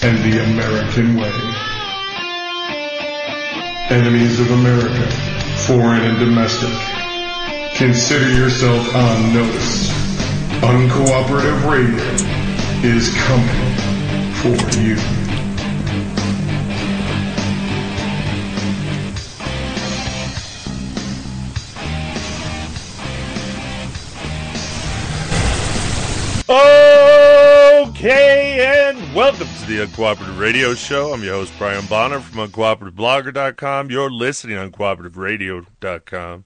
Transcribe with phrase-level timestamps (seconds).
[0.00, 1.32] and the American way.
[3.90, 5.10] Enemies of America,
[5.66, 6.70] foreign and domestic,
[7.76, 9.90] consider yourself on notice.
[10.62, 12.04] Uncooperative radio
[12.84, 13.78] is coming
[14.34, 14.96] for you.
[27.90, 28.37] Okay,
[29.18, 31.12] welcome to the Uncooperative Radio Show.
[31.12, 33.90] I'm your host, Brian Bonner from UncooperativeBlogger.com.
[33.90, 36.44] You're listening on CooperativeRadio.com.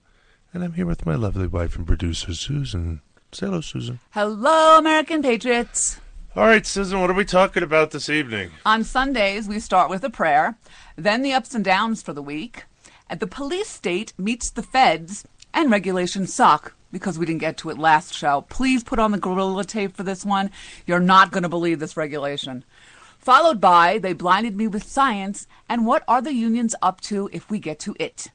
[0.55, 3.03] And I'm here with my lovely wife and producer, Susan.
[3.31, 4.01] Say hello, Susan.
[4.13, 6.01] Hello, American Patriots.
[6.35, 8.51] All right, Susan, what are we talking about this evening?
[8.65, 10.57] On Sundays, we start with a prayer,
[10.97, 12.65] then the ups and downs for the week,
[13.11, 17.71] and the police state meets the feds, and regulations suck because we didn't get to
[17.71, 18.43] it last show.
[18.49, 20.51] Please put on the gorilla tape for this one.
[20.87, 22.65] You're not going to believe this regulation.
[23.19, 27.49] Followed by, they blinded me with science, and what are the unions up to if
[27.49, 28.29] we get to it?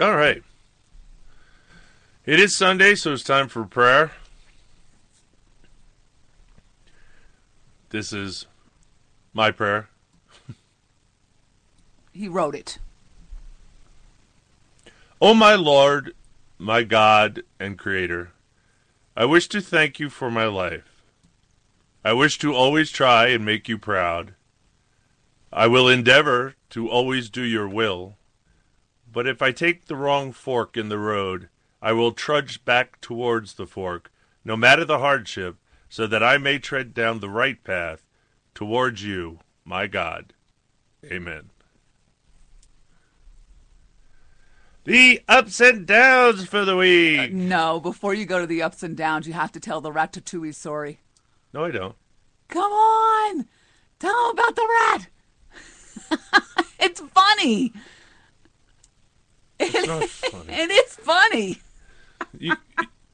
[0.00, 0.42] All right.
[2.26, 4.12] It is Sunday, so it's time for prayer.
[7.90, 8.46] This is
[9.32, 9.88] my prayer.
[12.12, 12.78] He wrote it.
[15.22, 16.16] O oh, my Lord,
[16.58, 18.32] my God and Creator,
[19.16, 21.04] I wish to thank you for my life.
[22.04, 24.34] I wish to always try and make you proud.
[25.52, 28.16] I will endeavor to always do your will.
[29.12, 31.48] But if I take the wrong fork in the road,
[31.80, 34.10] I will trudge back towards the fork,
[34.44, 35.54] no matter the hardship,
[35.88, 38.02] so that I may tread down the right path
[38.56, 40.32] towards you, my God.
[41.04, 41.51] Amen.
[44.84, 47.32] The ups and downs for the week.
[47.32, 50.54] No, before you go to the ups and downs, you have to tell the ratatouille
[50.54, 50.98] story.
[51.52, 51.94] No, I don't.
[52.48, 53.46] Come on!
[54.00, 55.06] Tell them about the rat!
[56.80, 57.72] it's funny!
[59.60, 60.52] It's not funny.
[60.52, 61.58] it is funny!
[62.38, 62.56] You,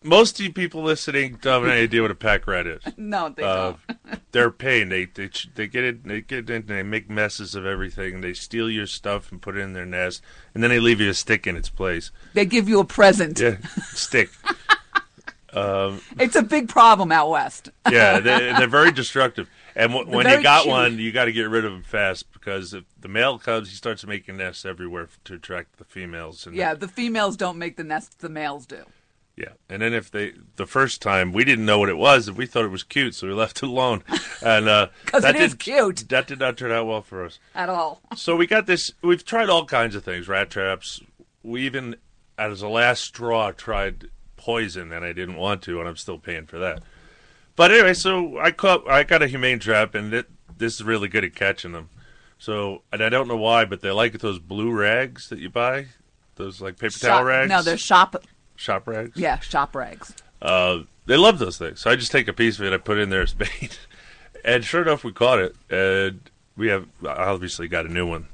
[0.02, 2.82] most of you people listening don't have any idea what a pack rat is.
[2.96, 3.74] No, they Uh,
[4.08, 4.20] don't.
[4.32, 4.88] they're paying.
[4.88, 6.04] They they they get it.
[6.04, 6.66] They get in.
[6.66, 8.20] They make messes of everything.
[8.20, 10.22] They steal your stuff and put it in their nest,
[10.54, 12.10] and then they leave you a stick in its place.
[12.34, 13.40] They give you a present.
[13.40, 13.56] Yeah,
[13.92, 14.30] stick.
[15.52, 17.70] um, It's a big problem out west.
[17.90, 19.48] yeah, they, they're very destructive.
[19.74, 22.74] And w- when you got one, you got to get rid of him fast because
[22.74, 26.46] if the male comes, he starts making nests everywhere to attract the females.
[26.46, 28.84] And Yeah, the females don't make the nests; the males do.
[29.38, 32.36] Yeah, and then if they the first time we didn't know what it was, and
[32.36, 34.02] we thought it was cute, so we left it alone.
[34.42, 36.08] And uh, 'Cause that it is did- cute.
[36.08, 37.38] That did not turn out well for us.
[37.54, 38.00] At all.
[38.16, 38.90] So we got this.
[39.00, 41.00] We've tried all kinds of things, rat traps.
[41.44, 41.94] We even,
[42.36, 46.46] as a last straw, tried poison, and I didn't want to, and I'm still paying
[46.46, 46.82] for that.
[47.54, 48.90] But anyway, so I caught.
[48.90, 50.26] I got a humane trap, and it,
[50.56, 51.90] this is really good at catching them.
[52.38, 55.86] So, and I don't know why, but they like those blue rags that you buy,
[56.34, 57.48] those like paper towel rags.
[57.50, 58.16] No, they're shop.
[58.58, 59.16] Shop rags.
[59.16, 60.12] Yeah, shop rags.
[60.42, 61.80] Uh, they love those things.
[61.80, 63.78] So I just take a piece of it, I put it in there as bait,
[64.44, 66.20] and sure enough, we caught it, and
[66.56, 68.26] we have obviously got a new one.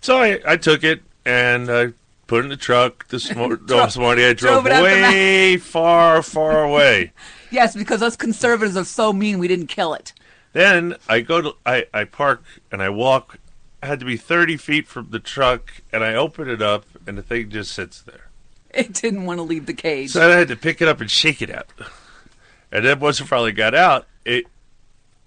[0.00, 1.88] So I, I took it and I
[2.26, 4.24] put it in the truck this, mor- this morning.
[4.24, 7.12] I drove, drove way far, far away.
[7.52, 10.12] Yes, because us conservatives are so mean we didn't kill it.
[10.52, 13.38] Then I go to I, I park and I walk.
[13.82, 17.18] I had to be thirty feet from the truck, and I open it up, and
[17.18, 18.29] the thing just sits there.
[18.74, 20.10] It didn't want to leave the cage.
[20.10, 21.66] So I had to pick it up and shake it out.
[22.70, 24.46] And then once it finally got out, it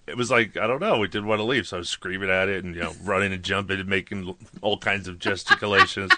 [0.07, 1.67] it was like I don't know, it didn't want to leave.
[1.67, 4.77] So I was screaming at it and you know running and jumping and making all
[4.77, 6.11] kinds of gesticulations,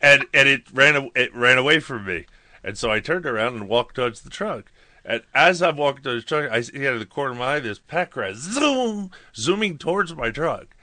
[0.00, 2.24] and and it ran it ran away from me.
[2.64, 4.72] And so I turned around and walked towards the truck.
[5.04, 7.54] And as I'm walking towards the truck, I see out of the corner of my
[7.54, 10.74] eye this pack rat zoom, zooming towards my truck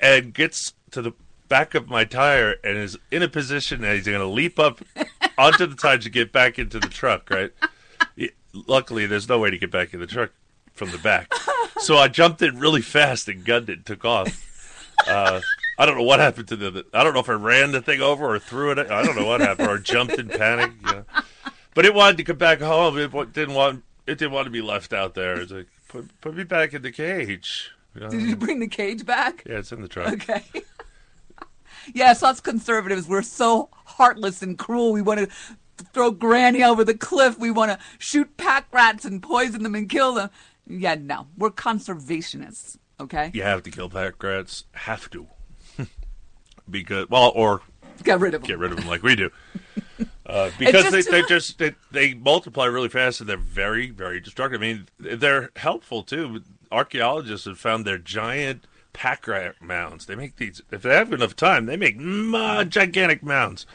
[0.00, 1.12] and gets to the
[1.50, 4.80] back of my tire and is in a position that he's going to leap up
[5.38, 7.52] onto the tire to get back into the truck, right?
[8.54, 10.30] Luckily, there's no way to get back in the truck
[10.72, 11.32] from the back.
[11.80, 14.46] So I jumped in really fast and gunned it and took off.
[15.06, 15.40] Uh,
[15.78, 16.84] I don't know what happened to the.
[16.92, 18.78] I don't know if I ran the thing over or threw it.
[18.78, 20.72] I don't know what happened or jumped in panic.
[20.84, 21.04] You know.
[21.74, 22.98] But it wanted to come back home.
[22.98, 23.82] It didn't want.
[24.06, 25.40] It didn't want to be left out there.
[25.40, 27.70] It's like put put me back in the cage.
[27.94, 28.10] You know?
[28.10, 29.42] Did you bring the cage back?
[29.46, 30.12] Yeah, it's in the truck.
[30.12, 30.44] Okay.
[31.94, 34.92] yes, us conservatives, we're so heartless and cruel.
[34.92, 35.28] We want to
[35.92, 37.38] throw Granny over the cliff.
[37.38, 40.30] We want to shoot pack rats and poison them and kill them.
[40.66, 42.76] Yeah, no, we're conservationists.
[43.00, 44.64] Okay, You have to kill pack rats.
[44.72, 45.26] Have to.
[46.70, 47.62] because well, or
[48.02, 48.48] get rid of them.
[48.48, 49.30] get rid of them like we do.
[50.26, 54.20] Uh, because just- they, they just they, they multiply really fast and they're very very
[54.20, 54.60] destructive.
[54.60, 56.42] I mean, they're helpful too.
[56.70, 60.06] Archaeologists have found their giant pack rat mounds.
[60.06, 61.66] They make these if they have enough time.
[61.66, 63.66] They make ma- gigantic mounds.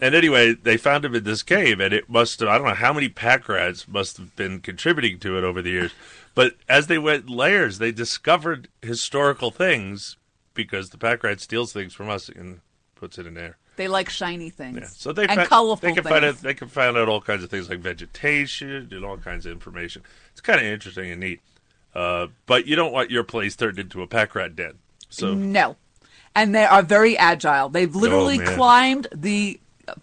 [0.00, 2.74] And anyway, they found them in this cave, and it must have, I don't know
[2.74, 5.92] how many pack rats must have been contributing to it over the years.
[6.34, 10.16] But as they went layers, they discovered historical things
[10.54, 12.60] because the pack rat steals things from us and
[12.94, 13.58] puts it in there.
[13.76, 14.78] They like shiny things.
[14.80, 14.86] Yeah.
[14.86, 16.12] So they and fi- colorful they can things.
[16.12, 19.46] find out they can find out all kinds of things like vegetation and all kinds
[19.46, 20.02] of information.
[20.32, 21.40] It's kind of interesting and neat.
[21.94, 24.74] Uh, but you don't want your place turned into a pack rat den.
[25.08, 25.76] So No,
[26.34, 27.68] and they are very agile.
[27.68, 29.60] They've literally Oh, climbed the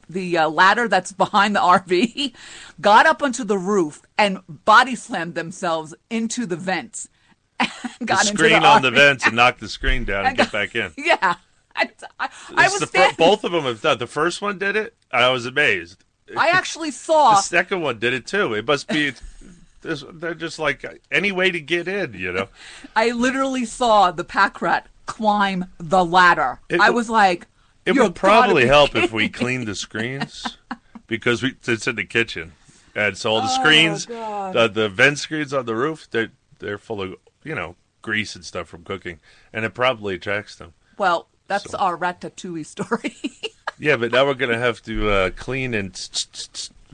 [0.09, 2.33] the uh, ladder that's behind the RV,
[2.81, 7.07] got up onto the roof, and body slammed themselves into the vents.
[7.59, 7.69] and
[8.01, 10.37] the got into screen the on the vents and knock the screen down and And
[10.37, 10.91] get back in.
[10.97, 11.35] Yeah,
[11.75, 11.89] I,
[12.19, 13.97] I, I was the fir- both of them have done.
[13.97, 14.93] The first one did it.
[15.11, 16.03] I was amazed.
[16.35, 17.35] I actually saw.
[17.35, 18.53] The second one did it too.
[18.53, 19.13] It must be.
[19.81, 22.47] This- They're just like any way to get in, you know.
[22.95, 26.59] I literally saw the pack rat climb the ladder.
[26.69, 27.47] It I was like,
[27.85, 30.57] It "You're would probably help kidding if we me." cleaned the screens
[31.07, 32.53] because we it's in the kitchen,
[32.95, 36.77] and so all the Oh, screens, the, the vent screens on the roof, they're they're
[36.77, 39.19] full of you know grease and stuff from cooking,
[39.53, 40.73] and it probably attracts them.
[40.97, 43.15] Well, that's So- our ratatouille story.
[43.79, 45.93] Yeah, but now we're gonna have to uh, clean and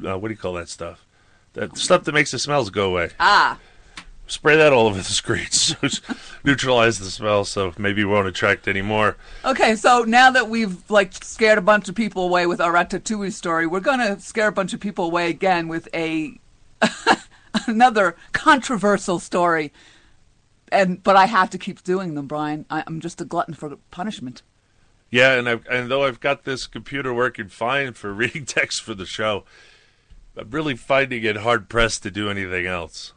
[0.05, 1.05] uh, what do you call that stuff?
[1.53, 3.11] That stuff that makes the smells go away.
[3.19, 3.59] ah,
[4.25, 5.75] Spray that all over the screens,
[6.43, 9.17] neutralize the smell, so maybe we won't attract any more.
[9.43, 13.33] Okay, so now that we've like scared a bunch of people away with our Ratatouille
[13.33, 16.39] story, we're gonna scare a bunch of people away again with a
[17.67, 19.73] another controversial story.
[20.71, 22.65] And but I have to keep doing them, Brian.
[22.69, 24.41] I, I'm just a glutton for punishment.
[25.11, 28.95] Yeah, and I've, and though I've got this computer working fine for reading text for
[28.95, 29.43] the show,
[30.37, 33.13] I'm really finding it hard pressed to do anything else.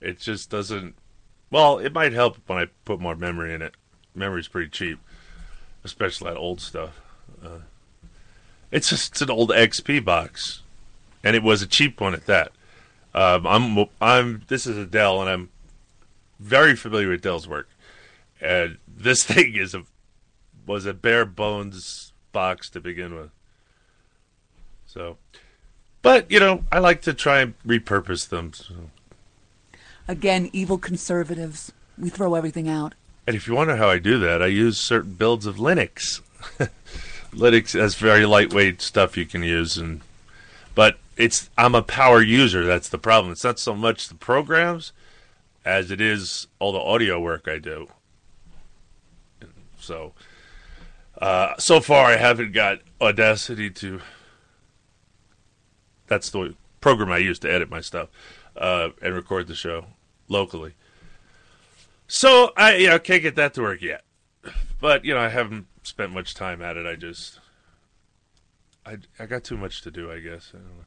[0.00, 0.94] It just doesn't.
[1.50, 3.74] Well, it might help when I put more memory in it.
[4.14, 4.98] Memory's pretty cheap,
[5.82, 7.00] especially that old stuff.
[7.44, 7.60] Uh,
[8.70, 10.62] it's just it's an old XP box,
[11.22, 12.52] and it was a cheap one at that.
[13.14, 15.50] Um, I'm I'm this is a Dell, and I'm
[16.40, 17.68] very familiar with Dell's work,
[18.40, 19.84] and this thing is a
[20.66, 23.30] was a bare bones box to begin with.
[24.86, 25.18] So,
[26.04, 28.52] but you know, I like to try and repurpose them.
[28.52, 28.74] So.
[30.06, 31.72] Again, evil conservatives.
[31.98, 32.94] We throw everything out.
[33.26, 36.20] And if you wonder how I do that, I use certain builds of Linux.
[37.32, 40.02] Linux has very lightweight stuff you can use, and
[40.74, 42.66] but it's I'm a power user.
[42.66, 43.32] That's the problem.
[43.32, 44.92] It's not so much the programs
[45.64, 47.88] as it is all the audio work I do.
[49.80, 50.12] So,
[51.18, 54.00] uh, so far I haven't got Audacity to.
[56.06, 58.08] That's the program I use to edit my stuff
[58.56, 59.86] uh, and record the show
[60.28, 60.74] locally.
[62.06, 64.04] So I you know can't get that to work yet,
[64.80, 66.86] but you know I haven't spent much time at it.
[66.86, 67.40] I just
[68.84, 70.10] I I got too much to do.
[70.12, 70.84] I guess I don't.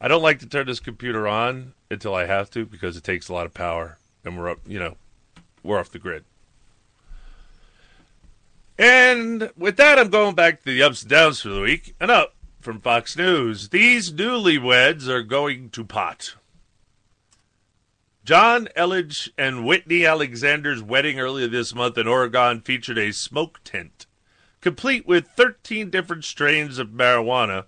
[0.00, 3.28] I don't like to turn this computer on until I have to because it takes
[3.28, 4.58] a lot of power, and we're up.
[4.66, 4.96] You know,
[5.62, 6.24] we're off the grid.
[8.78, 11.96] And with that, I'm going back to the ups and downs for the week.
[11.98, 16.34] And up from Fox News, these newlyweds are going to pot.
[18.24, 24.06] John Elledge and Whitney Alexander's wedding earlier this month in Oregon featured a smoke tent,
[24.60, 27.64] complete with 13 different strains of marijuana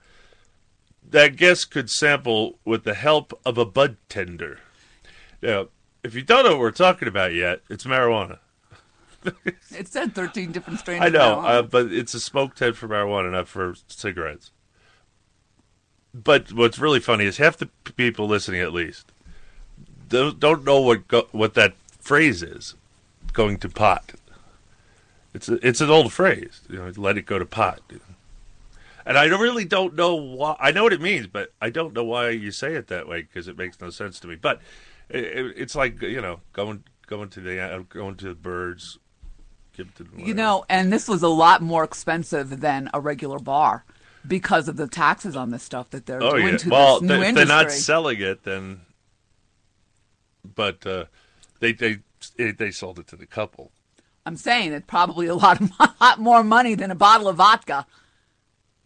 [1.03, 4.59] that guests could sample with the help of a bud tender.
[5.43, 5.69] Now,
[6.05, 8.39] if you don't know what we're talking about yet, it's marijuana.
[9.71, 11.03] It said 13 different strains.
[11.03, 14.51] I of know, uh, but it's a smoke tent for marijuana, not for cigarettes.
[16.13, 19.13] But what's really funny is half the people listening, at least,
[20.09, 22.75] don't, don't know what go, what that phrase is.
[23.33, 24.15] Going to pot.
[25.33, 26.63] It's a, it's an old phrase.
[26.69, 27.81] You know, let it go to pot.
[29.07, 30.57] And I really don't know why.
[30.59, 33.23] I know what it means, but I don't know why you say it that way
[33.23, 34.35] because it makes no sense to me.
[34.35, 34.61] But
[35.09, 38.99] it, it, it's like you know, going going to the uh, going to the birds.
[39.77, 43.39] Give to the You know, and this was a lot more expensive than a regular
[43.39, 43.85] bar
[44.27, 46.57] because of the taxes on this stuff that they're Oh doing yeah.
[46.59, 47.47] to Well, this new they, if industry.
[47.47, 48.81] they're not selling it, then.
[50.55, 51.05] But uh,
[51.61, 51.99] they they
[52.37, 53.71] they sold it to the couple.
[54.27, 55.61] I'm saying it's probably a lot,
[56.01, 57.87] lot more money than a bottle of vodka.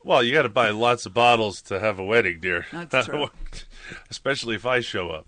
[0.05, 2.67] Well, you got to buy lots of bottles to have a wedding, dear.
[2.73, 3.29] That's true.
[4.11, 5.27] Especially if I show up.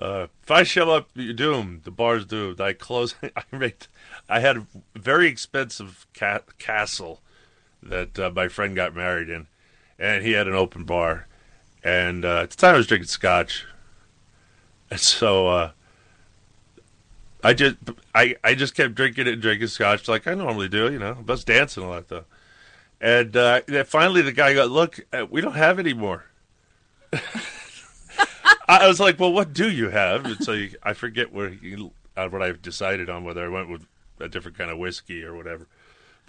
[0.00, 1.82] Uh, if I show up, you're doomed.
[1.84, 2.60] The bar's doomed.
[2.60, 3.16] I close.
[3.36, 3.86] I made.
[4.28, 7.20] I had a very expensive ca- castle
[7.82, 9.46] that uh, my friend got married in,
[9.98, 11.26] and he had an open bar.
[11.84, 13.64] And uh, at the time, I was drinking scotch,
[14.90, 15.70] and so uh,
[17.42, 17.76] I just
[18.14, 20.90] I, I just kept drinking it and drinking scotch like I normally do.
[20.90, 22.24] You know, I was dancing a lot though.
[23.00, 26.24] And uh, then finally, the guy got, "Look, uh, we don't have any more."
[28.68, 31.76] I was like, "Well, what do you have?" And so you, I forget where he,
[32.16, 33.86] what I've decided on whether I went with
[34.18, 35.68] a different kind of whiskey or whatever.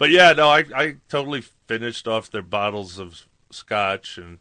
[0.00, 4.38] But yeah, no, I I totally finished off their bottles of scotch and,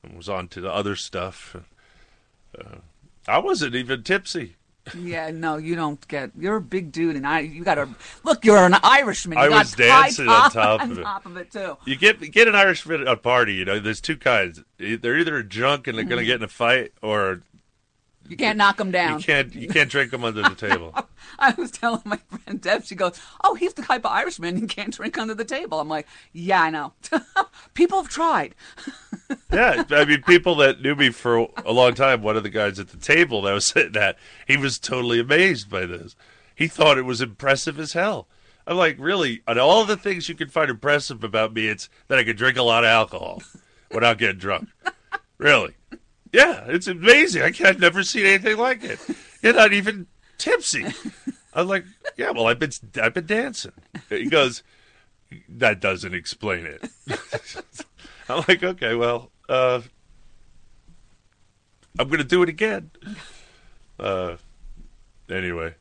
[0.00, 1.56] and was on to the other stuff.
[2.56, 2.76] Uh,
[3.26, 4.54] I wasn't even tipsy.
[4.96, 6.30] Yeah, no, you don't get.
[6.38, 7.40] You're a big dude, and I.
[7.40, 7.88] You got to
[8.22, 8.44] look.
[8.44, 9.38] You're an Irishman.
[9.38, 11.02] You I got was dancing on top on of it.
[11.02, 11.76] top of it too.
[11.84, 13.54] You get get an Irishman at a party.
[13.54, 14.62] You know, there's two kinds.
[14.78, 17.42] They're either drunk and they're going to get in a fight, or
[18.32, 19.18] You can't knock them down.
[19.18, 20.94] you can't you can't drink them under the table.
[21.38, 24.66] I was telling my friend Deb, she goes, "Oh, he's the type of Irishman he
[24.66, 26.94] can't drink under the table." I'm like, "Yeah, I know.
[27.74, 28.54] People have tried."
[29.50, 32.22] Yeah, I mean, people that knew me for a long time.
[32.22, 35.20] One of the guys at the table that I was sitting at, he was totally
[35.20, 36.16] amazed by this.
[36.54, 38.28] He thought it was impressive as hell.
[38.66, 39.42] I'm like, really?
[39.46, 42.56] On all the things you can find impressive about me, it's that I could drink
[42.58, 43.42] a lot of alcohol
[43.90, 44.68] without getting drunk.
[45.38, 45.74] Really?
[46.32, 47.42] Yeah, it's amazing.
[47.42, 48.98] I can't, I've never seen anything like it.
[49.42, 50.06] You're not even
[50.38, 50.86] tipsy.
[51.54, 51.84] I'm like,
[52.16, 53.72] yeah, well, I've been I've been dancing.
[54.08, 54.62] He goes,
[55.48, 56.88] that doesn't explain it.
[58.28, 59.82] I'm like, okay, well, uh,
[61.98, 62.90] I'm gonna do it again.
[63.98, 64.36] Uh,
[65.28, 65.74] anyway,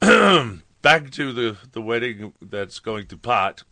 [0.00, 3.64] back to the the wedding that's going to pot.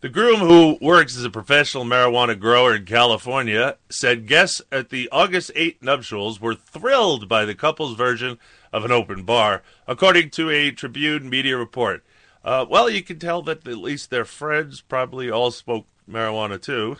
[0.00, 5.08] The groom, who works as a professional marijuana grower in California, said guests at the
[5.10, 8.38] August 8 nuptials were thrilled by the couple's version
[8.72, 12.04] of an open bar, according to a Tribune media report.
[12.44, 16.98] Uh, well, you can tell that at least their friends probably all smoke marijuana too,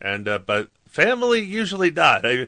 [0.00, 2.24] and uh, but family usually not.
[2.24, 2.46] I,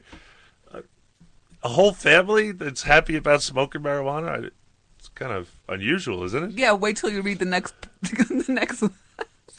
[1.61, 4.49] a whole family that's happy about smoking marijuana,
[4.97, 6.51] it's kind of unusual, isn't it?
[6.51, 7.75] Yeah, wait till you read the next.
[8.01, 8.81] the next.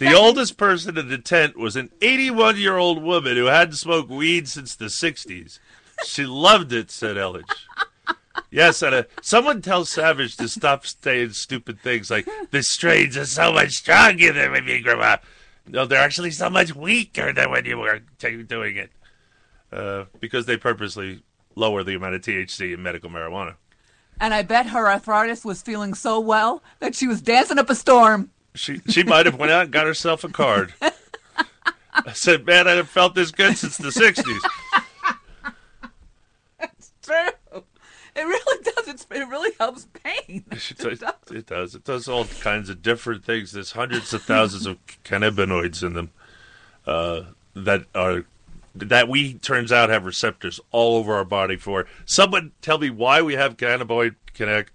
[0.00, 4.08] The oldest person in the tent was an 81 year old woman who hadn't smoked
[4.08, 5.58] weed since the 60s.
[6.06, 7.44] She loved it, said Elledge.
[8.50, 13.26] Yes, and uh, someone tell Savage to stop saying stupid things like, the strains are
[13.26, 15.22] so much stronger than when you grew up.
[15.66, 18.90] No, they're actually so much weaker than when you were t- doing it.
[19.70, 21.22] Uh, because they purposely
[21.56, 23.56] lower the amount of THC in medical marijuana.
[24.18, 27.74] And I bet her arthritis was feeling so well that she was dancing up a
[27.74, 28.30] storm.
[28.54, 30.74] She she might have went out and got herself a card.
[31.92, 34.84] I said, man, I haven't felt this good since the 60s.
[36.58, 37.62] That's True.
[38.16, 38.88] It really does.
[38.88, 40.44] It's, it really helps pain.
[40.50, 41.02] It does.
[41.30, 41.74] It does.
[41.74, 43.52] It does all kinds of different things.
[43.52, 46.10] There's hundreds of thousands of cannabinoids in them
[46.86, 47.22] uh,
[47.54, 48.24] that are
[48.74, 51.86] that we turns out have receptors all over our body for.
[52.04, 54.72] Someone tell me why we have cannabinoid connect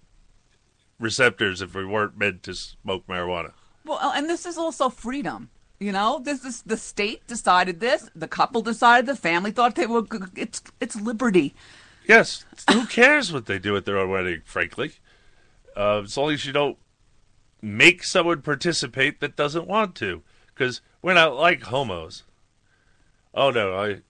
[1.00, 3.52] receptors if we weren't meant to smoke marijuana.
[3.86, 5.50] Well, uh, and this is also freedom.
[5.80, 8.10] You know, this is the state decided this.
[8.16, 9.06] The couple decided.
[9.06, 10.04] The family thought they were.
[10.36, 11.54] It's it's liberty.
[12.08, 12.46] Yes.
[12.72, 14.42] Who cares what they do at their own wedding?
[14.46, 14.94] Frankly,
[15.76, 16.78] uh, as long as you don't
[17.62, 22.24] make someone participate that doesn't want to, because we're not like homos.
[23.34, 24.02] Oh no, I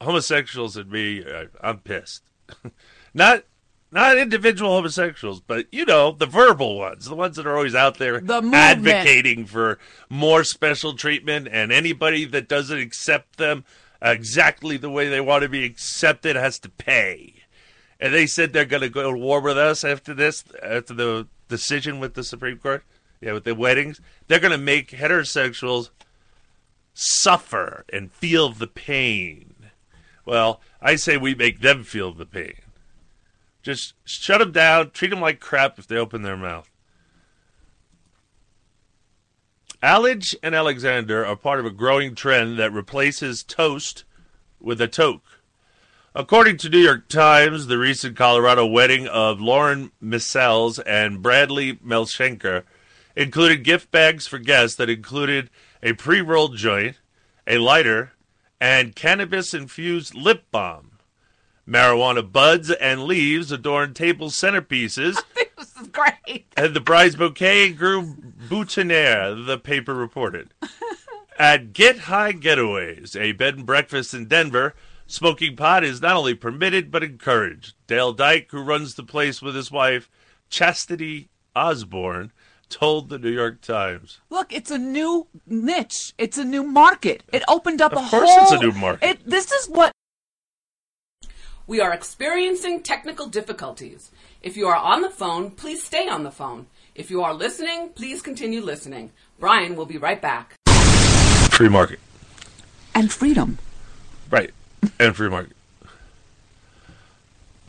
[0.00, 2.22] homosexuals and me, I, I'm pissed.
[3.14, 3.44] not
[3.90, 7.98] not individual homosexuals, but you know the verbal ones, the ones that are always out
[7.98, 9.78] there The advocating for
[10.08, 13.64] more special treatment, and anybody that doesn't accept them
[14.02, 17.34] exactly the way they want to be accepted has to pay.
[18.00, 21.26] And they said they're going to go to war with us after this, after the
[21.48, 22.84] decision with the Supreme Court,
[23.20, 24.00] yeah, with the weddings.
[24.28, 25.90] They're going to make heterosexuals
[26.94, 29.54] suffer and feel the pain.
[30.24, 32.54] Well, I say we make them feel the pain.
[33.68, 36.70] Just shut them down, treat them like crap if they open their mouth.
[39.82, 44.04] Elledge and Alexander are part of a growing trend that replaces toast
[44.58, 45.42] with a toke.
[46.14, 52.62] According to New York Times, the recent Colorado wedding of Lauren Meisels and Bradley Melshenker
[53.14, 55.50] included gift bags for guests that included
[55.82, 56.96] a pre-rolled joint,
[57.46, 58.12] a lighter,
[58.62, 60.87] and cannabis-infused lip balm.
[61.68, 65.16] Marijuana buds and leaves adorned table centerpieces,
[65.58, 66.46] this is great.
[66.56, 68.14] and the bride's bouquet grew
[68.48, 70.54] boutonniere, the paper reported.
[71.38, 74.74] At Get High Getaways, a bed and breakfast in Denver,
[75.06, 77.74] smoking pot is not only permitted but encouraged.
[77.86, 80.10] Dale Dyke, who runs the place with his wife,
[80.50, 82.32] Chastity Osborne,
[82.68, 84.20] told the New York Times.
[84.30, 86.12] Look, it's a new niche.
[86.18, 87.22] It's a new market.
[87.32, 88.42] It opened up Of a course whole.
[88.42, 89.08] it's a new market.
[89.08, 89.92] It, this is what
[91.68, 94.10] We are experiencing technical difficulties.
[94.40, 96.66] If you are on the phone, please stay on the phone.
[96.94, 99.12] If you are listening, please continue listening.
[99.38, 100.54] Brian will be right back.
[101.50, 102.00] Free market.
[102.94, 103.58] and freedom.
[104.30, 104.54] Right.
[104.98, 105.56] And free market.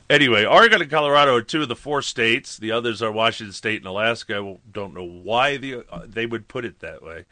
[0.10, 2.56] Anyway, Oregon and Colorado are two of the four states.
[2.56, 4.38] The others are Washington State and Alaska.
[4.38, 7.26] I don't know why the, uh, they would put it that way.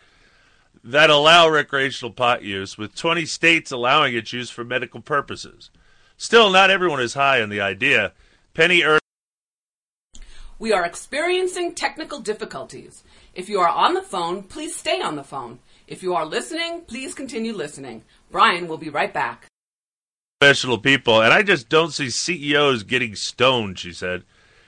[0.83, 5.69] That allow recreational pot use, with 20 states allowing its use for medical purposes.
[6.17, 8.11] Still, not everyone is high on the idea.
[8.53, 9.01] Penny Earth.
[10.59, 13.03] We are experiencing technical difficulties.
[13.35, 15.59] If you are on the phone, please stay on the phone.
[15.87, 18.03] If you are listening, please continue listening.
[18.31, 19.45] Brian will be right back.
[20.39, 24.23] professional people, and I just don't see CEOs getting stoned, she said.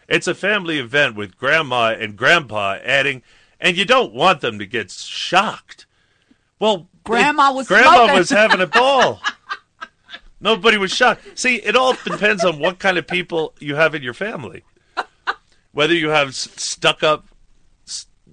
[0.08, 3.22] It's a family event with grandma and grandpa adding,
[3.60, 5.86] and you don't want them to get shocked.
[6.60, 8.16] Well, Grandma was grandma smoking.
[8.18, 9.20] was having a ball.
[10.42, 11.38] Nobody was shocked.
[11.38, 14.64] See, it all depends on what kind of people you have in your family.
[15.72, 17.28] Whether you have stuck up,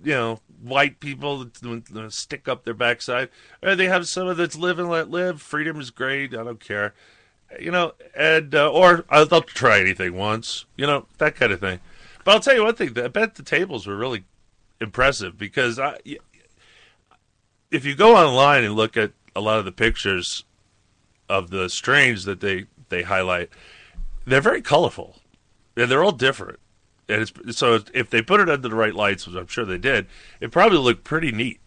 [0.02, 3.28] you know, white people that that stick up their backside,
[3.62, 5.42] or they have some of that's live and let live.
[5.42, 6.32] Freedom is great.
[6.32, 6.94] I don't care
[7.60, 11.80] you know, and uh, or I'll try anything once, you know, that kind of thing.
[12.24, 14.24] But I'll tell you one thing: I bet the tables were really
[14.80, 15.98] impressive because I,
[17.70, 20.44] if you go online and look at a lot of the pictures
[21.28, 23.50] of the strains that they they highlight,
[24.24, 25.16] they're very colorful,
[25.76, 26.58] and they're all different.
[27.08, 29.78] And it's, so if they put it under the right lights, which I'm sure they
[29.78, 30.06] did,
[30.40, 31.60] it probably looked pretty neat.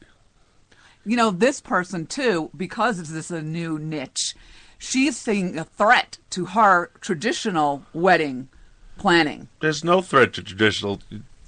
[1.05, 4.35] You know, this person too, because it's this a new niche,
[4.77, 8.49] she's seeing a threat to her traditional wedding
[8.97, 9.47] planning.
[9.61, 10.99] There's no threat to traditional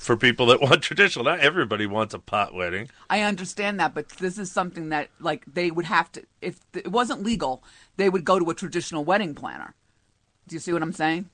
[0.02, 1.24] for people that want traditional.
[1.24, 2.90] Not everybody wants a pot wedding.
[3.10, 6.92] I understand that, but this is something that like they would have to if it
[6.92, 7.64] wasn't legal,
[7.98, 9.76] they would go to a traditional wedding planner.
[10.48, 11.30] Do you see what I'm saying?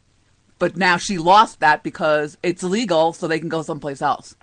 [0.60, 4.36] But now she lost that because it's legal, so they can go someplace else.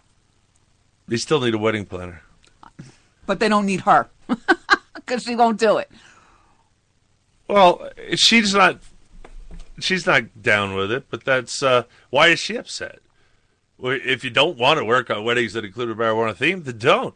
[1.06, 2.22] They still need a wedding planner.
[3.26, 4.08] But they don't need her
[4.94, 5.90] because she won't do it.
[7.48, 8.80] Well, she's not.
[9.80, 13.00] She's not down with it, but that's uh, why is she upset?
[13.82, 17.14] If you don't want to work on weddings that include a marijuana theme, then don't.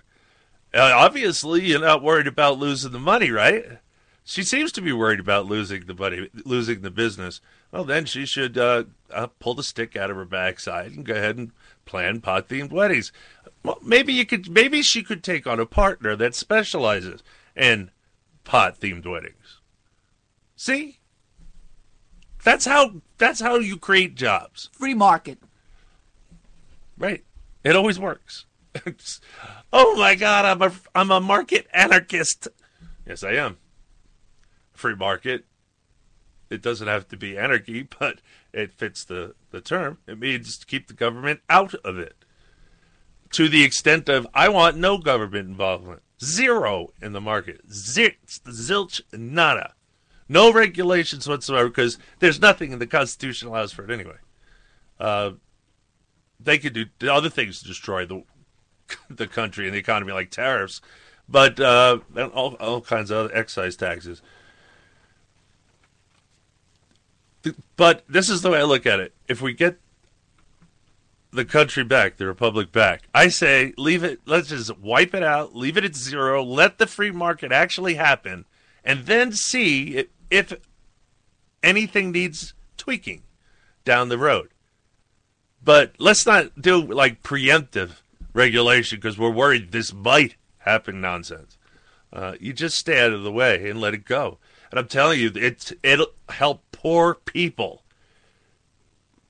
[0.74, 3.78] Uh, obviously, you're not worried about losing the money, right?
[4.24, 7.40] She seems to be worried about losing the money, losing the business.
[7.72, 11.14] Well, then she should uh, uh, pull the stick out of her backside and go
[11.14, 11.52] ahead and
[11.86, 13.10] plan pot themed weddings.
[13.62, 14.50] Well, maybe you could.
[14.50, 17.22] Maybe she could take on a partner that specializes
[17.56, 17.90] in
[18.44, 19.60] pot themed weddings.
[20.56, 20.98] See,
[22.44, 25.38] that's how that's how you create jobs, Free market.
[26.98, 27.24] Right?
[27.64, 28.46] It always works.
[29.70, 32.48] Oh my God, I'm a I'm a market anarchist.
[33.06, 33.58] Yes, I am.
[34.72, 35.44] Free market.
[36.48, 38.20] It doesn't have to be anarchy, but
[38.52, 39.98] it fits the the term.
[40.06, 42.16] It means to keep the government out of it.
[43.32, 49.02] To the extent of I want no government involvement, zero in the market, zilch, zilch,
[49.12, 49.74] nada.
[50.30, 54.16] No regulations whatsoever because there's nothing in the Constitution allows for it anyway.
[54.98, 55.32] Uh,
[56.40, 58.22] they could do other things to destroy the
[59.10, 60.80] the country and the economy, like tariffs,
[61.28, 61.98] but uh,
[62.34, 64.22] all all kinds of other excise taxes.
[67.76, 69.14] But this is the way I look at it.
[69.28, 69.78] If we get
[71.30, 74.20] the country back, the republic back, I say leave it.
[74.26, 75.54] Let's just wipe it out.
[75.54, 76.42] Leave it at zero.
[76.42, 78.44] Let the free market actually happen,
[78.84, 80.52] and then see if
[81.62, 83.22] anything needs tweaking
[83.84, 84.50] down the road.
[85.62, 88.00] But let's not do like preemptive
[88.32, 91.58] regulation because we're worried this might happen nonsense.
[92.12, 94.38] Uh, you just stay out of the way and let it go.
[94.70, 97.82] And I'm telling you, it's it'll help poor people.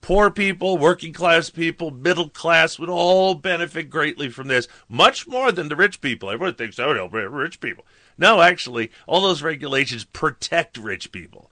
[0.01, 5.53] Poor people, working class people, middle class would all benefit greatly from this, much more
[5.53, 6.31] than the rich people.
[6.31, 7.85] Everyone thinks that would help rich people.
[8.17, 11.51] No, actually, all those regulations protect rich people.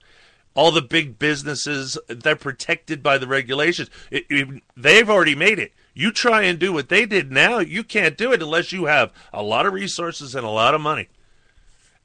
[0.57, 3.91] All the big businesses, they're protected by the regulations.
[4.09, 5.71] It, it, they've already made it.
[5.93, 9.13] You try and do what they did now, you can't do it unless you have
[9.31, 11.09] a lot of resources and a lot of money.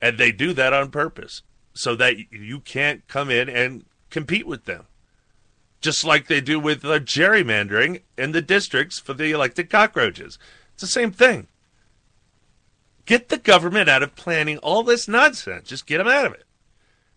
[0.02, 1.40] And they do that on purpose
[1.72, 4.84] so that you can't come in and compete with them.
[5.80, 10.38] Just like they do with the gerrymandering in the districts for the elected cockroaches.
[10.74, 11.46] It's the same thing.
[13.06, 15.68] Get the government out of planning all this nonsense.
[15.68, 16.44] Just get them out of it.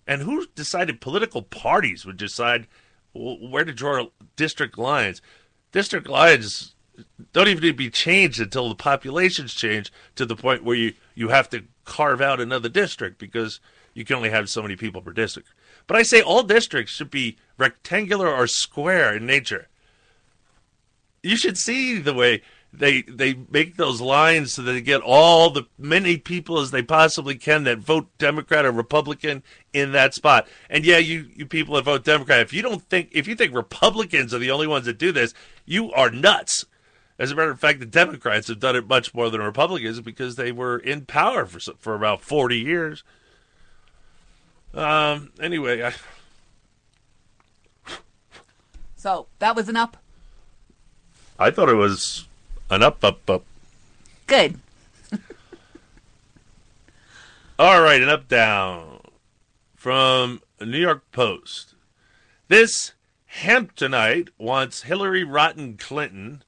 [0.08, 2.68] And who decided political parties would decide
[3.14, 5.22] where to draw district lines?
[5.72, 6.76] District lines
[7.34, 10.94] don't even need to be changed until the populations change to the point where you,
[11.16, 13.60] you have to carve out another district because
[13.94, 15.50] you can only have so many people per district.
[15.88, 19.68] But I say all districts should be rectangular or square in nature.
[21.24, 22.42] You should see the way
[22.80, 26.82] they they make those lines so that they get all the many people as they
[26.82, 30.48] possibly can that vote Democrat or Republican in that spot.
[30.70, 33.54] And yeah, you you people that vote Democrat, if you don't think if you think
[33.54, 35.34] Republicans are the only ones that do this,
[35.66, 36.66] you are nuts.
[37.18, 40.36] As a matter of fact, the Democrats have done it much more than Republicans because
[40.36, 43.04] they were in power for for about forty years.
[44.74, 45.32] Um.
[45.40, 45.94] Anyway, I.
[48.96, 49.98] So that was an up.
[51.38, 52.28] I thought it was
[52.70, 53.44] an up, up, up.
[54.28, 54.60] Good.
[57.60, 59.02] All right, an up, down
[59.76, 61.76] from New York Post.
[62.48, 62.94] This
[63.42, 66.44] Hamptonite wants Hillary Rotten Clinton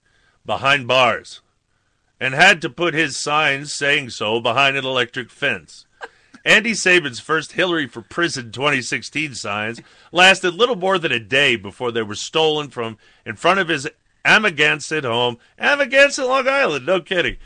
[0.45, 1.41] behind bars
[2.19, 5.85] and had to put his signs saying so behind an electric fence.
[6.45, 11.91] Andy Sabin's first Hillary for Prison 2016 signs lasted little more than a day before
[11.91, 13.87] they were stolen from in front of his
[14.25, 15.37] Amagansett home.
[15.59, 17.37] Amagansett, Long Island, no kidding.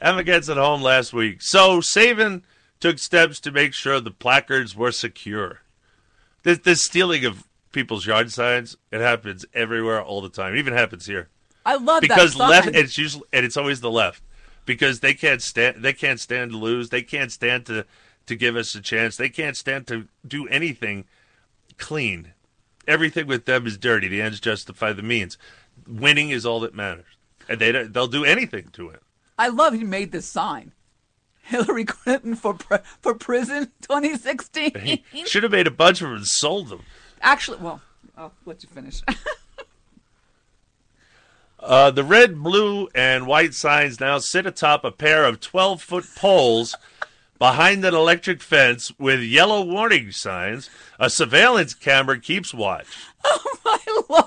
[0.00, 1.40] Amagansett home last week.
[1.40, 2.44] So Sabin
[2.80, 5.60] took steps to make sure the placards were secure.
[6.42, 10.54] This, this stealing of people's yard signs, it happens everywhere all the time.
[10.54, 11.28] It even happens here.
[11.66, 14.22] I love because that left it's usually and it's always the left
[14.66, 17.84] because they can't stand they can't stand to lose they can't stand to
[18.26, 21.06] to give us a chance they can't stand to do anything
[21.76, 22.32] clean
[22.86, 25.36] everything with them is dirty the ends justify the means
[25.88, 27.06] winning is all that matters
[27.48, 29.02] and they they'll do anything to it
[29.38, 30.72] I love he made this sign
[31.42, 32.56] Hillary Clinton for
[33.00, 36.82] for prison 2016 he should have made a bunch of them and sold them
[37.20, 37.80] actually well
[38.16, 39.02] I'll let you finish
[41.58, 46.04] Uh, the red, blue, and white signs now sit atop a pair of 12 foot
[46.14, 46.76] poles
[47.38, 50.70] behind an electric fence with yellow warning signs.
[51.00, 52.86] A surveillance camera keeps watch.
[53.28, 54.24] Oh, my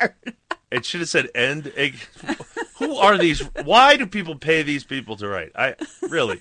[0.00, 0.33] Lord.
[0.74, 1.72] It should have said end.
[1.76, 1.94] A-
[2.78, 3.40] Who are these?
[3.62, 5.52] Why do people pay these people to write?
[5.54, 6.40] I really.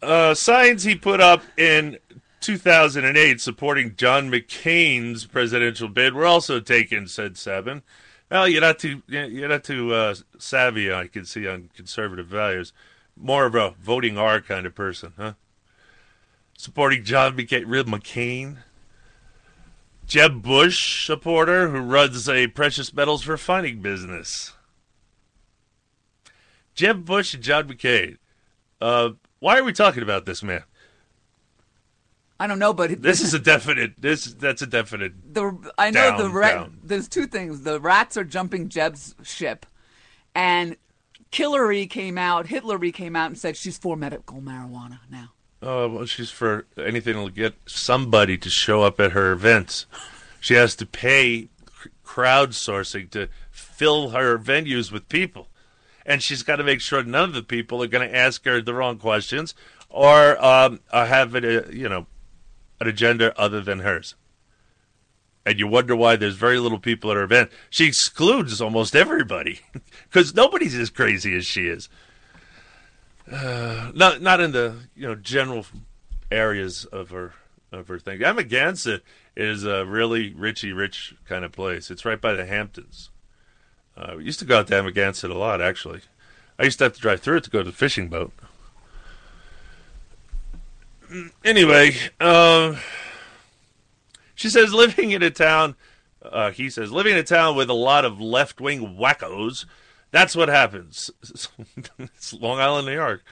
[0.00, 1.98] Uh, signs he put up in
[2.40, 7.82] 2008 supporting John McCain's presidential bid were also taken, said Sabin.
[8.30, 10.92] Well, you're not too you're not too uh, savvy.
[10.92, 12.72] I can see on conservative values.
[13.16, 15.32] More of a voting R kind of person, huh?
[16.56, 17.36] Supporting John
[17.88, 18.58] McCain.
[20.10, 24.52] Jeb Bush supporter who runs a precious metals refining business.
[26.74, 28.18] Jeb Bush and John McCain.
[28.80, 30.64] Uh, why are we talking about this man?
[32.40, 34.02] I don't know, but this is a definite.
[34.02, 35.12] This that's a definite.
[35.32, 36.54] The I know down, the rat.
[36.54, 36.78] down.
[36.82, 37.62] There's two things.
[37.62, 39.64] The rats are jumping Jeb's ship,
[40.34, 40.76] and
[41.30, 42.46] Hillary came out.
[42.46, 45.34] Hitlery came out and said she's for medical marijuana now.
[45.62, 49.86] Oh well, she's for anything that'll get somebody to show up at her events.
[50.40, 51.48] She has to pay
[52.04, 55.48] crowdsourcing to fill her venues with people,
[56.06, 58.62] and she's got to make sure none of the people are going to ask her
[58.62, 59.54] the wrong questions
[59.90, 62.06] or um, uh, have it, uh, you know,
[62.80, 64.14] an agenda other than hers.
[65.44, 67.50] And you wonder why there's very little people at her event.
[67.70, 69.60] She excludes almost everybody
[70.08, 71.88] because nobody's as crazy as she is.
[73.30, 75.64] Uh, not not in the you know general
[76.30, 77.34] areas of her
[77.72, 78.20] of her thing.
[78.20, 79.02] Amagansett
[79.36, 81.90] is a really richy rich kind of place.
[81.90, 83.10] It's right by the Hamptons.
[83.96, 86.00] Uh, we used to go out to Amagansett a lot, actually.
[86.58, 88.32] I used to have to drive through it to go to the fishing boat.
[91.44, 92.78] Anyway, um,
[94.34, 95.74] she says living in a town.
[96.22, 99.64] Uh, he says living in a town with a lot of left wing wackos.
[100.10, 101.10] That's what happens.
[101.98, 103.22] it's Long Island, New York.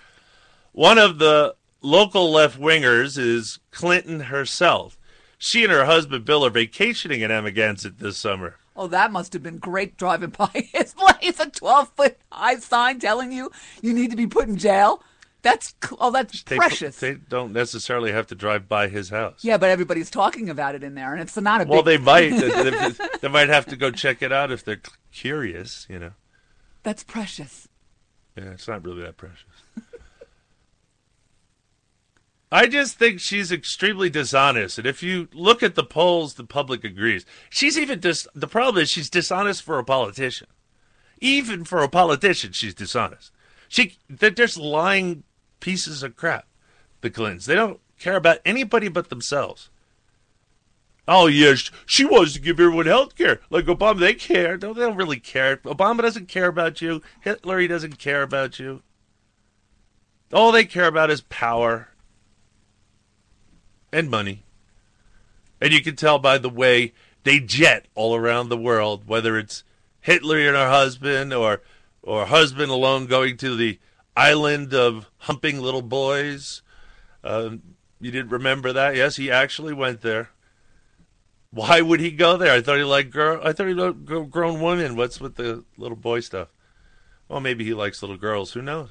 [0.73, 4.99] One of the local left wingers is Clinton herself.
[5.39, 8.57] She and her husband Bill are vacationing in Amagansett this summer.
[8.77, 12.99] Oh, that must have been great driving by his place, a 12 foot high sign
[13.01, 13.51] telling you
[13.83, 15.03] you need to be put in jail.
[15.43, 16.99] That's oh, that's They, precious.
[16.99, 19.45] They don't necessarily have to drive by his house.
[19.45, 22.01] yeah, but everybody's talking about it in there, and it's not a Well, big.
[22.01, 22.31] they might.
[22.41, 24.81] they, they might have to go check it out if they're
[25.13, 25.87] curious.
[25.89, 26.11] You know.
[26.89, 27.69] That's precious.
[28.35, 29.45] Yeah, it's not really that precious.
[32.51, 36.85] I just think she's extremely dishonest, and if you look at the polls, the public
[36.85, 37.27] agrees.
[37.51, 40.47] She's even dis- the problem is she's dishonest for a politician.
[41.21, 43.33] Even for a politician, she's dishonest.
[43.69, 45.25] She they're just lying
[45.61, 46.47] pieces of crap.
[47.03, 49.69] The Clintons they don't care about anybody but themselves.
[51.11, 53.99] Oh yes, she wants to give everyone health care like Obama.
[53.99, 54.59] They care.
[54.59, 55.57] No, they don't really care.
[55.59, 57.01] Obama doesn't care about you.
[57.23, 58.83] Hillary doesn't care about you.
[60.35, 61.89] All they care about is power
[63.91, 64.45] and money.
[65.63, 66.93] And you can tell by the way
[67.25, 69.65] they jet all around the world, whether it's
[70.01, 71.63] Hitler and her husband or
[72.03, 73.79] or husband alone going to the
[74.15, 76.61] island of humping little boys.
[77.25, 77.63] Um,
[77.99, 78.95] you didn't remember that?
[78.95, 80.31] Yes, he actually went there.
[81.51, 82.53] Why would he go there?
[82.53, 83.41] I thought he liked girl.
[83.43, 84.97] I thought he liked grown women.
[84.97, 86.49] What's with the little boy stuff?
[87.29, 88.53] Well, maybe he likes little girls.
[88.53, 88.91] Who knows?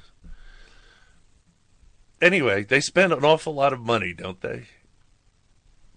[2.20, 4.66] Anyway, they spend an awful lot of money, don't they?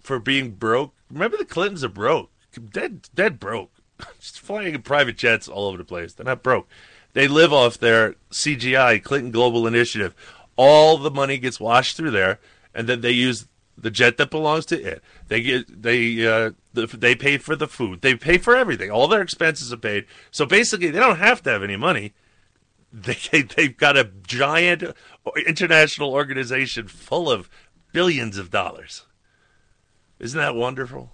[0.00, 0.94] For being broke.
[1.10, 2.30] Remember, the Clintons are broke,
[2.70, 3.72] dead, dead broke.
[4.20, 6.12] Just flying in private jets all over the place.
[6.12, 6.68] They're not broke.
[7.12, 10.14] They live off their CGI, Clinton Global Initiative.
[10.56, 12.38] All the money gets washed through there,
[12.74, 15.02] and then they use the jet that belongs to it.
[15.28, 18.02] They get they uh, the, they pay for the food.
[18.02, 18.90] They pay for everything.
[18.90, 20.06] All their expenses are paid.
[20.30, 22.12] So basically, they don't have to have any money.
[22.94, 24.84] They they've got a giant
[25.46, 27.48] international organization full of
[27.90, 29.06] billions of dollars.
[30.18, 31.10] Isn't that wonderful?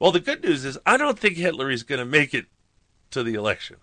[0.00, 2.46] Well, the good news is I don't think Hitler is going to make it
[3.12, 3.76] to the election.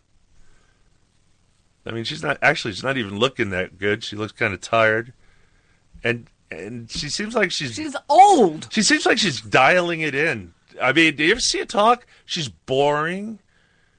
[1.86, 4.04] I mean, she's not actually she's not even looking that good.
[4.04, 5.13] She looks kind of tired.
[6.04, 8.68] And and she seems like she's She's old.
[8.72, 10.54] she seems like she's dialing it in.
[10.82, 12.06] I mean, do you ever see her talk?
[12.26, 13.40] She's boring.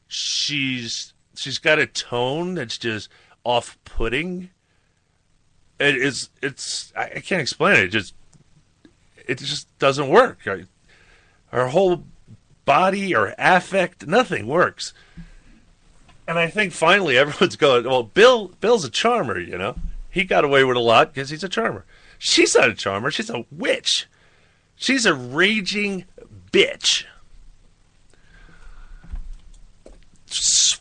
[0.07, 3.09] She's she's got a tone that's just
[3.45, 4.51] off-putting.
[5.79, 6.31] It is.
[6.43, 6.93] It's.
[6.97, 7.85] I, can't explain it.
[7.85, 8.15] It just.
[9.27, 10.43] It just doesn't work.
[10.45, 10.67] Her-
[11.53, 12.05] Her whole
[12.65, 14.93] body or affect, nothing works.
[16.27, 17.85] And I think finally everyone's going.
[17.85, 18.49] Well, Bill.
[18.61, 19.39] Bill's a charmer.
[19.39, 19.77] You know,
[20.11, 21.85] he got away with a lot because he's a charmer.
[22.19, 23.11] She's not a charmer.
[23.11, 24.07] She's a witch.
[24.77, 26.05] She's a raging
[26.53, 27.05] bitch.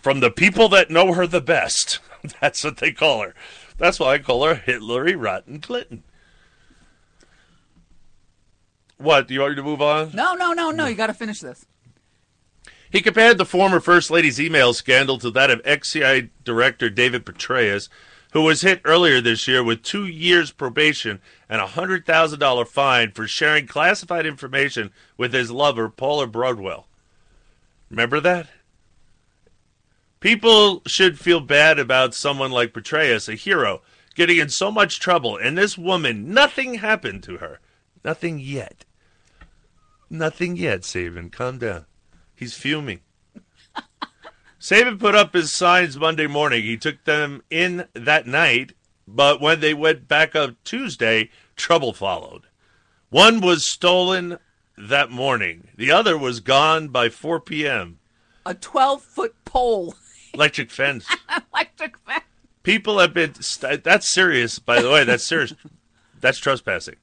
[0.01, 1.99] From the people that know her the best.
[2.41, 3.35] That's what they call her.
[3.77, 6.03] That's why I call her Hitlery Rotten Clinton.
[8.97, 9.27] What?
[9.27, 10.11] Do you want me to move on?
[10.13, 10.87] No, no, no, no.
[10.87, 11.65] You got to finish this.
[12.89, 17.89] He compared the former First Lady's email scandal to that of ex-CIA director David Petraeus,
[18.31, 23.27] who was hit earlier this year with two years probation and a $100,000 fine for
[23.27, 26.87] sharing classified information with his lover, Paula Broadwell.
[27.89, 28.47] Remember that?
[30.19, 33.81] People should feel bad about someone like Petraeus, a hero,
[34.15, 37.59] getting in so much trouble, and this woman, nothing happened to her.
[38.03, 38.83] Nothing yet.
[40.09, 41.29] Nothing yet, Sabin.
[41.29, 41.85] Calm down.
[42.35, 43.01] He's fuming.
[44.67, 46.61] Sabin put up his signs Monday morning.
[46.61, 48.73] He took them in that night,
[49.07, 52.47] but when they went back up Tuesday, trouble followed.
[53.09, 54.39] One was stolen
[54.77, 55.69] that morning.
[55.77, 57.99] The other was gone by 4 p.m.
[58.45, 59.95] A 12 foot pole.
[60.33, 61.07] Electric fence.
[61.53, 62.25] Electric fence.
[62.63, 63.35] People have been.
[63.35, 65.05] St- that's serious, by the way.
[65.05, 65.53] That's serious.
[66.19, 66.97] That's trespassing.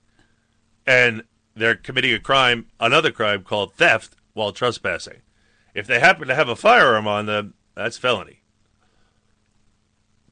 [0.87, 1.22] And
[1.57, 5.22] they're committing a crime, another crime called theft while trespassing.
[5.74, 8.40] If they happen to have a firearm on them, that's felony.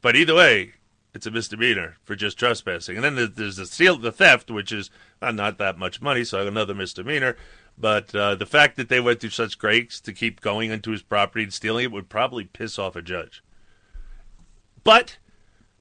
[0.00, 0.74] But either way,
[1.14, 2.96] it's a misdemeanor for just trespassing.
[2.96, 6.46] And then there's the steal, the theft, which is uh, not that much money, so
[6.46, 7.36] another misdemeanor.
[7.76, 11.02] But uh, the fact that they went through such greats to keep going into his
[11.02, 13.42] property and stealing it would probably piss off a judge.
[14.84, 15.18] But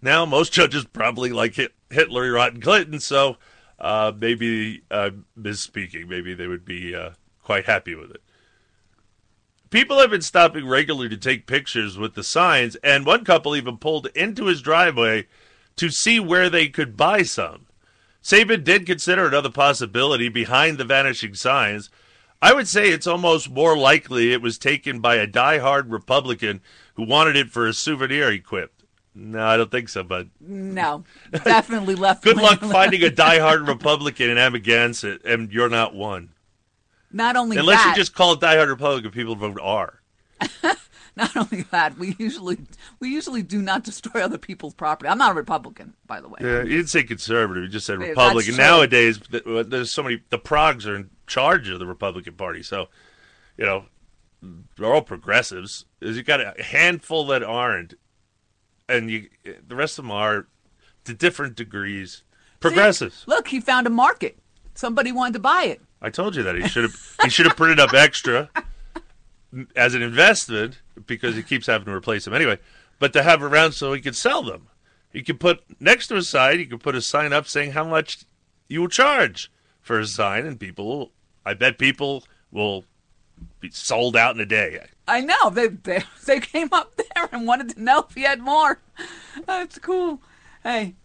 [0.02, 3.38] now most judges probably like Hit- Hitler, Rotten Clinton, so
[3.80, 6.08] uh, maybe uh, misspeaking.
[6.08, 7.12] Maybe they would be uh,
[7.44, 8.22] quite happy with it.
[9.72, 13.78] People have been stopping regularly to take pictures with the signs, and one couple even
[13.78, 15.28] pulled into his driveway
[15.78, 17.68] to see where they could buy some.
[18.22, 21.90] Sabin did consider another possibility behind the vanishing signs.
[22.42, 26.60] I would say it's almost more likely it was taken by a die-hard Republican
[26.96, 28.84] who wanted it for a souvenir he quipped.
[29.16, 32.26] No, I don't think so, but No, definitely left.
[32.26, 36.31] good luck finding a diehard Republican in it, and you're not one.
[37.14, 37.62] Not only that.
[37.62, 40.02] Unless that, you just call it diehard Republican, people vote R.
[41.16, 42.58] not only that, we usually
[43.00, 45.10] we usually do not destroy other people's property.
[45.10, 46.40] I'm not a Republican, by the way.
[46.42, 47.64] Yeah, you didn't say conservative.
[47.64, 48.56] You just said Republican.
[48.56, 50.22] Nowadays, there's so many.
[50.30, 52.88] The Progs are in charge of the Republican Party, so
[53.58, 53.86] you know
[54.78, 55.86] they're all progressives.
[56.02, 57.96] Is you got a handful that aren't,
[58.88, 59.30] and you
[59.68, 60.48] the rest of them are
[61.06, 62.24] to different degrees See?
[62.60, 63.24] progressives.
[63.28, 64.38] Look, he found a market.
[64.74, 65.82] Somebody wanted to buy it.
[66.02, 68.50] I told you that he should have he should have printed up extra
[69.76, 72.58] as an investment because he keeps having to replace them anyway.
[73.00, 74.68] But to have around so he could sell them,
[75.12, 76.60] he could put next to his sign.
[76.60, 78.26] He could put a sign up saying how much
[78.68, 80.88] you will charge for a sign, and people.
[80.88, 81.12] Will,
[81.46, 82.86] I bet people will
[83.60, 84.80] be sold out in a day.
[85.08, 88.40] I know they they they came up there and wanted to know if he had
[88.40, 88.80] more.
[89.46, 90.22] That's cool.
[90.64, 90.96] Hey.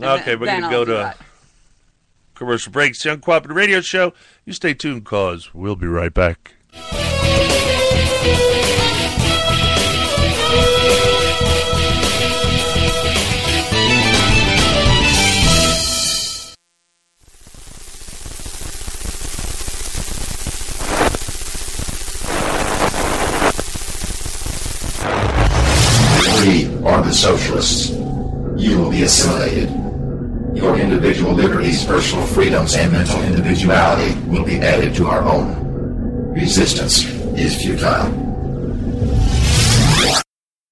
[0.00, 1.18] Okay, then- we're gonna I'll go to that.
[2.38, 3.02] Commercial breaks.
[3.02, 4.12] Uncooperative Radio Show.
[4.44, 6.54] You stay tuned, cause we'll be right back.
[26.46, 27.90] We are the socialists.
[27.90, 29.87] You will be assimilated.
[30.58, 35.54] Your individual liberties, personal freedoms, and mental individuality will be added to our own.
[36.34, 37.04] Resistance
[37.38, 38.27] is futile.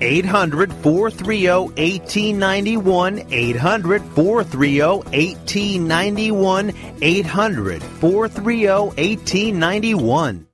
[0.00, 3.26] 800 430 1891.
[3.30, 6.72] 800 430 1891.
[7.02, 10.46] 800 430 1891.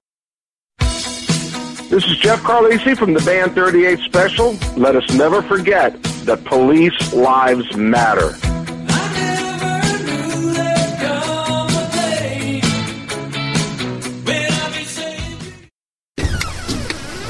[1.90, 4.56] This is Jeff Carlisi from the Band 38 Special.
[4.76, 8.32] Let us never forget that police lives matter.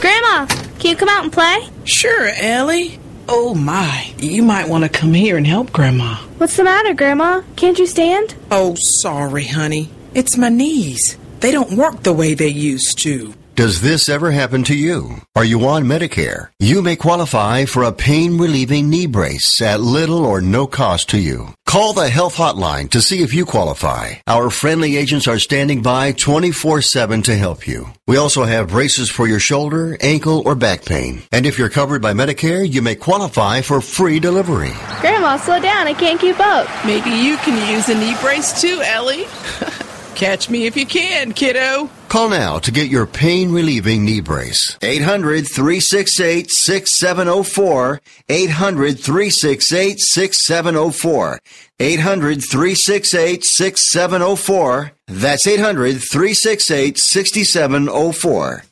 [0.00, 0.46] Grandma,
[0.79, 1.73] can you come out and play?
[1.85, 2.99] Sure, Ellie.
[3.29, 6.16] Oh my, you might want to come here and help Grandma.
[6.38, 7.42] What's the matter, Grandma?
[7.57, 8.35] Can't you stand?
[8.51, 9.88] Oh, sorry, honey.
[10.14, 11.16] It's my knees.
[11.40, 13.35] They don't work the way they used to.
[13.55, 15.19] Does this ever happen to you?
[15.37, 16.49] Are you on Medicare?
[16.59, 21.19] You may qualify for a pain relieving knee brace at little or no cost to
[21.19, 21.55] you.
[21.64, 24.14] Call the health hotline to see if you qualify.
[24.27, 27.87] Our friendly agents are standing by 24 7 to help you.
[28.09, 31.23] We also have braces for your shoulder, ankle, or back pain.
[31.31, 34.73] And if you're covered by Medicare, you may qualify for free delivery.
[35.01, 35.87] Grandma, slow down.
[35.87, 36.67] I can't keep up.
[36.85, 39.27] Maybe you can use a knee brace too, Ellie.
[40.14, 41.90] Catch me if you can, kiddo.
[42.09, 44.79] Call now to get your pain relieving knee brace.
[44.81, 48.00] 800 368 6704.
[48.29, 51.40] 800 368 6704.
[51.81, 54.92] 800 368 6704.
[55.09, 58.64] That's 800 368 6704.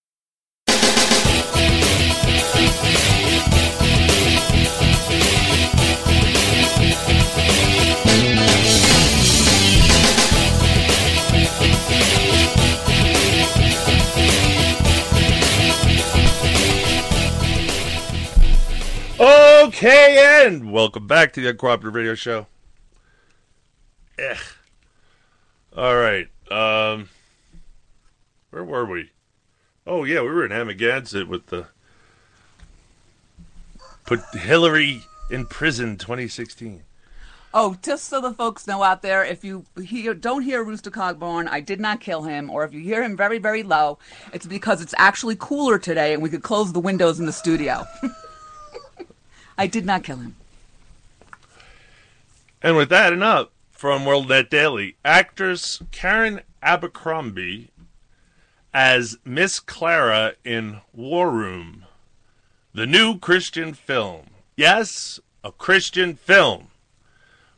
[19.77, 22.47] Okay, and welcome back to the Uncooperative Radio Show.
[24.17, 24.37] Eh.
[25.77, 26.29] All right.
[26.49, 27.09] Um,
[28.51, 29.11] where were we?
[29.85, 31.67] Oh yeah, we were in Amagansett with the
[34.07, 36.85] put Hillary in prison 2016.
[37.53, 41.49] Oh, just so the folks know out there, if you hear, don't hear Rooster Cogburn,
[41.49, 43.99] I did not kill him, or if you hear him very, very low,
[44.33, 47.85] it's because it's actually cooler today and we could close the windows in the studio.
[49.57, 50.37] I did not kill him.
[52.63, 57.71] And with that and up from World Net Daily, actress Karen Abercrombie
[58.73, 61.85] as Miss Clara in War Room,
[62.73, 64.31] the new Christian film.
[64.57, 66.69] Yes, a Christian film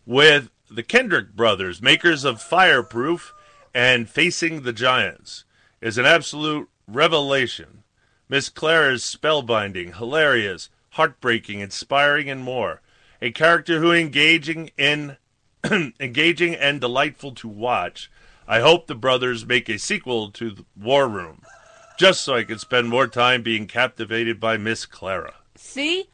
[0.04, 3.32] with the Kendrick brothers, makers of Fireproof
[3.74, 5.44] and Facing the Giants,
[5.80, 7.84] is an absolute revelation.
[8.28, 12.80] Miss Clara is spellbinding, hilarious, heartbreaking, inspiring, and more.
[13.20, 15.16] A character who engaging in
[16.00, 18.10] engaging and delightful to watch.
[18.48, 21.42] I hope the brothers make a sequel to War Room,
[21.98, 25.34] just so I can spend more time being captivated by Miss Clara.
[25.56, 26.08] See?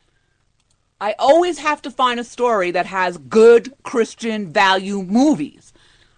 [1.01, 5.72] I always have to find a story that has good Christian value movies.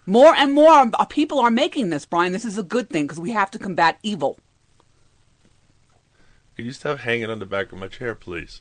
[0.06, 2.32] More and more uh, people are making this, Brian.
[2.32, 4.38] This is a good thing because we have to combat evil.
[6.56, 8.60] Can you stop hanging on the back of my chair, please?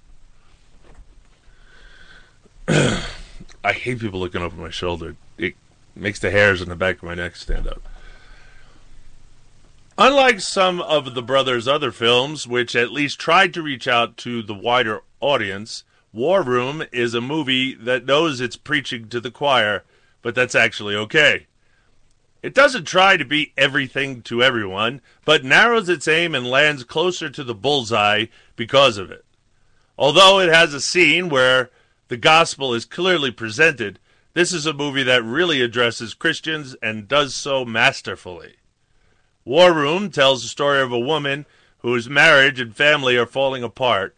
[2.67, 5.15] I hate people looking over my shoulder.
[5.37, 5.55] It
[5.95, 7.81] makes the hairs on the back of my neck stand up.
[9.95, 14.41] Unlike some of the brothers' other films, which at least tried to reach out to
[14.41, 19.83] the wider audience, War Room is a movie that knows it's preaching to the choir,
[20.23, 21.45] but that's actually okay.
[22.43, 27.29] It doesn't try to be everything to everyone, but narrows its aim and lands closer
[27.29, 28.25] to the bullseye
[28.57, 29.23] because of it.
[29.97, 31.71] Although it has a scene where
[32.09, 33.97] the gospel is clearly presented,
[34.33, 38.55] this is a movie that really addresses Christians and does so masterfully.
[39.45, 41.45] War Room tells the story of a woman
[41.77, 44.17] whose marriage and family are falling apart,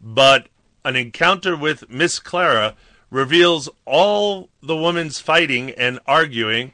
[0.00, 0.48] but
[0.82, 2.74] an encounter with Miss Clara
[3.10, 6.72] reveals all the woman's fighting and arguing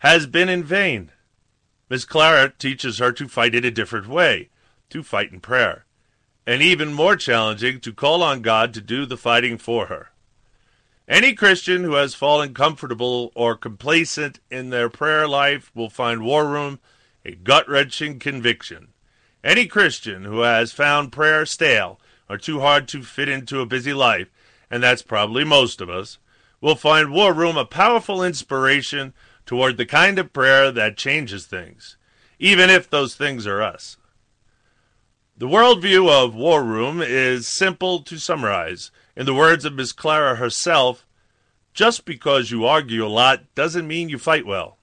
[0.00, 1.10] has been in vain.
[1.88, 4.48] Miss Clara teaches her to fight in a different way,
[4.90, 5.84] to fight in prayer,
[6.46, 10.10] and even more challenging, to call on God to do the fighting for her.
[11.06, 16.46] Any Christian who has fallen comfortable or complacent in their prayer life will find War
[16.46, 16.78] Room
[17.24, 18.88] a gut wrenching conviction.
[19.42, 23.92] Any Christian who has found prayer stale or too hard to fit into a busy
[23.92, 24.28] life,
[24.70, 26.18] and that's probably most of us,
[26.60, 29.12] will find War Room a powerful inspiration
[29.50, 31.96] toward the kind of prayer that changes things,
[32.38, 33.96] even if those things are us.
[35.36, 38.92] The worldview of War Room is simple to summarize.
[39.16, 41.04] In the words of Miss Clara herself,
[41.74, 44.78] just because you argue a lot doesn't mean you fight well.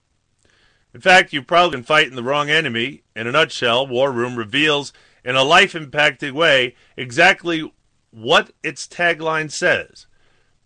[0.93, 3.03] In fact, you've probably been fighting the wrong enemy.
[3.15, 4.91] In a nutshell, War Room reveals
[5.23, 7.71] in a life impacting way exactly
[8.11, 10.07] what its tagline says.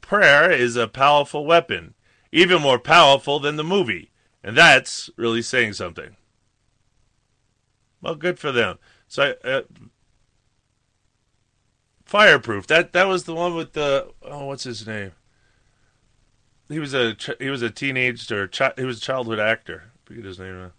[0.01, 1.93] Prayer is a powerful weapon,
[2.31, 4.11] even more powerful than the movie,
[4.43, 6.15] and that's really saying something.
[8.01, 8.79] Well, good for them.
[9.07, 9.61] So, uh,
[12.05, 12.67] fireproof.
[12.67, 15.11] That that was the one with the oh, what's his name?
[16.69, 19.91] He was a he was a teenage or chi- he was a childhood actor.
[19.93, 20.71] I forget his name.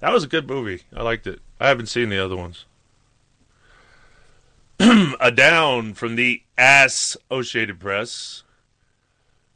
[0.00, 0.82] That was a good movie.
[0.94, 1.40] I liked it.
[1.58, 2.64] I haven't seen the other ones.
[5.20, 8.44] a down from the ass Associated Press.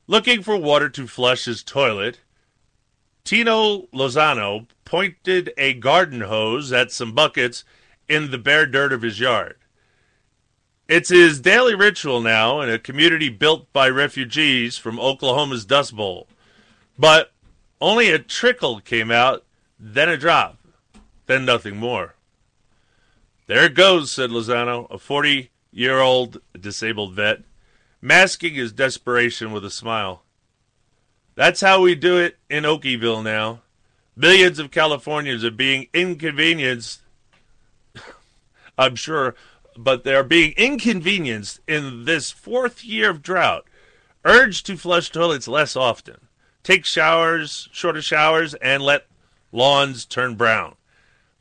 [0.06, 2.20] Looking for water to flush his toilet,
[3.24, 7.64] Tino Lozano pointed a garden hose at some buckets
[8.06, 9.56] in the bare dirt of his yard.
[10.86, 16.28] It's his daily ritual now in a community built by refugees from Oklahoma's Dust Bowl.
[16.98, 17.32] But
[17.80, 19.44] only a trickle came out,
[19.80, 20.58] then a drop,
[21.26, 22.14] then nothing more.
[23.46, 27.42] There it goes, said Lozano, a 40 year old disabled vet,
[28.04, 30.22] masking his desperation with a smile.
[31.36, 33.62] That's how we do it in Okieville now.
[34.14, 37.00] Millions of Californians are being inconvenienced,
[38.78, 39.34] I'm sure,
[39.74, 43.64] but they're being inconvenienced in this fourth year of drought.
[44.22, 46.28] Urge to flush toilets less often.
[46.62, 49.06] Take showers, shorter showers, and let
[49.50, 50.74] lawns turn brown.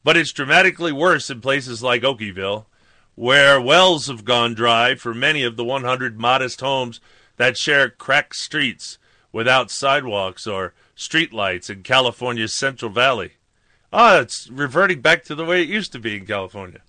[0.01, 2.66] But it's dramatically worse in places like Okieville,
[3.16, 6.99] where wells have gone dry for many of the 100 modest homes
[7.38, 8.97] that share cracked streets
[9.32, 13.34] without sidewalks or streetlights in California's Central Valley.
[13.91, 16.82] Ah, it's reverting back to the way it used to be in California.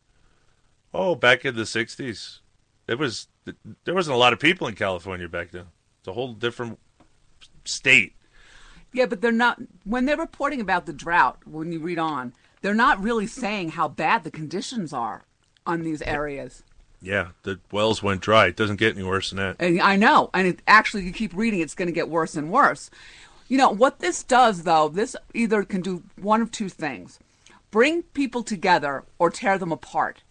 [0.93, 2.39] Oh, back in the 60s.
[2.87, 3.29] It was
[3.85, 5.67] there wasn't a lot of people in California back then.
[5.99, 6.79] It's a whole different
[7.65, 8.15] state.
[8.93, 11.39] Yeah, but they're not when they're reporting about the drought.
[11.47, 15.25] When you read on, they're not really saying how bad the conditions are
[15.67, 16.63] on these areas.
[17.01, 18.47] Yeah, the wells went dry.
[18.47, 19.57] It doesn't get any worse than that.
[19.59, 22.51] And I know, and it, actually, you keep reading, it's going to get worse and
[22.51, 22.91] worse.
[23.47, 24.89] You know what this does, though.
[24.89, 27.19] This either can do one of two things:
[27.71, 30.23] bring people together or tear them apart.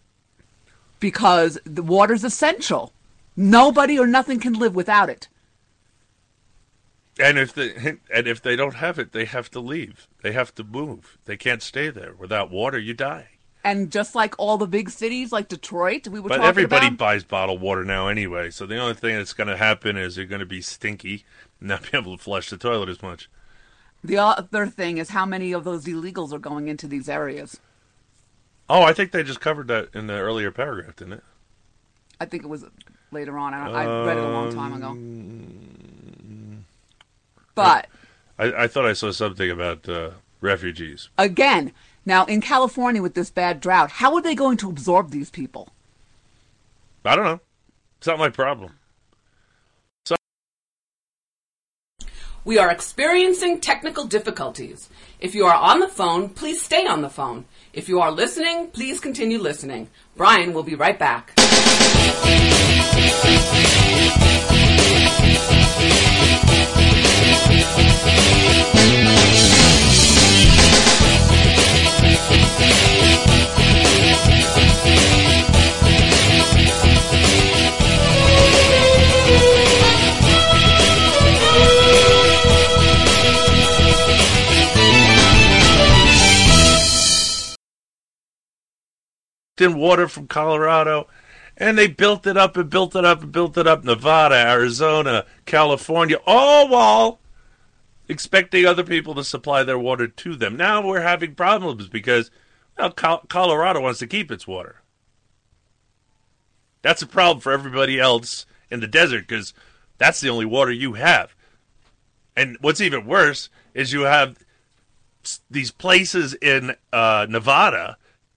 [0.98, 2.92] Because the water's essential.
[3.36, 5.28] Nobody or nothing can live without it.
[7.20, 10.08] And if they and if they don't have it, they have to leave.
[10.22, 11.18] They have to move.
[11.26, 12.14] They can't stay there.
[12.14, 13.28] Without water, you die.
[13.64, 16.98] And just like all the big cities, like Detroit, we were but everybody about.
[16.98, 18.50] buys bottled water now anyway.
[18.50, 21.24] So the only thing that's going to happen is you're going to be stinky,
[21.60, 23.30] and not be able to flush the toilet as much.
[24.02, 27.58] The other thing is how many of those illegals are going into these areas.
[28.68, 31.24] Oh, I think they just covered that in the earlier paragraph, didn't it?
[32.20, 32.66] I think it was
[33.10, 33.54] later on.
[33.54, 34.88] I, don't, I read it a long time ago.
[34.88, 36.64] Um,
[37.54, 37.86] But
[38.38, 40.10] I, I thought I saw something about uh,
[40.40, 41.08] refugees.
[41.16, 41.72] again,
[42.06, 45.68] now in California with this bad drought, how are they going to absorb these people?
[47.04, 47.40] I don't know.
[47.98, 48.72] It's not my problem.
[52.46, 54.90] We are experiencing technical difficulties.
[55.18, 57.46] If you are on the phone, please stay on the phone.
[57.72, 59.88] If you are listening, please continue listening.
[60.14, 61.32] Brian will be right back.
[89.60, 91.06] In water from Colorado,
[91.56, 93.84] and they built it up and built it up and built it up.
[93.84, 97.20] Nevada, Arizona, California, all while
[98.08, 100.56] expecting other people to supply their water to them.
[100.56, 102.30] Now we're having problems because
[102.76, 104.82] well, Colorado wants to keep its water.
[106.82, 109.54] That's a problem for everybody else in the desert because
[109.96, 111.34] that's the only water you have.
[112.36, 114.36] And what's even worse is you have
[115.48, 117.96] these places in uh, Nevada,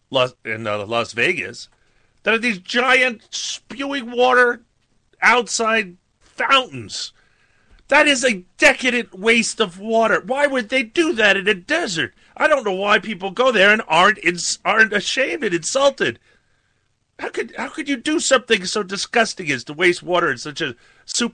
[0.10, 1.70] Las, in uh, Las Vegas,
[2.24, 4.62] that are these giant spewing water
[5.22, 7.14] outside fountains.
[7.90, 10.22] That is a decadent waste of water.
[10.26, 12.14] Why would they do that in a desert?
[12.36, 16.20] I don't know why people go there and aren't ins- aren't ashamed and insulted.
[17.20, 20.62] How could how could you do something so disgusting as to waste water in such
[20.62, 21.34] a super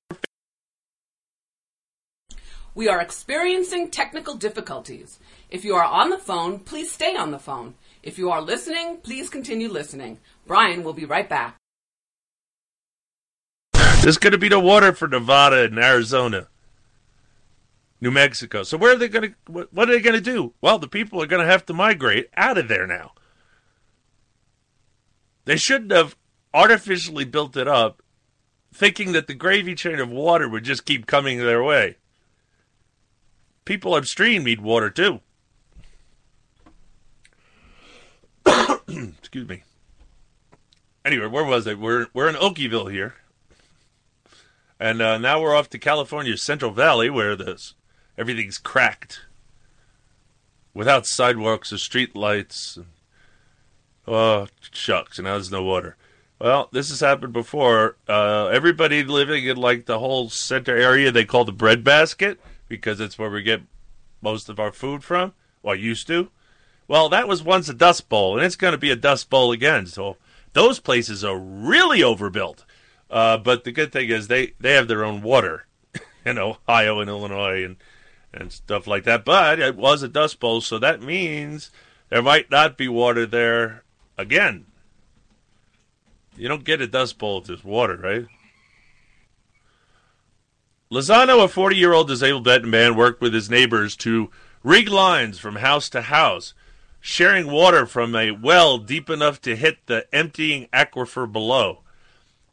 [2.76, 5.20] We are experiencing technical difficulties.
[5.50, 7.76] If you are on the phone, please stay on the phone.
[8.04, 10.20] If you are listening, please continue listening.
[10.46, 11.56] Brian will be right back.
[14.02, 16.50] There's going to be the water for Nevada and Arizona,
[18.02, 18.64] New Mexico.
[18.64, 19.36] So where are they going to?
[19.52, 20.54] What what are they going to do?
[20.60, 23.14] Well, the people are going to have to migrate out of there now.
[25.46, 26.18] They shouldn't have
[26.54, 28.02] artificially built it up,
[28.74, 31.96] thinking that the gravy train of water would just keep coming their way.
[33.64, 35.22] People upstream need water too.
[38.88, 39.64] Excuse me.
[41.06, 41.74] Anyway, where was I?
[41.74, 43.16] We're we're in Okieville here.
[44.80, 47.74] And uh, now we're off to California's Central Valley, where this
[48.18, 49.22] everything's cracked,
[50.74, 52.78] without sidewalks or street lights.
[52.78, 52.88] And,
[54.08, 55.18] oh shucks!
[55.18, 55.96] And now there's no water.
[56.40, 57.96] Well, this has happened before.
[58.08, 63.18] Uh, everybody living in like the whole center area they call the breadbasket because it's
[63.18, 63.62] where we get
[64.22, 65.34] most of our food from.
[65.62, 66.30] Well, used to.
[66.94, 69.52] Well, that was once a dust bowl, and it's going to be a dust bowl
[69.52, 69.88] again.
[69.88, 70.18] So
[70.54, 72.66] those places are really overbuilt.
[73.10, 75.66] Uh, but the good thing is they, they have their own water
[76.24, 77.78] in Ohio and Illinois and,
[78.32, 79.26] and stuff like that.
[79.26, 81.72] But it was a dust bowl, so that means
[82.10, 83.84] there might not be water there
[84.16, 84.68] again.
[86.38, 88.28] You don't get a dust bowl if there's water, right?
[90.92, 94.30] Lozano, a 40 year old disabled veteran man, worked with his neighbors to
[94.62, 96.54] rig lines from house to house,
[97.06, 101.80] sharing water from a well deep enough to hit the emptying aquifer below.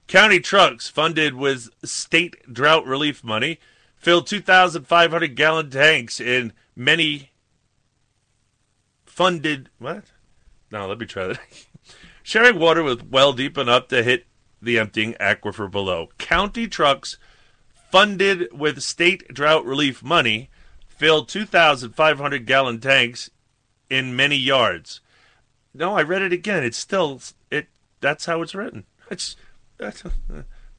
[0.09, 3.61] County trucks funded with state drought relief money
[3.95, 7.31] filled 2,500 gallon tanks in many
[9.07, 9.71] funded.
[9.79, 10.07] What?
[10.73, 11.41] No, let me try that.
[12.25, 14.27] Sharing water with well deep enough to hit
[14.61, 16.09] the emptying aquifer below.
[16.19, 17.19] County trucks
[17.93, 20.51] funded with state drought relief money
[20.89, 23.31] filled 2,500 gallon tanks
[23.91, 25.01] in many yards.
[25.74, 26.64] No, I read it again.
[26.64, 27.20] It's still
[27.51, 27.66] it.
[28.01, 28.86] That's how it's written.
[29.11, 29.36] It's
[29.76, 30.05] that's,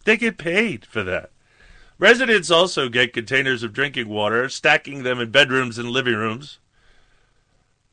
[0.05, 1.31] they get paid for that.
[1.99, 6.57] Residents also get containers of drinking water, stacking them in bedrooms and living rooms.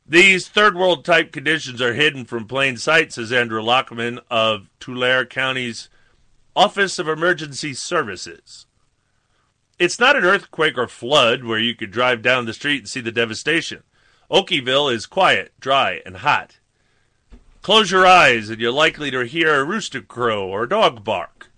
[0.06, 5.26] These third world type conditions are hidden from plain sight, says Andrew Lockman of Tulare
[5.26, 5.90] County's
[6.56, 8.64] Office of Emergency Services.
[9.78, 13.00] It's not an earthquake or flood where you could drive down the street and see
[13.00, 13.82] the devastation.
[14.30, 16.58] Okieville is quiet, dry, and hot.
[17.62, 21.50] Close your eyes and you're likely to hear a rooster crow or a dog bark.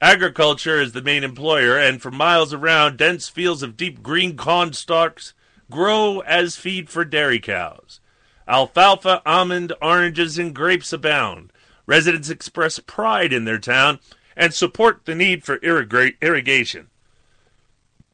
[0.00, 4.72] Agriculture is the main employer, and for miles around, dense fields of deep green corn
[4.72, 5.34] stalks
[5.70, 8.00] grow as feed for dairy cows.
[8.48, 11.52] Alfalfa, almond, oranges, and grapes abound.
[11.86, 14.00] Residents express pride in their town
[14.36, 16.88] and support the need for irriga- irrigation.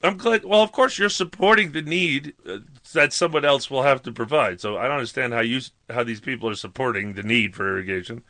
[0.03, 0.45] I'm glad.
[0.45, 2.59] Well, of course, you're supporting the need uh,
[2.93, 4.61] that someone else will have to provide.
[4.61, 5.61] So I don't understand how you
[5.91, 8.23] how these people are supporting the need for irrigation.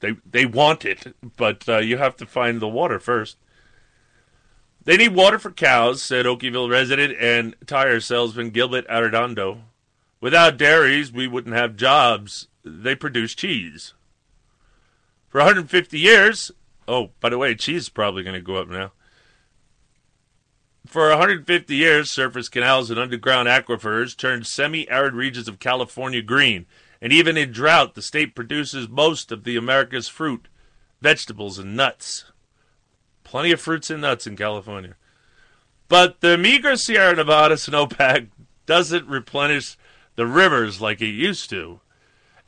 [0.00, 3.36] They they want it, but uh, you have to find the water first.
[4.84, 9.62] They need water for cows," said Okieville resident and tire salesman Gilbert Arredondo.
[10.20, 12.48] "Without dairies, we wouldn't have jobs.
[12.64, 13.94] They produce cheese."
[15.28, 16.50] For 150 years,
[16.86, 18.92] oh, by the way, cheese is probably going to go up now.
[20.96, 26.64] For 150 years, surface canals and underground aquifers turned semi arid regions of California green,
[27.02, 30.48] and even in drought, the state produces most of the America's fruit,
[31.02, 32.24] vegetables, and nuts.
[33.24, 34.96] Plenty of fruits and nuts in California.
[35.86, 38.28] But the meager Sierra Nevada snowpack
[38.64, 39.76] doesn't replenish
[40.14, 41.80] the rivers like it used to,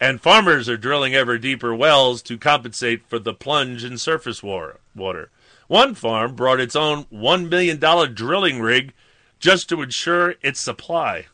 [0.00, 5.30] and farmers are drilling ever deeper wells to compensate for the plunge in surface water.
[5.68, 7.78] One farm brought its own $1 million
[8.14, 8.94] drilling rig
[9.38, 11.26] just to ensure its supply.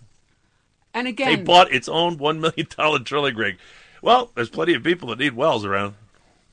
[0.92, 3.58] And again, they bought its own $1 million drilling rig.
[4.02, 5.94] Well, there's plenty of people that need wells around.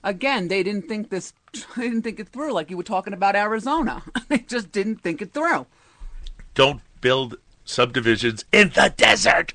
[0.04, 1.34] Again, they didn't think this,
[1.76, 4.04] they didn't think it through like you were talking about Arizona.
[4.30, 5.66] they just didn't think it through.
[6.54, 9.54] Don't build subdivisions in the desert.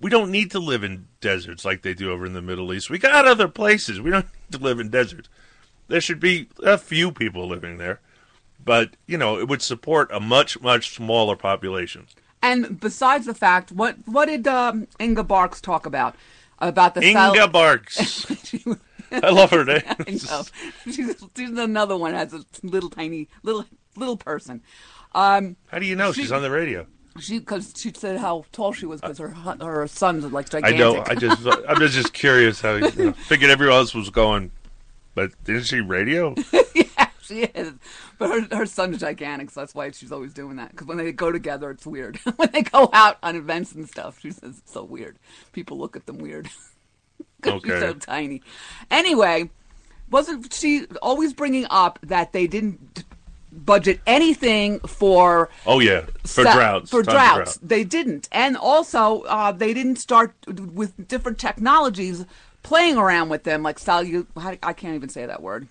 [0.00, 2.90] We don't need to live in deserts like they do over in the Middle East.
[2.90, 4.00] We got other places.
[4.00, 5.28] We don't need to live in deserts.
[5.90, 7.98] There should be a few people living there,
[8.64, 12.06] but you know it would support a much much smaller population.
[12.40, 16.14] And besides the fact, what what did um, Inga Barks talk about?
[16.60, 18.24] About the Inga Barks.
[19.12, 19.82] I love her name.
[19.84, 20.44] I know.
[20.84, 23.64] She's, she's another one has a little tiny little
[23.96, 24.62] little person.
[25.12, 26.86] Um, How do you know she, she's on the radio?
[27.18, 30.76] She because she said how tall she was because her her sons like gigantic.
[30.76, 31.04] I know.
[31.04, 34.52] I just I'm just curious how you know, figured everyone else was going
[35.14, 36.34] but isn't she radio?
[36.74, 37.74] yeah, she is.
[38.18, 40.70] But her her son's gigantic, so that's why she's always doing that.
[40.70, 42.16] Because when they go together, it's weird.
[42.36, 45.18] when they go out on events and stuff, she says it's so weird.
[45.52, 46.48] People look at them weird.
[47.42, 47.70] Because okay.
[47.70, 48.42] she's so tiny.
[48.90, 49.48] Anyway,
[50.10, 53.04] wasn't she always bringing up that they didn't
[53.52, 57.68] budget anything for oh yeah for droughts for droughts drought.
[57.68, 62.24] they didn't and also uh, they didn't start with different technologies
[62.62, 64.26] playing around with them, like salu.
[64.36, 65.68] I can't even say that word.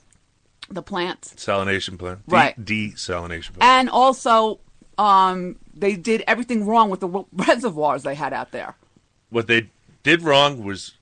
[0.69, 1.33] The plants.
[1.35, 2.27] Salination plant.
[2.27, 2.63] De- right.
[2.63, 3.63] Desalination plant.
[3.63, 4.59] And also,
[4.97, 8.75] um, they did everything wrong with the reservoirs they had out there.
[9.29, 9.69] What they
[10.03, 10.93] did wrong was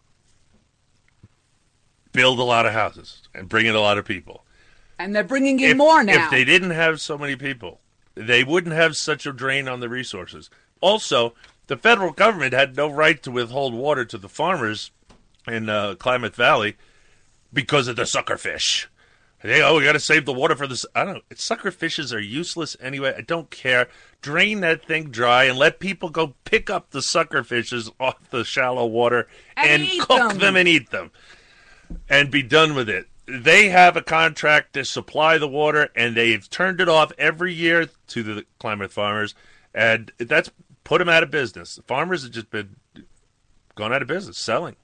[2.14, 4.44] build a lot of houses and bring in a lot of people.
[5.00, 6.26] And they're bringing in if, more now.
[6.26, 7.80] If they didn't have so many people,
[8.16, 10.50] they wouldn't have such a drain on the resources.
[10.82, 11.36] Also,
[11.68, 14.92] the federal government had no right to withhold water to the farmers
[15.48, 16.76] in uh, Klamath Valley
[17.54, 18.88] because of the suckerfish.
[19.44, 20.86] They, oh, we got to save the water for this.
[20.96, 21.22] I don't know.
[21.36, 23.14] Sucker fishes are useless anyway.
[23.16, 23.88] I don't care.
[24.22, 28.86] Drain that thing dry and let people go pick up the suckerfishes off the shallow
[28.86, 30.40] water and, and cook them.
[30.40, 31.12] them and eat them
[32.10, 33.08] and be done with it.
[33.28, 37.90] They have a contract to supply the water, and they've turned it off every year
[38.08, 39.36] to the Klamath farmers,
[39.74, 40.50] and that's
[40.86, 41.76] put them out of business.
[41.76, 42.78] The farmers have just been
[43.76, 44.78] gone out of business selling.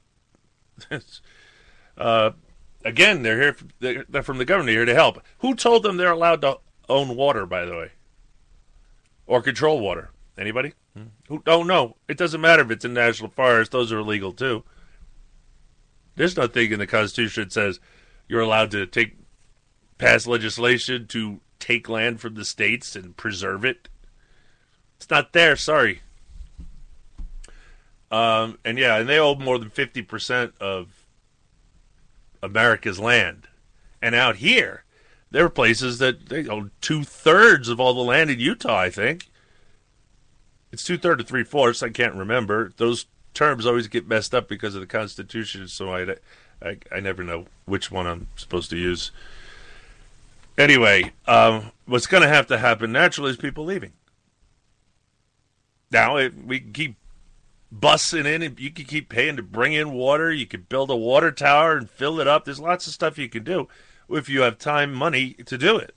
[1.98, 2.32] Uh,
[2.84, 3.56] again, they're here.
[3.80, 5.22] They're, they're from the government here to help.
[5.40, 6.60] Who told them they're allowed to
[6.90, 7.46] own water?
[7.46, 7.92] By the way,
[9.26, 10.12] or control water?
[10.38, 10.74] Anybody?
[10.96, 11.04] Hmm.
[11.28, 11.44] Who?
[11.48, 13.72] Oh no, it doesn't matter if it's in national forest.
[13.72, 14.64] Those are illegal too.
[16.16, 17.80] There's nothing in the Constitution that says
[18.28, 19.18] you're allowed to take
[19.98, 23.90] pass legislation to take land from the states and preserve it.
[24.98, 25.56] It's not there.
[25.56, 26.02] Sorry.
[28.14, 31.08] Um, and yeah, and they own more than fifty percent of
[32.44, 33.48] America's land.
[34.04, 34.84] And out here,
[35.32, 38.78] there are places that they own two thirds of all the land in Utah.
[38.78, 39.32] I think
[40.72, 41.82] it's two thirds or three fourths.
[41.82, 42.72] I can't remember.
[42.78, 46.18] Those terms always get messed up because of the Constitution, so I,
[46.62, 49.12] I, I never know which one I'm supposed to use.
[50.56, 53.94] Anyway, um, what's going to have to happen naturally is people leaving.
[55.90, 56.96] Now we keep
[57.74, 60.32] bussing in, and you can keep paying to bring in water.
[60.32, 62.46] You could build a water tower and fill it up.
[62.46, 63.68] There's lots of stuff you can do
[64.10, 65.96] if you have time, money to do it,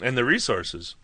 [0.00, 0.94] and the resources.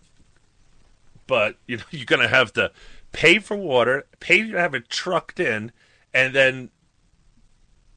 [1.26, 2.72] But you know you're going to have to
[3.12, 5.72] pay for water, pay to have it trucked in,
[6.14, 6.70] and then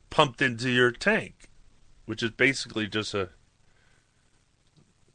[0.10, 1.50] pumped into your tank,
[2.06, 3.30] which is basically just a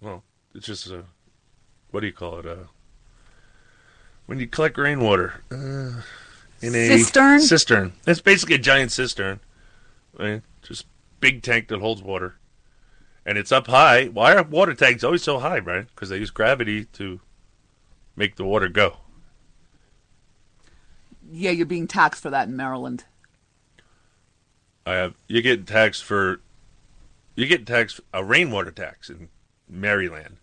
[0.00, 0.24] well,
[0.54, 1.04] it's just a
[1.90, 2.46] what do you call it?
[2.46, 2.64] Uh,
[4.30, 6.02] when you collect rainwater uh,
[6.62, 7.40] in a Cistern?
[7.40, 7.92] Cistern.
[8.06, 9.40] It's basically a giant cistern,
[10.16, 10.42] right?
[10.62, 10.86] Just
[11.18, 12.36] big tank that holds water,
[13.26, 14.06] and it's up high.
[14.06, 15.84] Why are water tanks always so high, right?
[15.88, 17.18] Because they use gravity to
[18.14, 18.98] make the water go.
[21.32, 23.06] Yeah, you're being taxed for that in Maryland.
[24.86, 26.40] I have you get taxed for
[27.34, 29.28] you get taxed a rainwater tax in
[29.68, 30.36] Maryland,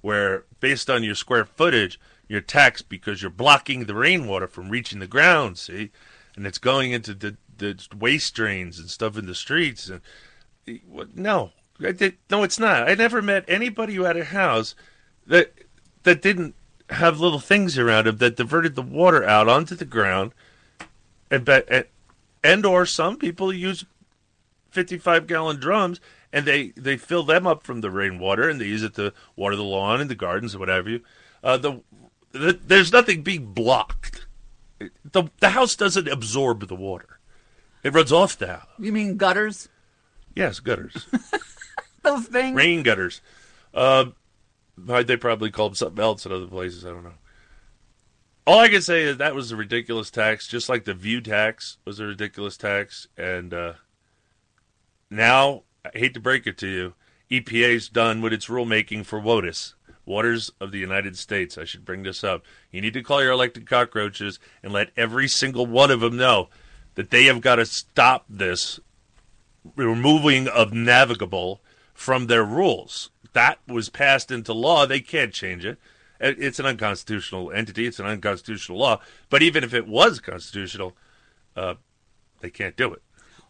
[0.00, 4.98] where based on your square footage, you're taxed because you're blocking the rainwater from reaching
[4.98, 5.58] the ground.
[5.58, 5.90] See,
[6.36, 9.88] and it's going into the, the waste drains and stuff in the streets.
[9.88, 10.00] And
[11.14, 12.88] no, did, no, it's not.
[12.88, 14.74] I never met anybody who had a house
[15.26, 15.52] that
[16.02, 16.54] that didn't
[16.90, 20.32] have little things around it that diverted the water out onto the ground,
[21.30, 21.84] and and,
[22.42, 23.84] and or some people use
[24.70, 26.00] 55 gallon drums
[26.32, 29.54] and they they fill them up from the rainwater and they use it to water
[29.56, 31.00] the lawn and the gardens or whatever you
[31.44, 31.80] uh, the
[32.34, 34.26] there's nothing being blocked.
[35.04, 37.20] The the house doesn't absorb the water.
[37.82, 38.66] It runs off the house.
[38.78, 39.68] You mean gutters?
[40.34, 41.06] yes gutters.
[42.02, 42.56] Those things?
[42.56, 43.20] rain gutters.
[43.72, 44.06] Uh,
[44.76, 46.84] they probably call them something else in other places?
[46.84, 47.14] I don't know.
[48.46, 51.78] All i can say is that was a ridiculous tax just like the view tax
[51.86, 53.08] was a ridiculous tax.
[53.16, 53.74] And uh,
[55.08, 56.94] now I hate to break it to you,
[57.30, 59.74] EPA's done with its rulemaking for WOTUS,
[60.06, 61.56] Waters of the United States.
[61.56, 62.44] I should bring this up.
[62.70, 66.48] You need to call your elected cockroaches and let every single one of them know
[66.94, 68.78] that they have got to stop this
[69.76, 71.60] removing of navigable
[71.94, 73.10] from their rules.
[73.32, 74.86] That was passed into law.
[74.86, 75.78] They can't change it.
[76.20, 77.86] It- It's an unconstitutional entity.
[77.86, 79.00] It's an unconstitutional law.
[79.30, 80.96] But even if it was constitutional,
[81.56, 81.74] uh,
[82.40, 83.02] they can't do it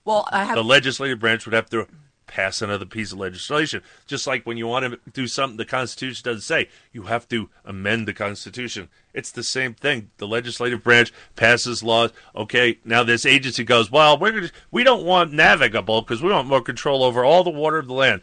[0.05, 1.89] Well, I have the legislative branch would have to
[2.27, 3.83] pass another piece of legislation.
[4.07, 7.51] Just like when you want to do something the Constitution doesn't say, you have to
[7.65, 8.89] amend the Constitution.
[9.13, 10.11] It's the same thing.
[10.19, 12.13] The legislative branch passes laws.
[12.35, 16.49] Okay, now this agency goes, well, we're gonna, we don't want navigable because we want
[16.49, 18.23] more control over all the water of the land.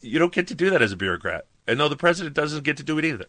[0.00, 1.46] You don't get to do that as a bureaucrat.
[1.66, 3.26] And no, the president doesn't get to do it either.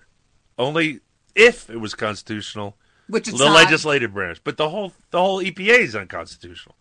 [0.58, 1.02] Only
[1.36, 2.78] if it was constitutional,
[3.08, 3.56] Which it's the not.
[3.56, 4.40] legislative branch.
[4.44, 6.76] But the whole the whole EPA is unconstitutional.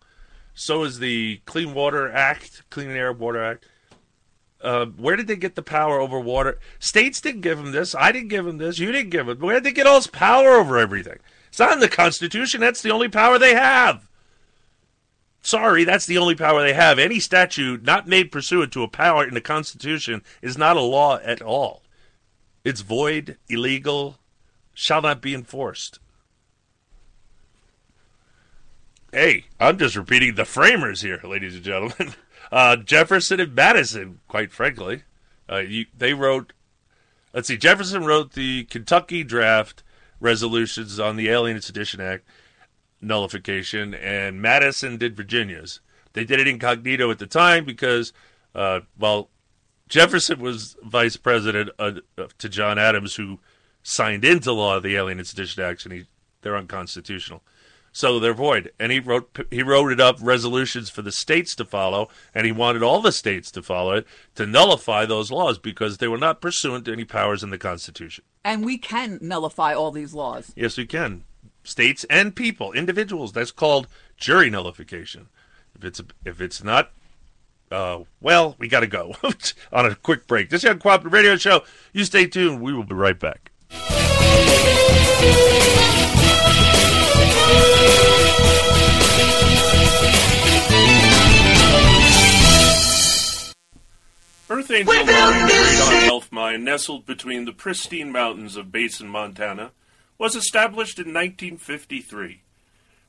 [0.53, 3.65] So is the Clean Water Act, Clean Air Water Act.
[4.61, 6.59] Uh, where did they get the power over water?
[6.79, 7.95] States didn't give them this.
[7.95, 8.77] I didn't give them this.
[8.77, 9.39] You didn't give them.
[9.39, 11.17] Where did they get all this power over everything?
[11.47, 12.61] It's not in the Constitution.
[12.61, 14.07] That's the only power they have.
[15.41, 16.99] Sorry, that's the only power they have.
[16.99, 21.17] Any statute not made pursuant to a power in the Constitution is not a law
[21.17, 21.81] at all.
[22.63, 24.19] It's void, illegal,
[24.75, 25.99] shall not be enforced.
[29.13, 32.13] Hey, I'm just repeating the framers here, ladies and gentlemen.
[32.51, 35.03] Uh, Jefferson and Madison, quite frankly,
[35.49, 36.51] uh, you, they wrote.
[37.33, 39.83] Let's see, Jefferson wrote the Kentucky draft
[40.19, 42.27] resolutions on the Alien and Sedition Act
[42.99, 45.79] nullification, and Madison did Virginia's.
[46.11, 48.11] They did it incognito at the time because,
[48.53, 49.29] uh, well,
[49.87, 53.39] Jefferson was vice president to John Adams, who
[53.81, 56.07] signed into law the Alien and Sedition Acts, and he,
[56.41, 57.43] they're unconstitutional.
[57.91, 58.71] So they're void.
[58.79, 62.51] And he wrote he wrote it up resolutions for the states to follow, and he
[62.51, 66.41] wanted all the states to follow it to nullify those laws because they were not
[66.41, 68.23] pursuant to any powers in the Constitution.
[68.43, 70.53] And we can nullify all these laws.
[70.55, 71.23] Yes, we can.
[71.63, 73.33] States and people, individuals.
[73.33, 73.87] That's called
[74.17, 75.27] jury nullification.
[75.75, 76.91] If it's if it's not,
[77.71, 79.15] uh, well, we got to go
[79.73, 80.49] on a quick break.
[80.49, 81.63] This is the Cooperative Radio Show.
[81.91, 82.61] You stay tuned.
[82.61, 83.51] We will be right back.
[94.51, 99.71] Earth Angel Radon Health Mine, nestled between the pristine mountains of Basin, Montana,
[100.17, 102.41] was established in 1953.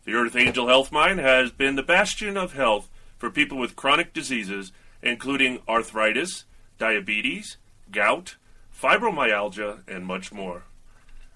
[0.05, 2.89] The Earth Angel Health Mine has been the bastion of health
[3.19, 4.71] for people with chronic diseases,
[5.03, 6.45] including arthritis,
[6.79, 7.57] diabetes,
[7.91, 8.37] gout,
[8.73, 10.63] fibromyalgia, and much more.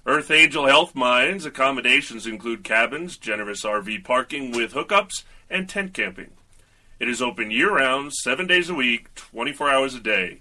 [0.07, 6.31] Earth Angel Health Mines accommodations include cabins, generous RV parking with hookups, and tent camping.
[6.99, 10.41] It is open year round, seven days a week, 24 hours a day.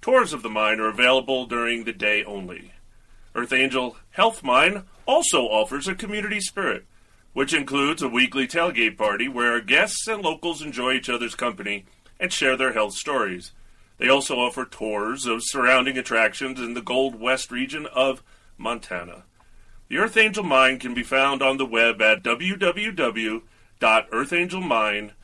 [0.00, 2.70] Tours of the mine are available during the day only.
[3.34, 6.86] Earth Angel Health Mine also offers a community spirit,
[7.32, 11.86] which includes a weekly tailgate party where guests and locals enjoy each other's company
[12.20, 13.50] and share their health stories.
[13.98, 18.22] They also offer tours of surrounding attractions in the Gold West region of
[18.56, 19.24] Montana.
[19.88, 25.15] The Earth Angel Mine can be found on the web at www.earthangelmine.com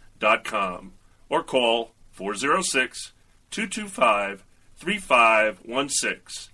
[1.29, 3.12] or call 406
[3.51, 4.45] 225
[4.77, 6.53] 3516.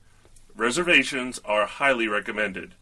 [0.56, 2.74] Reservations are highly recommended.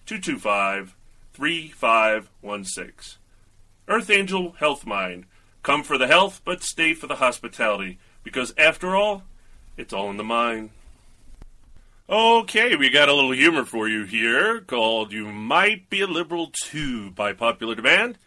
[0.07, 0.97] 225
[1.33, 3.21] 3516.
[3.89, 5.27] Earth Angel Health Mine.
[5.62, 9.25] Come for the health, but stay for the hospitality, because after all,
[9.77, 10.70] it's all in the mind.
[12.09, 16.51] Okay, we got a little humor for you here called You Might Be a Liberal
[16.53, 18.18] Too by popular demand.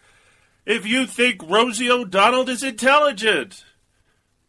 [0.65, 3.63] If you think Rosie O'Donnell is intelligent,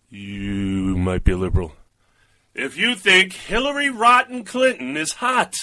[0.08, 1.72] you might be a liberal.
[2.54, 5.54] If you think Hillary Rotten Clinton is hot,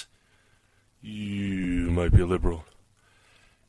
[1.01, 2.65] you might be a liberal.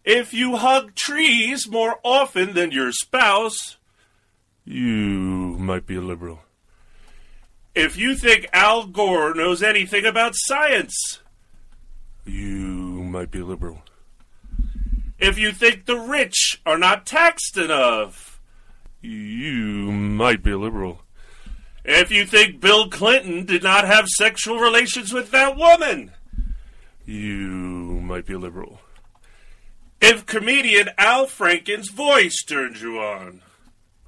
[0.04, 3.78] If you hug trees more often than your spouse,
[4.64, 6.40] you might be a liberal.
[7.76, 11.20] If you think Al Gore knows anything about science,
[12.24, 13.82] you might be liberal.
[15.18, 18.40] If you think the rich are not taxed enough,
[19.02, 21.02] you might be liberal.
[21.84, 26.12] If you think Bill Clinton did not have sexual relations with that woman,
[27.04, 28.80] you might be liberal.
[30.00, 33.42] If comedian Al Franken's voice turns you on,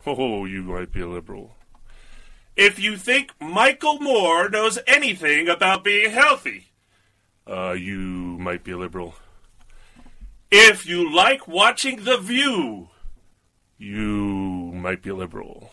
[0.06, 1.57] oh, you might be a liberal.
[2.58, 6.72] If you think Michael Moore knows anything about being healthy,
[7.46, 8.00] uh, you
[8.40, 9.14] might be a liberal.
[10.50, 12.88] If you like watching The View,
[13.78, 15.70] you might be a liberal.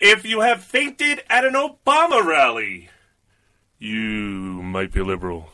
[0.00, 2.88] If you have fainted at an Obama rally,
[3.78, 5.50] you might be a liberal.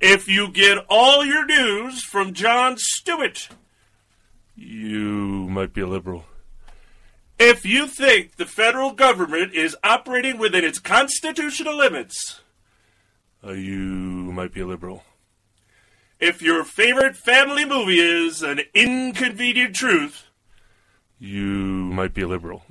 [0.00, 3.48] If you get all your news from Jon Stewart,
[4.54, 6.26] you might be a liberal.
[7.38, 12.40] If you think the federal government is operating within its constitutional limits,
[13.44, 13.82] uh, you
[14.32, 15.02] might be a liberal.
[16.20, 20.24] If your favorite family movie is An Inconvenient Truth,
[21.18, 22.62] you might be a liberal.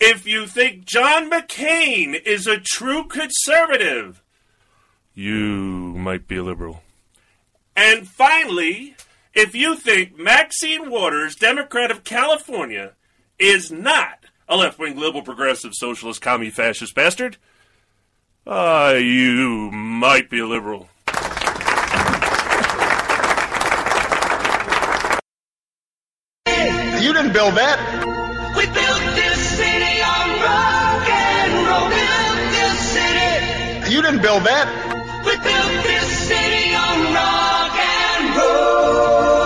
[0.00, 4.22] If you think John McCain is a true conservative,
[5.14, 6.82] you might be a liberal.
[7.74, 8.96] And finally,
[9.34, 12.92] if you think Maxine Waters, Democrat of California,
[13.38, 17.36] is not a left wing liberal progressive socialist commie fascist bastard,
[18.46, 20.88] uh, you might be a liberal.
[27.00, 27.78] You didn't build that.
[28.56, 31.88] We built this city on rock and roll.
[31.88, 33.94] Built this city.
[33.94, 34.66] You didn't build that.
[35.24, 39.37] We built this city on rock and roll.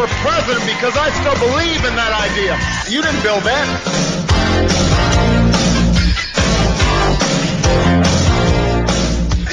[0.00, 2.56] For president because I still believe in that idea.
[2.88, 3.66] You didn't build that.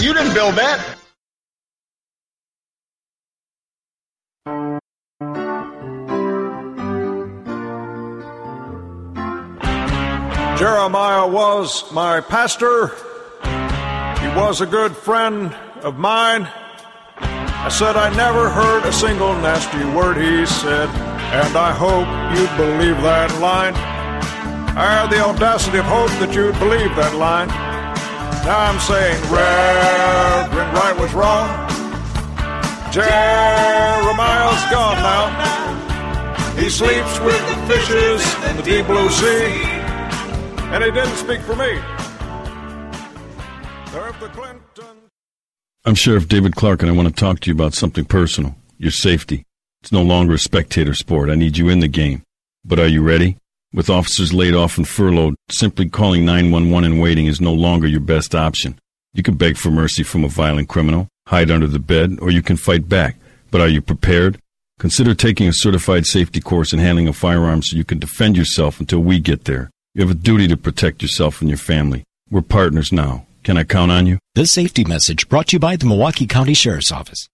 [0.01, 0.79] You didn't build that.
[10.57, 12.87] Jeremiah was my pastor.
[14.21, 16.47] He was a good friend of mine.
[17.67, 22.55] I said I never heard a single nasty word he said, and I hope you'd
[22.55, 23.75] believe that line.
[24.79, 27.49] I had the audacity of hope that you'd believe that line.
[28.47, 31.51] Now I'm saying Reverend Wright was wrong.
[32.95, 35.27] Jeremiah's gone now.
[36.55, 39.51] He sleeps with the fishes in the deep blue sea.
[40.71, 41.75] And he didn't speak for me.
[43.91, 44.66] Of the Clinton.
[45.87, 48.91] I'm Sheriff David Clarke, and I want to talk to you about something personal your
[48.91, 49.45] safety.
[49.81, 51.29] It's no longer a spectator sport.
[51.29, 52.23] I need you in the game.
[52.65, 53.37] But are you ready?
[53.71, 58.01] With officers laid off and furloughed, simply calling 911 and waiting is no longer your
[58.01, 58.77] best option.
[59.13, 62.41] You can beg for mercy from a violent criminal, hide under the bed, or you
[62.41, 63.15] can fight back.
[63.49, 64.39] But are you prepared?
[64.79, 68.81] Consider taking a certified safety course and handling a firearm so you can defend yourself
[68.81, 69.69] until we get there.
[69.93, 72.03] You have a duty to protect yourself and your family.
[72.29, 73.26] We're partners now.
[73.47, 74.19] Can I count on you?
[74.35, 77.29] This safety message brought to you by the Milwaukee County Sheriff's Office.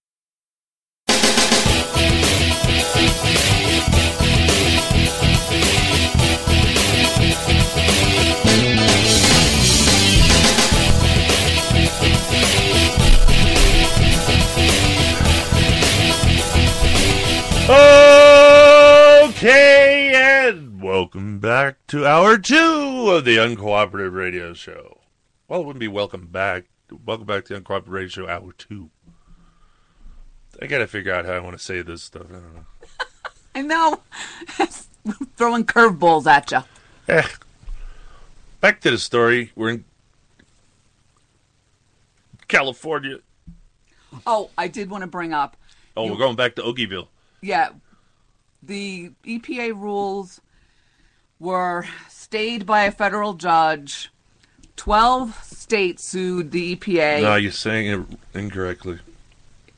[19.26, 25.00] Okay, and welcome back to hour two of the Uncooperative Radio Show.
[25.46, 26.64] Well, it wouldn't be welcome back.
[27.04, 28.90] Welcome back to the Uncooperative Radio Show, hour two.
[30.62, 32.26] I gotta figure out how I want to say this stuff.
[32.30, 32.66] I don't know.
[33.54, 34.00] I know.
[35.36, 36.62] Throwing curveballs at you.
[37.08, 37.26] Eh.
[38.60, 39.52] Back to the story.
[39.54, 39.84] We're in
[42.48, 43.18] California.
[44.26, 45.56] Oh, I did want to bring up.
[45.96, 47.08] Oh, we're going back to Okieville.
[47.42, 47.70] Yeah,
[48.62, 50.40] the EPA rules
[51.38, 54.10] were stayed by a federal judge.
[54.76, 57.22] Twelve states sued the EPA.
[57.22, 58.98] No, you're saying it incorrectly.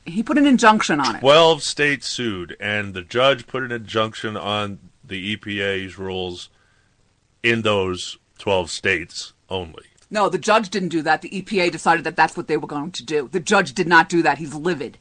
[0.05, 1.19] He put an injunction on it.
[1.19, 6.49] 12 states sued, and the judge put an injunction on the EPA's rules
[7.43, 9.83] in those 12 states only.
[10.09, 11.21] No, the judge didn't do that.
[11.21, 13.27] The EPA decided that that's what they were going to do.
[13.29, 14.37] The judge did not do that.
[14.37, 14.97] He's livid.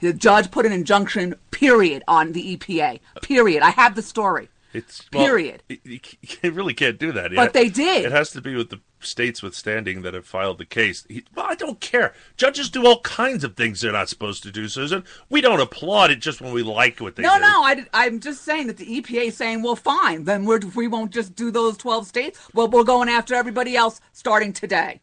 [0.00, 3.00] The judge put an injunction, period, on the EPA.
[3.22, 3.62] Period.
[3.62, 4.48] I have the story.
[4.74, 5.62] It's well, Period.
[5.68, 6.00] You,
[6.42, 7.32] you really can't do that.
[7.34, 8.04] But they did.
[8.04, 11.06] It has to be with the states withstanding that have filed the case.
[11.08, 12.12] He, well, I don't care.
[12.36, 15.04] Judges do all kinds of things they're not supposed to do, Susan.
[15.30, 17.40] We don't applaud it just when we like what they no, do.
[17.40, 17.84] no, no.
[17.94, 21.36] I'm just saying that the EPA is saying, well, fine, then we're, we won't just
[21.36, 22.40] do those 12 states.
[22.52, 25.00] Well, we're going after everybody else starting today.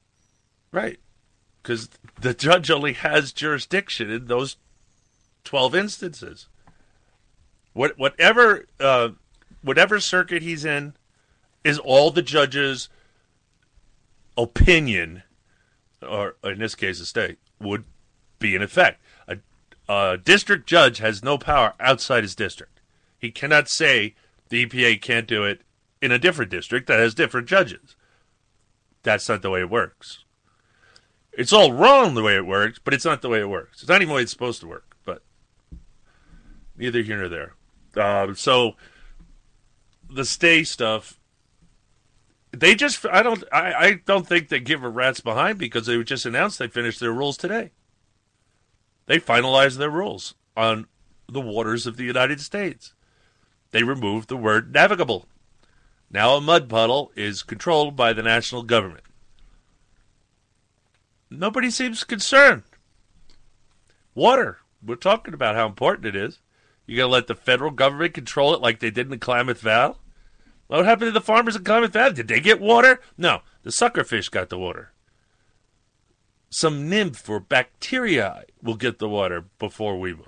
[0.73, 0.99] Right.
[1.63, 4.57] Because the judge only has jurisdiction in those
[5.45, 6.49] 12 instances.
[7.73, 9.09] What, whatever, uh,
[9.61, 10.93] whatever circuit he's in
[11.63, 12.89] is all the judge's
[14.37, 15.23] opinion,
[16.01, 17.83] or in this case, a state, would
[18.39, 19.01] be in effect.
[19.27, 19.37] A,
[19.87, 22.79] a district judge has no power outside his district.
[23.17, 24.15] He cannot say
[24.49, 25.61] the EPA can't do it
[26.01, 27.95] in a different district that has different judges.
[29.03, 30.25] That's not the way it works.
[31.31, 33.81] It's all wrong the way it works, but it's not the way it works.
[33.81, 35.21] It's not even the way it's supposed to work, but
[36.77, 37.53] neither here nor there.
[37.95, 38.75] Uh, so
[40.11, 41.19] the stay stuff,
[42.51, 46.01] they just I don't I, I don't think they give a rat's behind because they
[46.03, 47.71] just announced they finished their rules today.
[49.05, 50.87] They finalized their rules on
[51.27, 52.93] the waters of the United States.
[53.71, 55.27] They removed the word navigable.
[56.09, 59.05] Now a mud puddle is controlled by the national government.
[61.29, 62.63] Nobody seems concerned.
[64.13, 64.57] Water.
[64.85, 66.39] We're talking about how important it is.
[66.85, 69.95] You're gonna let the federal government control it like they did in the Klamath Valley?
[70.71, 72.13] What happened to the farmers in Klamath Valley?
[72.13, 73.01] Did they get water?
[73.17, 74.93] No, the suckerfish got the water.
[76.49, 80.27] Some nymph or bacteria will get the water before we will.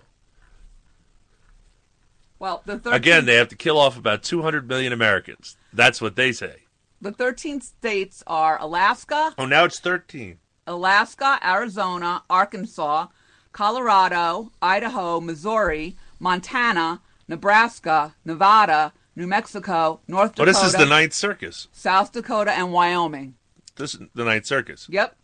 [2.39, 5.55] Well, the 13, Again, they have to kill off about 200 million Americans.
[5.71, 6.63] That's what they say.
[7.01, 10.39] the 13 states are Alaska, Oh, now it's 13.
[10.67, 13.07] Alaska, Arizona, Arkansas,
[13.53, 21.67] Colorado, Idaho, Missouri, Montana, Nebraska, Nevada, New Mexico, North Dakota, this is the Ninth Circus.
[21.71, 23.35] South Dakota, and Wyoming.
[23.75, 24.87] This is the Ninth Circus.
[24.89, 25.15] Yep.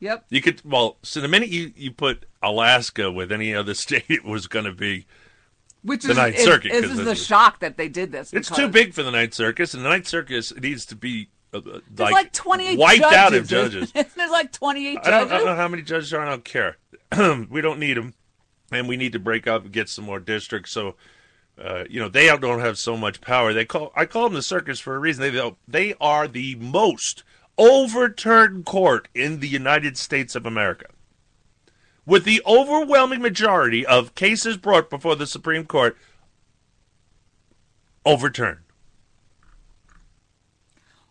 [0.00, 0.24] Yep.
[0.30, 4.24] You could well, so the minute you, you put Alaska with any other state, it
[4.24, 5.06] was going to be
[5.82, 6.72] Which the is, Ninth is, Circuit.
[6.72, 8.32] is, 'cause the shock that they did this.
[8.32, 11.58] It's too big for the Ninth Circus, and the Ninth Circus needs to be uh,
[11.58, 13.18] uh, There's like, like, 28 wiped judges.
[13.18, 13.92] out of judges.
[14.16, 16.20] There's like 28 I don't, I don't know how many judges are.
[16.22, 16.76] I don't care.
[17.50, 18.14] we don't need them,
[18.70, 20.70] and we need to break up and get some more districts.
[20.70, 20.94] So,
[21.60, 23.52] uh, you know, they don't have so much power.
[23.52, 25.22] They call I call them the circus for a reason.
[25.22, 27.22] They they are the most
[27.58, 30.86] overturned court in the United States of America.
[32.06, 35.96] With the overwhelming majority of cases brought before the Supreme Court
[38.06, 38.60] overturned.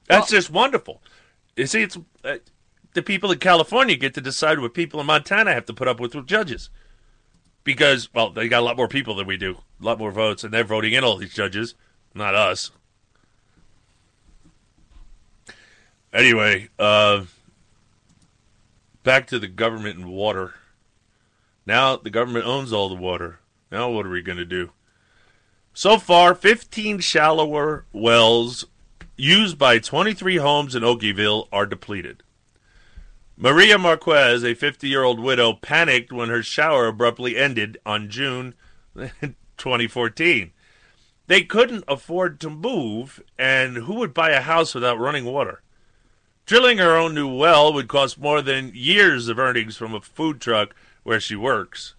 [0.08, 1.04] That's just wonderful.
[1.56, 2.38] You see, it's uh,
[2.94, 6.00] the people in California get to decide what people in Montana have to put up
[6.00, 6.72] with with judges.
[7.64, 10.44] Because, well, they got a lot more people than we do, a lot more votes,
[10.44, 11.76] and they're voting in all these judges,
[12.14, 12.72] not us.
[16.12, 17.26] Anyway, uh,
[19.04, 20.56] back to the government and water.
[21.66, 23.40] Now the government owns all the water.
[23.72, 24.72] Now what are we going to do?
[25.74, 28.66] So far, 15 shallower wells
[29.16, 32.24] used by 23 homes in Okieville are depleted.
[33.42, 38.54] Maria Marquez, a 50 year old widow, panicked when her shower abruptly ended on June
[39.58, 40.52] 2014.
[41.28, 45.62] They couldn't afford to move, and who would buy a house without running water?
[46.46, 50.42] Drilling her own new well would cost more than years of earnings from a food
[50.42, 51.96] truck where she works.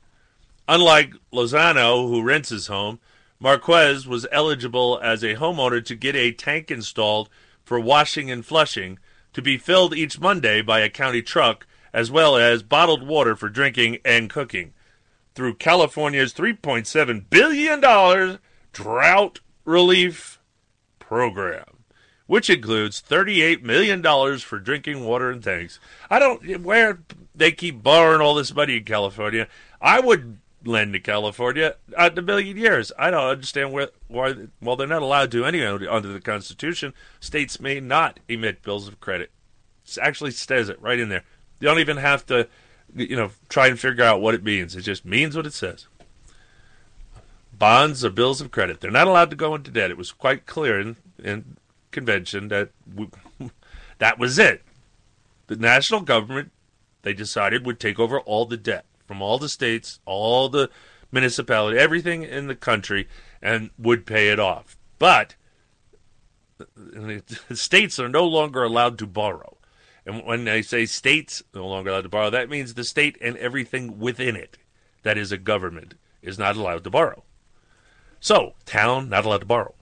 [0.68, 3.00] Unlike Lozano, who rents his home,
[3.38, 7.30] Marquez was eligible as a homeowner to get a tank installed
[7.64, 8.98] for washing and flushing
[9.32, 13.48] to be filled each Monday by a county truck, as well as bottled water for
[13.48, 14.72] drinking and cooking.
[15.34, 18.38] Through California's $3.7 billion
[18.72, 20.40] drought relief
[20.98, 21.84] program,
[22.26, 24.02] which includes $38 million
[24.38, 25.78] for drinking water and tanks.
[26.10, 27.00] I don't, where
[27.34, 29.48] they keep borrowing all this money in California,
[29.80, 32.92] I would lend to California at a million years.
[32.98, 36.94] I don't understand where, why, well, they're not allowed to anyway under the Constitution.
[37.18, 39.30] States may not emit bills of credit.
[39.86, 41.24] It actually says it right in there.
[41.60, 42.48] You don't even have to,
[42.94, 44.76] you know, try and figure out what it means.
[44.76, 45.86] It just means what it says.
[47.52, 48.80] Bonds are bills of credit.
[48.80, 49.90] They're not allowed to go into debt.
[49.90, 51.56] It was quite clear in, in
[51.90, 53.08] convention that we,
[53.98, 54.62] that was it.
[55.48, 56.52] The national government,
[57.02, 60.70] they decided, would take over all the debt from all the states, all the
[61.10, 63.08] municipality, everything in the country,
[63.42, 64.76] and would pay it off.
[65.00, 65.34] But
[67.52, 69.56] states are no longer allowed to borrow.
[70.06, 73.36] And when I say states no longer allowed to borrow, that means the state and
[73.38, 74.58] everything within it
[75.02, 77.24] that is a government is not allowed to borrow.
[78.20, 79.74] So, town, not allowed to borrow.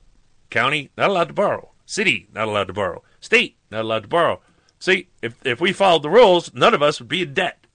[0.48, 1.72] County, not allowed to borrow.
[1.84, 3.02] City, not allowed to borrow.
[3.20, 4.40] State, not allowed to borrow.
[4.78, 7.66] See, if, if we followed the rules, none of us would be in debt.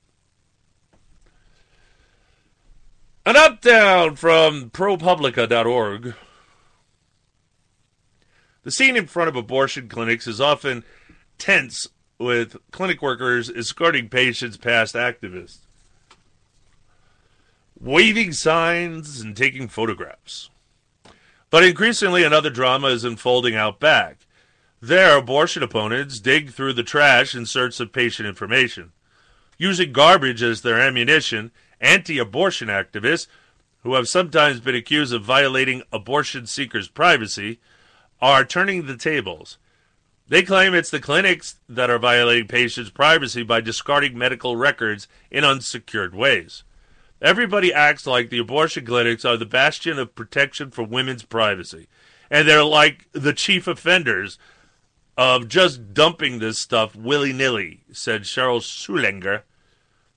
[3.25, 6.13] An up down from ProPublica.org.
[8.63, 10.83] The scene in front of abortion clinics is often
[11.37, 11.87] tense
[12.19, 15.59] with clinic workers escorting patients past activists,
[17.79, 20.49] waving signs and taking photographs.
[21.49, 24.17] But increasingly, another drama is unfolding out back.
[24.81, 28.91] There, abortion opponents dig through the trash in search of patient information.
[29.57, 31.51] Using garbage as their ammunition,
[31.83, 33.27] anti abortion activists,
[33.83, 37.59] who have sometimes been accused of violating abortion seekers' privacy,
[38.21, 39.57] are turning the tables.
[40.27, 45.43] They claim it's the clinics that are violating patients' privacy by discarding medical records in
[45.43, 46.63] unsecured ways.
[47.21, 51.87] Everybody acts like the abortion clinics are the bastion of protection for women's privacy.
[52.31, 54.39] And they're like the chief offenders
[55.17, 59.43] of just dumping this stuff willy nilly, said Cheryl Sullenger,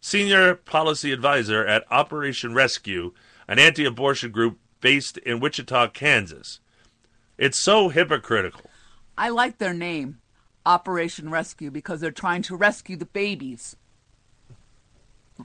[0.06, 3.12] senior policy advisor at Operation Rescue,
[3.48, 6.60] an anti abortion group based in Wichita, Kansas.
[7.36, 8.70] It's so hypocritical.
[9.18, 10.18] I like their name,
[10.64, 13.74] Operation Rescue, because they're trying to rescue the babies.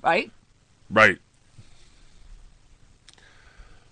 [0.03, 0.31] Right?
[0.91, 1.17] Right.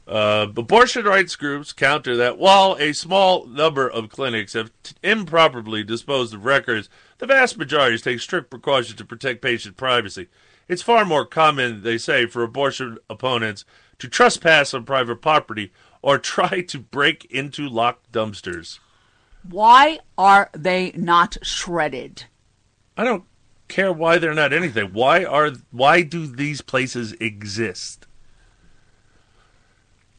[0.08, 5.84] Uh, abortion rights groups counter that while a small number of clinics have t- improperly
[5.84, 10.28] disposed of records, the vast majority take strict precautions to protect patient privacy.
[10.70, 13.66] It's far more common, they say, for abortion opponents
[13.98, 18.80] to trespass on private property or try to break into locked dumpsters.
[19.50, 22.26] Why are they not shredded?
[22.96, 23.24] I don't
[23.68, 24.94] care why they're not anything.
[24.94, 28.06] Why are why do these places exist?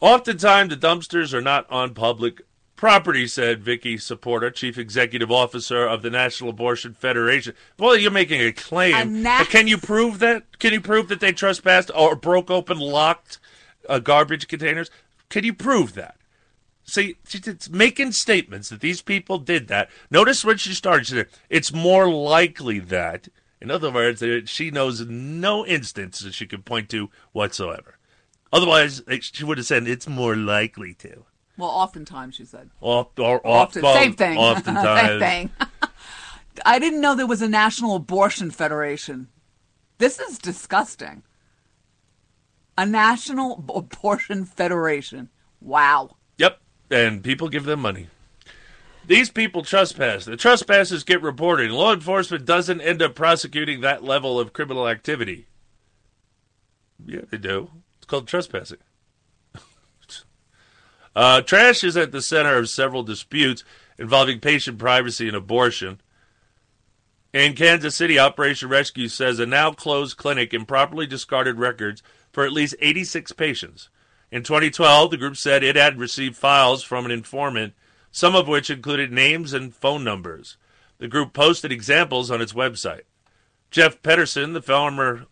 [0.01, 2.41] Oftentimes, the dumpsters are not on public
[2.81, 7.53] property, said Vicki Saporta, chief executive officer of the National Abortion Federation.
[7.79, 8.95] Well, you're making a claim.
[9.23, 10.59] But Can you prove that?
[10.59, 13.39] Can you prove that they trespassed or broke open locked
[13.87, 14.91] uh, garbage containers?
[15.29, 16.17] Can you prove that?
[16.83, 19.91] See, it's making statements that these people did that.
[20.11, 23.29] Notice when she started, she said, it's more likely that.
[23.61, 27.99] In other words, that she knows no instance that she could point to whatsoever.
[28.51, 31.27] Otherwise, she would have said it's more likely to.
[31.61, 32.71] Well, oftentimes, she said.
[32.81, 34.39] Or, or, Often, well, same thing.
[34.39, 35.23] Oftentimes.
[35.23, 35.51] same thing.
[36.65, 39.29] I didn't know there was a National Abortion Federation.
[39.99, 41.23] This is disgusting.
[42.79, 45.29] A National Abortion Federation.
[45.61, 46.17] Wow.
[46.39, 46.59] Yep,
[46.91, 48.09] and people give them money.
[49.07, 50.25] These people trespass.
[50.25, 51.71] The trespasses get reported.
[51.71, 55.47] Law enforcement doesn't end up prosecuting that level of criminal activity.
[57.05, 57.71] Yeah, they do.
[57.99, 58.79] It's called trespassing.
[61.21, 63.63] Uh, trash is at the center of several disputes
[63.99, 66.01] involving patient privacy and abortion.
[67.35, 72.03] In Kansas City, Operation Rescue says a now closed clinic improperly discarded records
[72.33, 73.91] for at least 86 patients.
[74.31, 77.75] In 2012, the group said it had received files from an informant,
[78.11, 80.57] some of which included names and phone numbers.
[80.97, 83.03] The group posted examples on its website.
[83.71, 85.27] Jeff Pedersen, the former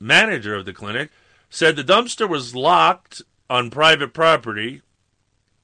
[0.00, 1.10] manager of the clinic,
[1.50, 3.20] said the dumpster was locked
[3.50, 4.80] on private property,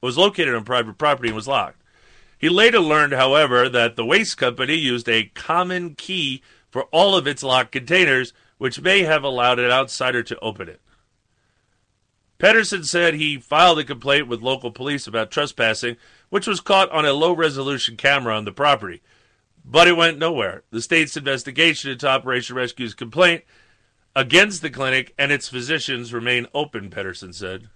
[0.00, 1.82] was located on private property and was locked.
[2.38, 7.26] He later learned, however, that the waste company used a common key for all of
[7.26, 10.80] its locked containers, which may have allowed an outsider to open it.
[12.38, 15.96] Pedersen said he filed a complaint with local police about trespassing,
[16.28, 19.02] which was caught on a low resolution camera on the property.
[19.64, 20.62] But it went nowhere.
[20.70, 23.42] The state's investigation into Operation Rescue's complaint
[24.14, 27.68] against the clinic and its physicians remain open, Pedersen said.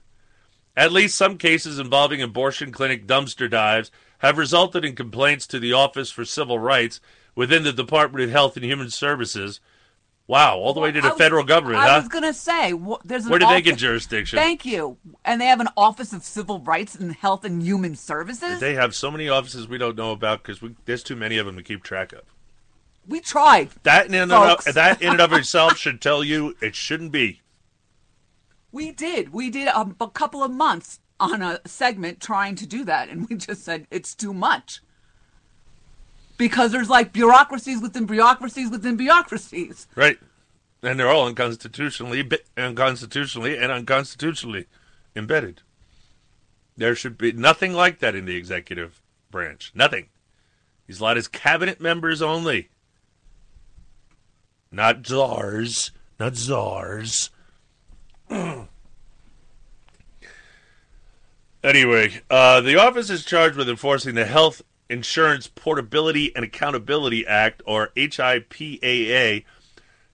[0.77, 5.73] At least some cases involving abortion clinic dumpster dives have resulted in complaints to the
[5.73, 7.01] Office for Civil Rights
[7.35, 9.61] within the Department of Health and Human Services.
[10.29, 11.87] Wow, all the way to the was- federal government, huh?
[11.87, 11.99] I huh?
[11.99, 14.39] was gonna say, wh- there's an Where do they get jurisdiction?
[14.39, 14.97] Thank you.
[15.25, 18.61] And they have an Office of Civil Rights and Health and Human Services.
[18.61, 21.57] They have so many offices we don't know about because there's too many of them
[21.57, 22.23] to keep track of.
[23.07, 23.71] we tried.
[23.83, 27.42] That in and of, that in and of itself should tell you it shouldn't be.
[28.73, 29.33] We did.
[29.33, 33.29] We did a, a couple of months on a segment trying to do that, and
[33.29, 34.81] we just said it's too much.
[36.39, 39.87] Because there's like bureaucracies within bureaucracies within bureaucracies.
[39.95, 40.19] Right.
[40.83, 44.67] And they're all unconstitutionally, unconstitutionally, and unconstitutionally
[45.15, 45.61] embedded.
[46.77, 49.01] There should be nothing like that in the executive
[49.31, 49.71] branch.
[49.75, 50.09] Nothing.
[50.87, 52.71] He's allowed his cabinet members only.
[54.73, 55.93] Not czars.
[56.19, 57.31] Not czars.
[61.65, 67.63] anyway, uh, the office is charged with enforcing the Health Insurance Portability and Accountability Act,
[67.67, 69.45] or HIPAA,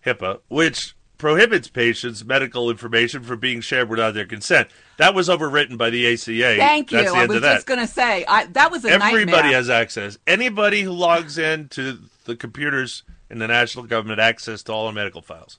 [0.05, 4.69] HIPAA, which prohibits patients' medical information from being shared without their consent.
[4.99, 6.57] That was overwritten by the ACA.
[6.57, 6.99] Thank you.
[6.99, 7.55] That's the I end was of that.
[7.55, 9.53] just going to say I, that was a Everybody nightmare.
[9.53, 10.19] has access.
[10.27, 15.23] Anybody who logs into the computers in the national government access to all our medical
[15.23, 15.59] files.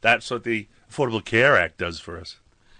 [0.00, 2.36] That's what the Affordable Care Act does for us.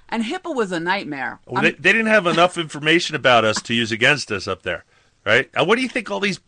[0.08, 1.40] and HIPAA was a nightmare.
[1.46, 4.84] Well, they, they didn't have enough information about us to use against us up there,
[5.24, 5.48] right?
[5.56, 6.40] What do you think all these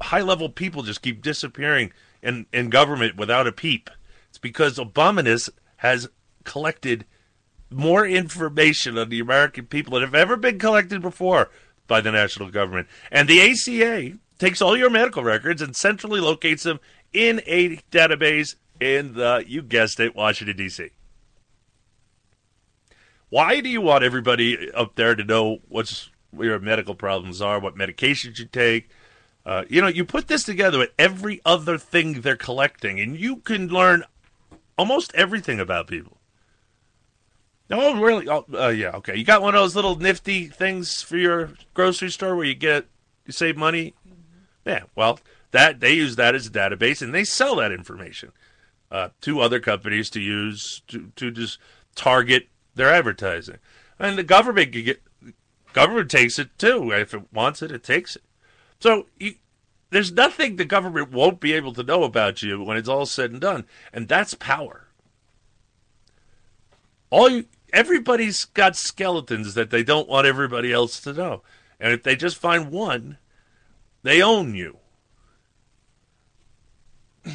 [0.00, 3.90] high-level people just keep disappearing in, in government without a peep?
[4.28, 6.08] It's because Obaminus has
[6.44, 7.04] collected
[7.70, 11.50] more information on the American people than have ever been collected before
[11.86, 12.88] by the national government.
[13.10, 16.80] And the ACA takes all your medical records and centrally locates them
[17.12, 20.90] in a database in the, you guessed it, Washington, D.C.
[23.32, 27.58] Why do you want everybody up there to know what's what your medical problems are,
[27.58, 28.90] what medications you take?
[29.46, 33.36] Uh, you know, you put this together with every other thing they're collecting, and you
[33.36, 34.04] can learn
[34.76, 36.18] almost everything about people.
[37.70, 38.28] Oh, really?
[38.28, 38.90] Oh, uh, yeah.
[38.96, 39.16] Okay.
[39.16, 42.84] You got one of those little nifty things for your grocery store where you get
[43.24, 43.94] you save money.
[44.66, 44.82] Yeah.
[44.94, 45.20] Well,
[45.52, 48.32] that they use that as a database, and they sell that information
[48.90, 51.58] uh, to other companies to use to to just
[51.94, 53.58] target their advertising.
[53.98, 55.02] And the government can get
[55.72, 56.92] government takes it too.
[56.92, 58.22] If it wants it, it takes it.
[58.80, 59.34] So you,
[59.90, 63.30] there's nothing the government won't be able to know about you when it's all said
[63.30, 64.88] and done, and that's power.
[67.10, 71.42] All you, everybody's got skeletons that they don't want everybody else to know,
[71.78, 73.18] and if they just find one,
[74.02, 74.78] they own you.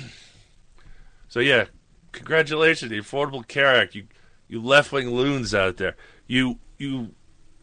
[1.30, 1.66] So yeah,
[2.14, 3.94] congratulations, the Affordable Care Act.
[3.94, 4.08] You
[4.48, 5.96] you left wing loons out there.
[6.28, 7.12] You you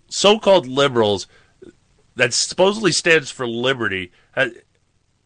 [0.09, 1.27] so called liberals
[2.17, 4.13] that supposedly stands for liberty.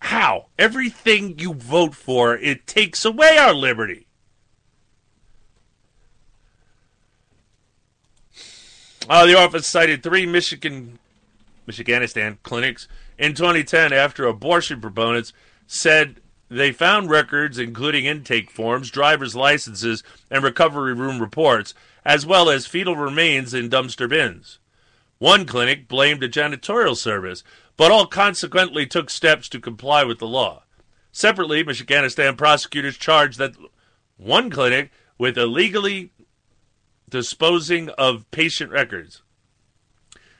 [0.01, 0.47] How?
[0.59, 4.07] Everything you vote for, it takes away our liberty.
[9.09, 10.99] Uh, the office cited three Michigan,
[11.67, 12.87] Michiganistan clinics
[13.19, 15.33] in 2010 after abortion proponents
[15.67, 22.49] said they found records, including intake forms, driver's licenses, and recovery room reports, as well
[22.49, 24.59] as fetal remains in dumpster bins.
[25.19, 27.45] One clinic blamed a janitorial service,
[27.77, 30.63] but all consequently took steps to comply with the law.
[31.13, 33.55] Separately, Michiganistan prosecutors charged that
[34.17, 36.13] one clinic with illegally
[37.09, 39.23] disposing of patient records.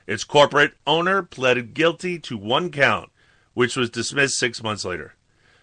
[0.07, 3.11] Its corporate owner pleaded guilty to one count,
[3.55, 5.15] which was dismissed six months later.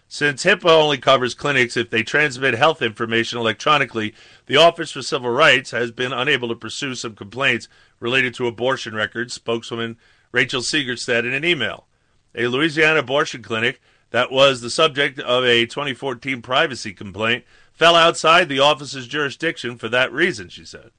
[0.08, 4.14] Since HIPAA only covers clinics if they transmit health information electronically,
[4.46, 7.68] the Office for Civil Rights has been unable to pursue some complaints
[7.98, 9.96] related to abortion records, spokeswoman
[10.30, 11.86] Rachel Siegert said in an email.
[12.34, 13.80] A Louisiana abortion clinic
[14.10, 19.88] that was the subject of a 2014 privacy complaint fell outside the office's jurisdiction for
[19.88, 20.90] that reason, she said.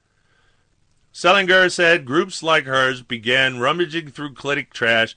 [1.12, 5.16] Sullenger said groups like hers began rummaging through clinic trash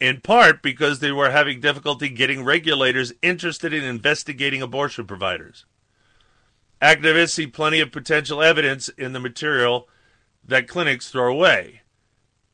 [0.00, 5.64] in part because they were having difficulty getting regulators interested in investigating abortion providers.
[6.82, 9.88] Activists see plenty of potential evidence in the material
[10.44, 11.80] that clinics throw away,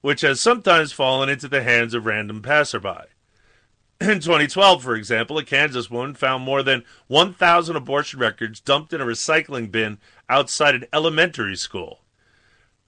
[0.00, 3.08] which has sometimes fallen into the hands of random passerby.
[4.00, 9.00] In 2012, for example, a Kansas woman found more than 1,000 abortion records dumped in
[9.00, 9.98] a recycling bin
[10.28, 12.00] outside an elementary school.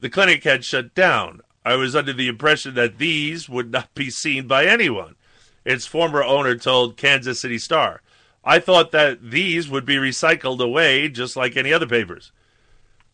[0.00, 1.42] The clinic had shut down.
[1.64, 5.16] I was under the impression that these would not be seen by anyone.
[5.64, 8.02] Its former owner told Kansas City Star.
[8.44, 12.32] I thought that these would be recycled away just like any other papers.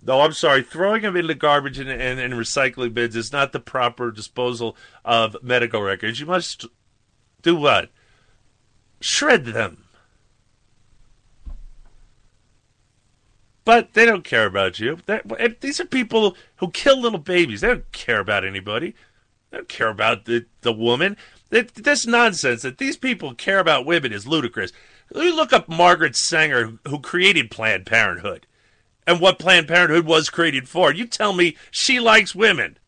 [0.03, 0.63] No, I'm sorry.
[0.63, 4.77] Throwing them in the garbage and, and, and recycling bins is not the proper disposal
[5.05, 6.19] of medical records.
[6.19, 6.67] You must
[7.43, 7.91] do what?
[9.01, 9.85] Shred them.
[13.65, 14.99] But they don't care about you.
[15.07, 15.23] They're-
[15.61, 17.61] these are people who kill little babies.
[17.61, 18.95] They don't care about anybody.
[19.51, 21.17] They don't care about the, the woman.
[21.51, 24.73] That- This nonsense that these people care about women is ludicrous.
[25.15, 28.47] You look up Margaret Sanger, who created Planned Parenthood,
[29.07, 30.93] and what Planned Parenthood was created for.
[30.93, 32.79] You tell me she likes women.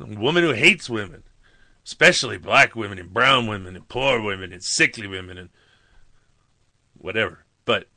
[0.00, 1.24] A woman who hates women,
[1.84, 5.48] especially black women and brown women and poor women and sickly women and
[6.96, 7.44] whatever.
[7.64, 7.88] But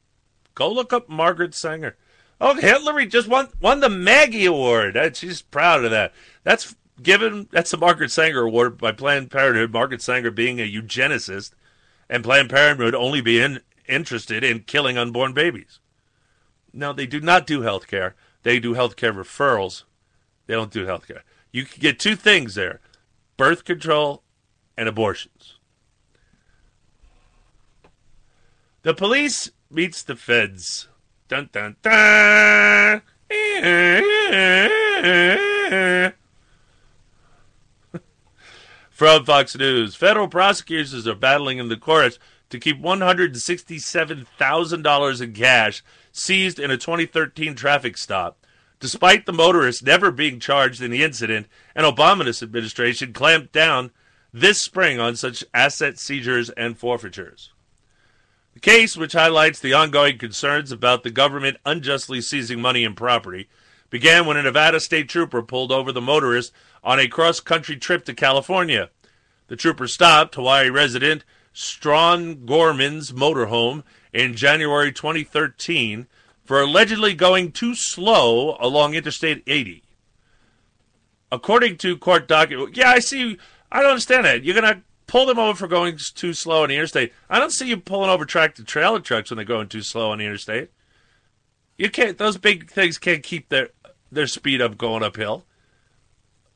[0.60, 1.96] go look up Margaret Sanger.
[2.42, 4.96] Oh, Hillary just won won the Maggie Award.
[4.96, 6.14] Uh, she's proud of that.
[6.44, 7.48] That's given.
[7.52, 9.72] That's the Margaret Sanger Award by Planned Parenthood.
[9.72, 11.52] Margaret Sanger being a eugenicist,
[12.10, 15.80] and Planned Parenthood only being interested in killing unborn babies.
[16.74, 18.16] No, they do not do health care.
[18.44, 19.84] They do health care referrals.
[20.46, 21.24] They don't do health care.
[21.52, 22.82] You can get two things there
[23.38, 24.24] birth control
[24.78, 25.56] and abortions.
[28.82, 30.88] The police meets the feds.
[31.28, 33.02] Dun dun dun.
[38.90, 42.18] From Fox News, federal prosecutors are battling in the courts
[42.50, 48.44] to keep $167,000 in cash seized in a 2013 traffic stop,
[48.80, 51.46] despite the motorist never being charged in the incident.
[51.76, 53.92] An Obama administration clamped down
[54.34, 57.52] this spring on such asset seizures and forfeitures.
[58.54, 63.48] The case, which highlights the ongoing concerns about the government unjustly seizing money and property,
[63.90, 66.52] began when a Nevada state trooper pulled over the motorist
[66.84, 68.90] on a cross country trip to California.
[69.48, 71.24] The trooper stopped Hawaii resident
[71.54, 76.08] Straughn Gorman's motorhome in January 2013
[76.44, 79.84] for allegedly going too slow along Interstate 80.
[81.32, 83.38] According to court document, yeah, I see.
[83.72, 84.44] I don't understand that.
[84.44, 87.14] You're gonna pull them over for going too slow on the interstate.
[87.30, 90.20] I don't see you pulling over tractor trailer trucks when they're going too slow on
[90.20, 90.70] the interstate.
[91.78, 92.18] You can't.
[92.18, 93.70] Those big things can't keep their
[94.12, 95.46] their speed up going uphill.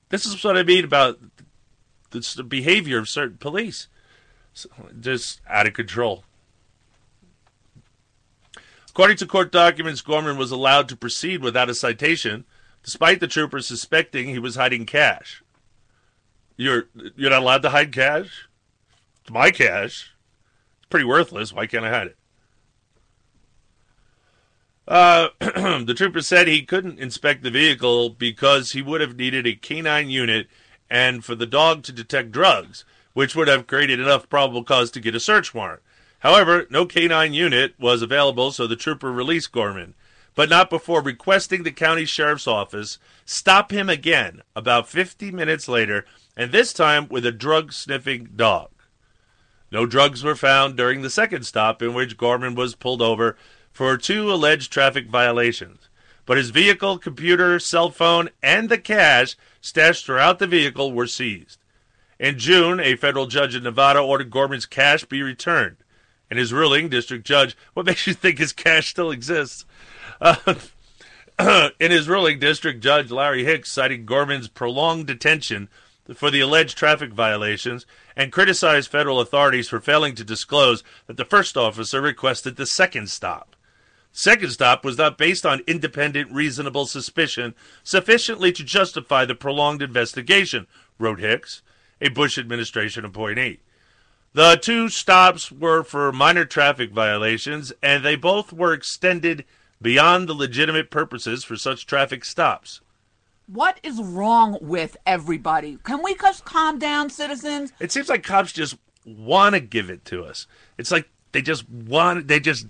[0.09, 1.19] This is what I mean about
[2.11, 3.87] the behavior of certain police.
[4.53, 4.69] So,
[4.99, 6.23] just out of control.
[8.89, 12.45] According to court documents, Gorman was allowed to proceed without a citation,
[12.83, 15.42] despite the troopers suspecting he was hiding cash.
[16.57, 16.85] You're
[17.15, 18.47] you're not allowed to hide cash.
[19.21, 20.13] It's my cash.
[20.79, 21.53] It's pretty worthless.
[21.53, 22.17] Why can't I hide it?
[24.87, 29.55] Uh, the trooper said he couldn't inspect the vehicle because he would have needed a
[29.55, 30.47] canine unit
[30.89, 34.99] and for the dog to detect drugs, which would have created enough probable cause to
[34.99, 35.81] get a search warrant.
[36.19, 39.93] However, no canine unit was available, so the trooper released Gorman,
[40.35, 46.05] but not before requesting the county sheriff's office stop him again about 50 minutes later,
[46.35, 48.69] and this time with a drug sniffing dog.
[49.71, 53.35] No drugs were found during the second stop, in which Gorman was pulled over
[53.71, 55.89] for two alleged traffic violations.
[56.25, 61.57] But his vehicle, computer, cell phone, and the cash stashed throughout the vehicle were seized.
[62.19, 65.77] In June, a federal judge in Nevada ordered Gorman's cash be returned.
[66.29, 69.65] In his ruling, district judge, what makes you think his cash still exists?
[70.21, 70.55] Uh,
[71.79, 75.67] in his ruling, district judge Larry Hicks cited Gorman's prolonged detention
[76.13, 77.85] for the alleged traffic violations
[78.15, 83.09] and criticized federal authorities for failing to disclose that the first officer requested the second
[83.09, 83.55] stop.
[84.11, 90.67] Second stop was not based on independent, reasonable suspicion sufficiently to justify the prolonged investigation,
[90.99, 91.63] wrote Hicks,
[91.99, 93.59] a Bush administration appointee.
[94.33, 99.45] The two stops were for minor traffic violations, and they both were extended
[99.81, 102.81] beyond the legitimate purposes for such traffic stops.
[103.47, 105.77] What is wrong with everybody?
[105.83, 107.73] Can we just calm down, citizens?
[107.79, 110.47] It seems like cops just want to give it to us.
[110.77, 112.67] It's like they just want, they just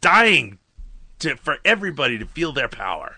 [0.00, 0.58] dying
[1.18, 3.16] to, for everybody to feel their power.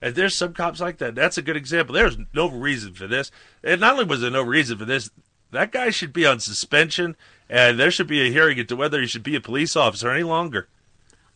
[0.00, 1.14] And there's some cops like that.
[1.14, 1.94] That's a good example.
[1.94, 3.30] There's no reason for this.
[3.62, 5.10] And not only was there no reason for this,
[5.50, 7.14] that guy should be on suspension,
[7.48, 10.22] and there should be a hearing into whether he should be a police officer any
[10.22, 10.68] longer.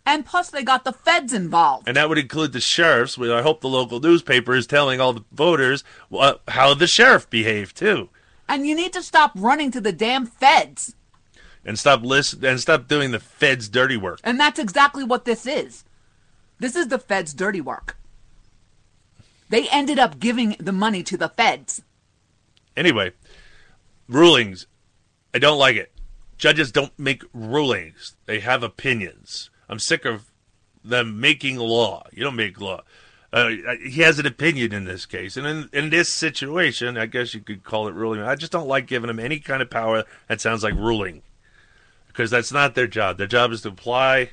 [0.06, 1.88] And plus, they got the feds involved.
[1.88, 3.18] And that would include the sheriffs.
[3.18, 5.82] I hope the local newspaper is telling all the voters
[6.16, 8.08] uh, how the sheriff behaved too,
[8.48, 10.94] And you need to stop running to the damn feds.
[11.64, 14.20] and stop listen and stop doing the feds' dirty work.
[14.22, 15.82] And that's exactly what this is.
[16.60, 17.96] This is the feds' dirty work.
[19.48, 21.82] They ended up giving the money to the feds.
[22.76, 23.12] Anyway,
[24.08, 24.66] rulings.
[25.34, 25.92] I don't like it.
[26.38, 28.14] Judges don't make rulings.
[28.26, 29.50] They have opinions.
[29.68, 30.30] I'm sick of
[30.84, 32.06] them making law.
[32.12, 32.82] You don't make law.
[33.32, 33.50] Uh,
[33.84, 37.40] he has an opinion in this case, and in, in this situation, I guess you
[37.40, 38.22] could call it ruling.
[38.22, 41.22] I just don't like giving them any kind of power that sounds like ruling,
[42.06, 43.18] because that's not their job.
[43.18, 44.30] Their job is to apply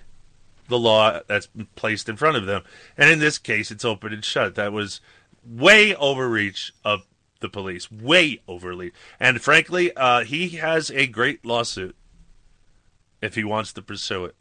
[0.69, 2.63] the law that's placed in front of them,
[2.95, 4.55] and in this case, it's open and shut.
[4.55, 5.01] That was
[5.45, 7.05] way overreach of
[7.39, 8.93] the police, way overreach.
[9.19, 11.95] And frankly, uh, he has a great lawsuit
[13.21, 14.35] if he wants to pursue it.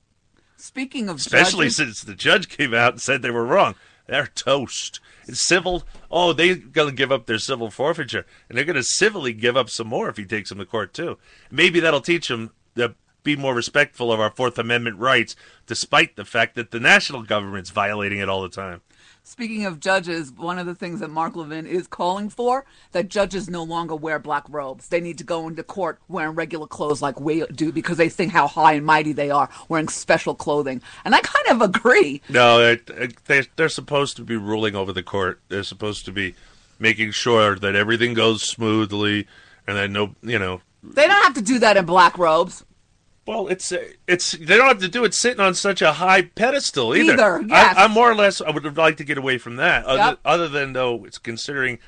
[0.63, 3.75] Speaking of Especially judges, since the judge came out and said they were wrong.
[4.07, 5.01] They're toast.
[5.27, 5.83] It's civil.
[6.09, 9.57] Oh, they're going to give up their civil forfeiture, and they're going to civilly give
[9.57, 11.19] up some more if he takes them to court too.
[11.51, 12.95] Maybe that'll teach them to
[13.25, 15.35] be more respectful of our Fourth Amendment rights,
[15.67, 18.83] despite the fact that the national government's violating it all the time.
[19.25, 23.49] Speaking of judges, one of the things that Mark Levin is calling for that judges
[23.49, 24.89] no longer wear black robes.
[24.89, 28.33] They need to go into court wearing regular clothes like we do because they think
[28.33, 30.83] how high and mighty they are wearing special clothing.
[31.05, 32.21] And I kind of agree.
[32.29, 32.91] No, it-
[33.27, 35.41] they they're supposed to be ruling over the court.
[35.49, 36.35] They're supposed to be
[36.79, 39.27] making sure that everything goes smoothly,
[39.67, 42.65] and that no, you know, They don't have to do that in black robes.
[43.25, 43.73] Well, it's
[44.09, 47.13] it's they don't have to do it sitting on such a high pedestal either.
[47.13, 47.77] Either, yes.
[47.77, 48.41] I, I'm more or less.
[48.41, 49.85] I would like to get away from that.
[49.85, 50.19] Other, Yep.
[50.25, 51.79] other than though, it's considering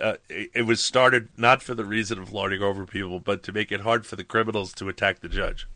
[0.00, 3.52] uh, it, it was started not for the reason of lording over people, but to
[3.52, 5.66] make it hard for the criminals to attack the judge.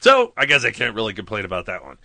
[0.00, 1.96] So I guess I can't really complain about that one.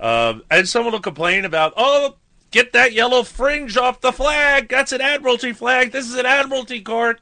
[0.00, 2.16] Um, and someone will complain about, oh,
[2.50, 4.68] get that yellow fringe off the flag.
[4.68, 5.92] That's an admiralty flag.
[5.92, 7.20] This is an admiralty court.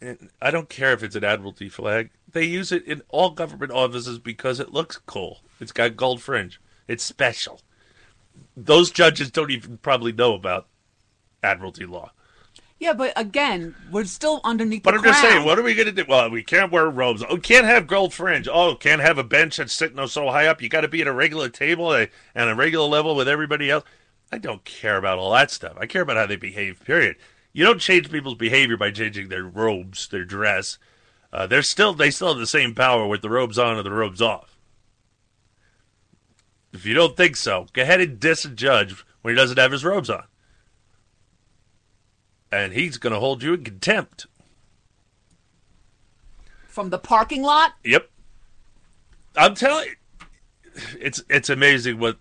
[0.00, 2.10] And I don't care if it's an admiralty flag.
[2.34, 5.40] They use it in all government offices because it looks cool.
[5.60, 6.60] It's got gold fringe.
[6.88, 7.60] It's special.
[8.56, 10.66] Those judges don't even probably know about
[11.44, 12.10] admiralty law.
[12.80, 15.92] Yeah, but again, we're still underneath But I'm just saying, what are we going to
[15.92, 16.04] do?
[16.08, 17.22] Well, we can't wear robes.
[17.26, 18.48] Oh, can't have gold fringe.
[18.52, 20.60] Oh, can't have a bench that's sitting so high up.
[20.60, 23.70] You got to be at a regular table uh, and a regular level with everybody
[23.70, 23.84] else.
[24.32, 25.76] I don't care about all that stuff.
[25.78, 26.84] I care about how they behave.
[26.84, 27.14] Period.
[27.52, 30.78] You don't change people's behavior by changing their robes, their dress.
[31.34, 33.90] Uh, they're still they still have the same power with the robes on or the
[33.90, 34.56] robes off.
[36.72, 39.72] If you don't think so, go ahead and diss a judge when he doesn't have
[39.72, 40.22] his robes on,
[42.52, 44.26] and he's going to hold you in contempt.
[46.68, 47.72] From the parking lot?
[47.84, 48.08] Yep.
[49.36, 50.26] I'm telling you,
[51.00, 52.16] it's it's amazing what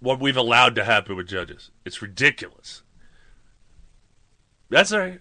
[0.00, 1.70] what we've allowed to happen with judges.
[1.84, 2.82] It's ridiculous.
[4.70, 5.20] That's all right.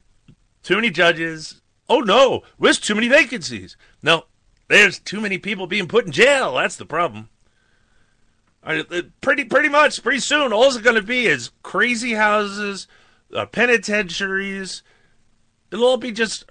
[0.63, 1.61] Too many judges.
[1.89, 3.75] Oh no, there's too many vacancies.
[4.03, 4.25] No,
[4.67, 6.55] there's too many people being put in jail.
[6.55, 7.29] That's the problem.
[9.21, 12.87] Pretty pretty much pretty soon, all it's going to be is crazy houses,
[13.35, 14.83] uh, penitentiaries.
[15.71, 16.45] It'll all be just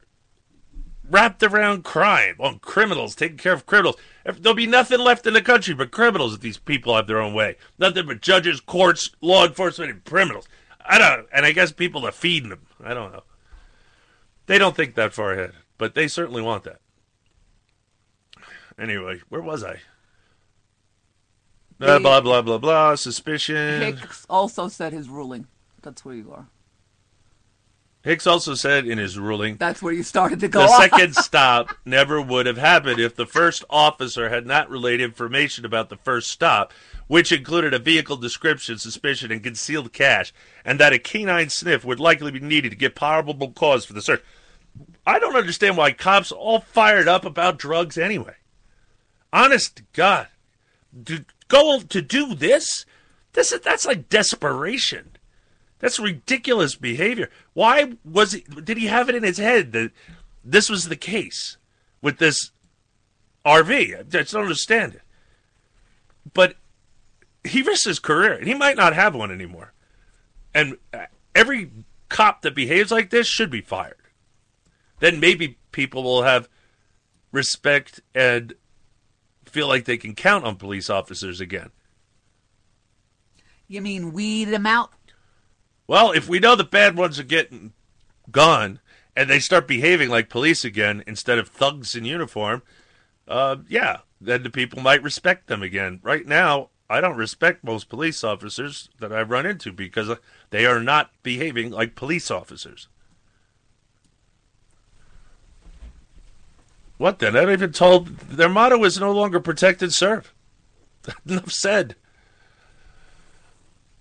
[1.08, 3.96] wrapped around crime, on criminals, taking care of criminals.
[4.24, 7.34] There'll be nothing left in the country but criminals if these people have their own
[7.34, 7.56] way.
[7.78, 10.48] Nothing but judges, courts, law enforcement, and criminals.
[10.84, 12.66] I don't, and I guess people are feeding them.
[12.82, 13.22] I don't know.
[14.48, 16.80] They don't think that far ahead, but they certainly want that.
[18.78, 19.76] Anyway, where was I?
[21.78, 22.94] The- blah blah blah blah.
[22.96, 23.82] Suspicion.
[23.82, 25.46] Hicks also said his ruling.
[25.82, 26.46] That's where you are.
[28.02, 30.60] Hicks also said in his ruling That's where you started to go.
[30.60, 35.64] the second stop never would have happened if the first officer had not relayed information
[35.64, 36.72] about the first stop,
[37.08, 40.32] which included a vehicle description, suspicion, and concealed cash,
[40.64, 44.00] and that a canine sniff would likely be needed to get probable cause for the
[44.00, 44.22] search.
[45.06, 48.34] I don't understand why cops all fired up about drugs anyway.
[49.32, 50.28] Honest God,
[51.06, 52.84] to go to do this,
[53.32, 55.12] this is that's like desperation.
[55.78, 57.30] That's ridiculous behavior.
[57.54, 59.92] Why was he, did he have it in his head that
[60.44, 61.56] this was the case
[62.02, 62.50] with this
[63.46, 63.98] RV?
[63.98, 65.02] I just don't understand it.
[66.34, 66.56] But
[67.44, 69.72] he risked his career, and he might not have one anymore.
[70.54, 70.78] And
[71.34, 71.70] every
[72.08, 73.94] cop that behaves like this should be fired.
[75.00, 76.48] Then maybe people will have
[77.32, 78.54] respect and
[79.46, 81.70] feel like they can count on police officers again.
[83.66, 84.90] You mean weed them out?
[85.86, 87.72] Well, if we know the bad ones are getting
[88.30, 88.80] gone
[89.16, 92.62] and they start behaving like police again instead of thugs in uniform,
[93.26, 96.00] uh, yeah, then the people might respect them again.
[96.02, 100.10] Right now, I don't respect most police officers that I run into because
[100.50, 102.88] they are not behaving like police officers.
[106.98, 107.36] What then?
[107.36, 110.34] I've even told their motto is no longer protect and serve.
[111.26, 111.94] Enough said.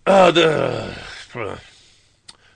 [0.05, 0.97] Uh, the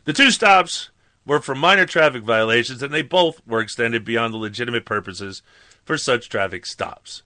[0.05, 0.89] the two stops
[1.25, 5.43] were for minor traffic violations, and they both were extended beyond the legitimate purposes
[5.85, 7.21] for such traffic stops.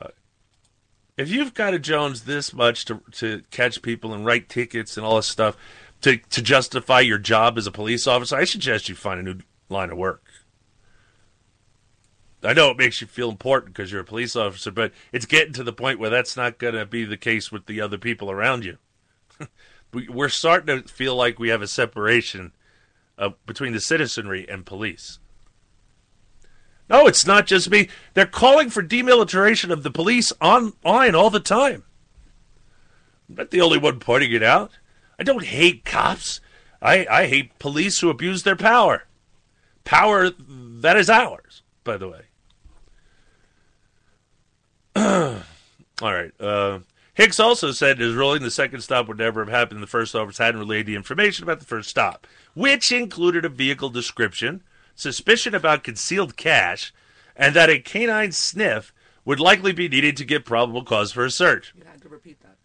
[0.00, 0.08] Uh,
[1.18, 5.04] if you've got to Jones this much to to catch people and write tickets and
[5.04, 5.56] all this stuff
[6.00, 9.40] to to justify your job as a police officer, I suggest you find a new
[9.68, 10.22] line of work.
[12.44, 15.52] I know it makes you feel important because you're a police officer, but it's getting
[15.54, 18.30] to the point where that's not going to be the case with the other people
[18.30, 18.78] around you.
[19.92, 22.52] We- We're starting to feel like we have a separation
[23.18, 25.18] uh, between the citizenry and police.
[26.88, 27.88] No, it's not just me.
[28.14, 31.84] They're calling for demilitarization of the police online all the time.
[33.28, 34.72] I'm not the only one pointing it out.
[35.18, 36.40] I don't hate cops.
[36.80, 39.04] I, I hate police who abuse their power.
[39.84, 42.22] Power that is ours, by the way.
[44.96, 45.42] All
[46.02, 46.32] right.
[46.40, 46.80] Uh,
[47.14, 49.82] Hicks also said his ruling the second stop would never have happened.
[49.82, 53.90] The first officers hadn't relayed the information about the first stop, which included a vehicle
[53.90, 54.62] description,
[54.94, 56.92] suspicion about concealed cash,
[57.36, 58.94] and that a canine sniff
[59.24, 61.74] would likely be needed to give probable cause for a search.
[61.76, 62.56] You had to repeat that.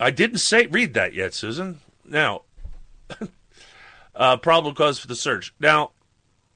[0.00, 1.80] I didn't say read that yet, Susan.
[2.04, 2.42] Now,
[4.14, 5.54] uh, probable cause for the search.
[5.60, 5.92] Now,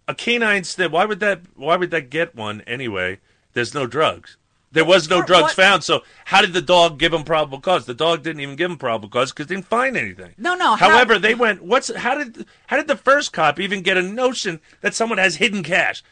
[0.09, 0.91] a canine sniff.
[0.91, 1.41] Why would that?
[1.55, 3.21] Why would that get one anyway?
[3.55, 4.37] There's no drugs.
[4.73, 5.85] There was no drugs what- found.
[5.85, 7.85] So how did the dog give him probable cause?
[7.85, 10.33] The dog didn't even give him probable cause because they didn't find anything.
[10.39, 10.77] No, no.
[10.77, 11.63] how- However, they went.
[11.63, 15.37] What's how did how did the first cop even get a notion that someone has
[15.37, 16.03] hidden cash?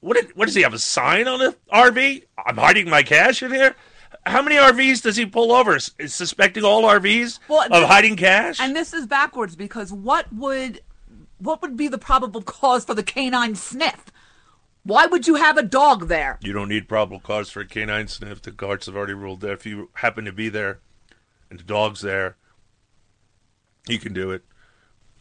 [0.00, 2.24] What did, what does he have a sign on the RV?
[2.44, 3.76] I'm hiding my cash in here.
[4.26, 5.76] How many RVs does he pull over?
[5.76, 8.58] S- Suspecting all RVs of this- hiding cash?
[8.60, 10.82] And this is backwards because what would
[11.38, 14.11] what would be the probable cause for the canine sniff?
[14.84, 16.38] Why would you have a dog there?
[16.42, 18.42] You don't need probable cause for a canine sniff.
[18.42, 20.80] The courts have already ruled that if you happen to be there
[21.50, 22.36] and the dog's there,
[23.86, 24.42] you can do it.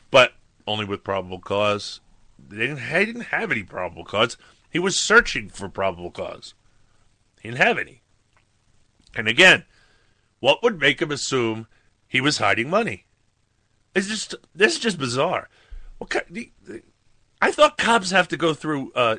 [0.09, 0.33] But
[0.65, 1.99] only with probable cause.
[2.39, 4.35] They didn't, he didn't have any probable cause.
[4.69, 6.53] He was searching for probable cause.
[7.41, 8.01] He didn't have any.
[9.15, 9.65] And again,
[10.39, 11.67] what would make him assume
[12.07, 13.05] he was hiding money?
[13.93, 15.49] It's just this is just bizarre.
[15.97, 16.81] What kind, the- the-
[17.41, 19.17] I thought cops have to go through uh,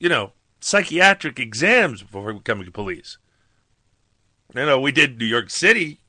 [0.00, 3.18] you know, psychiatric exams before becoming police.
[4.54, 6.00] You know, we did New York City.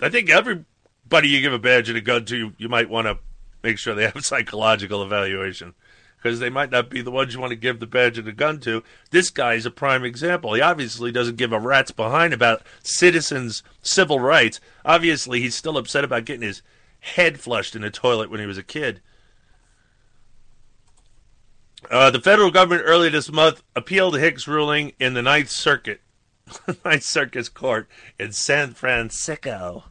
[0.00, 3.06] I think everybody you give a badge and a gun to, you, you might want
[3.06, 3.18] to
[3.62, 5.74] make sure they have a psychological evaluation
[6.16, 8.32] because they might not be the ones you want to give the badge and the
[8.32, 8.82] gun to.
[9.10, 10.54] This guy is a prime example.
[10.54, 14.60] He obviously doesn't give a rat's behind about citizens' civil rights.
[14.84, 16.62] Obviously, he's still upset about getting his
[17.00, 19.00] head flushed in a toilet when he was a kid.
[21.90, 26.00] Uh, the federal government earlier this month appealed Hicks' ruling in the Ninth Circuit,
[26.84, 27.88] Ninth Circuit's court
[28.18, 29.84] in San Francisco.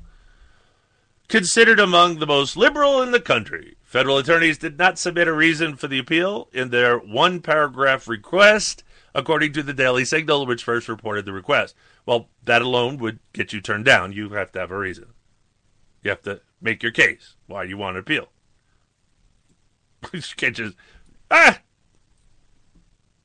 [1.29, 5.75] Considered among the most liberal in the country, federal attorneys did not submit a reason
[5.75, 8.83] for the appeal in their one paragraph request,
[9.13, 11.75] according to the Daily Signal, which first reported the request.
[12.05, 14.13] Well, that alone would get you turned down.
[14.13, 15.07] You have to have a reason.
[16.03, 18.27] You have to make your case why you want to appeal.
[20.13, 20.75] you can't just,
[21.31, 21.59] ah,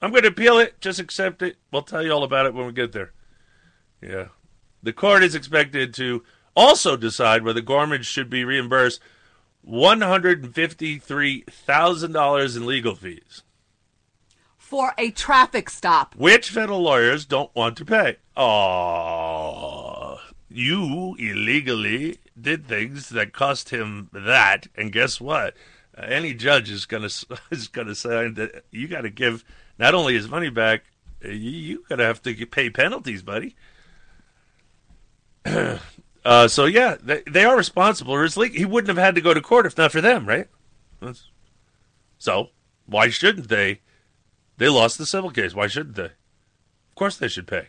[0.03, 0.79] I'm going to appeal it.
[0.81, 1.57] Just accept it.
[1.71, 3.13] We'll tell you all about it when we get there.
[4.03, 4.27] Yeah.
[4.83, 6.25] The court is expected to
[6.57, 9.01] also decide whether Gorman should be reimbursed
[9.67, 13.43] $153,000 in legal fees,
[14.57, 16.17] For a traffic stop.
[16.17, 18.17] which federal lawyers don't want to pay.
[18.37, 20.19] Oh,
[20.49, 25.55] you illegally did things that cost him that, and guess what?
[25.97, 27.11] Uh, any judge is gonna
[27.51, 29.45] is gonna say that you got to give
[29.79, 30.85] not only his money back,
[31.25, 33.55] uh, you, got to have to pay penalties, buddy.
[36.25, 38.15] uh, so yeah, they, they are responsible.
[38.15, 40.27] Or it's le- he wouldn't have had to go to court if not for them,
[40.27, 40.49] right?
[41.01, 41.29] That's-
[42.19, 42.51] so
[42.87, 43.81] why shouldn't they?
[44.59, 45.55] They lost the civil case.
[45.55, 46.05] Why shouldn't they?
[46.05, 47.69] Of course they should pay.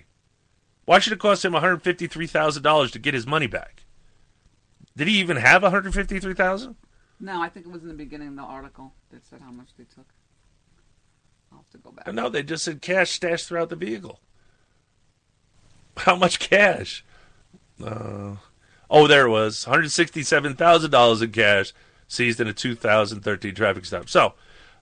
[0.86, 3.86] Why should it cost him one hundred fifty-three thousand dollars to get his money back?
[4.96, 6.76] Did he even have one hundred fifty-three thousand?
[7.20, 9.70] No, I think it was in the beginning of the article that said how much
[9.78, 10.08] they took.
[11.74, 12.14] To go back.
[12.14, 14.20] No, they just said cash stashed throughout the vehicle.
[15.98, 17.04] How much cash?
[17.84, 18.36] Uh,
[18.94, 19.66] Oh, there it was.
[19.66, 21.74] $167,000 in cash
[22.08, 24.08] seized in a 2013 traffic stop.
[24.08, 24.36] So,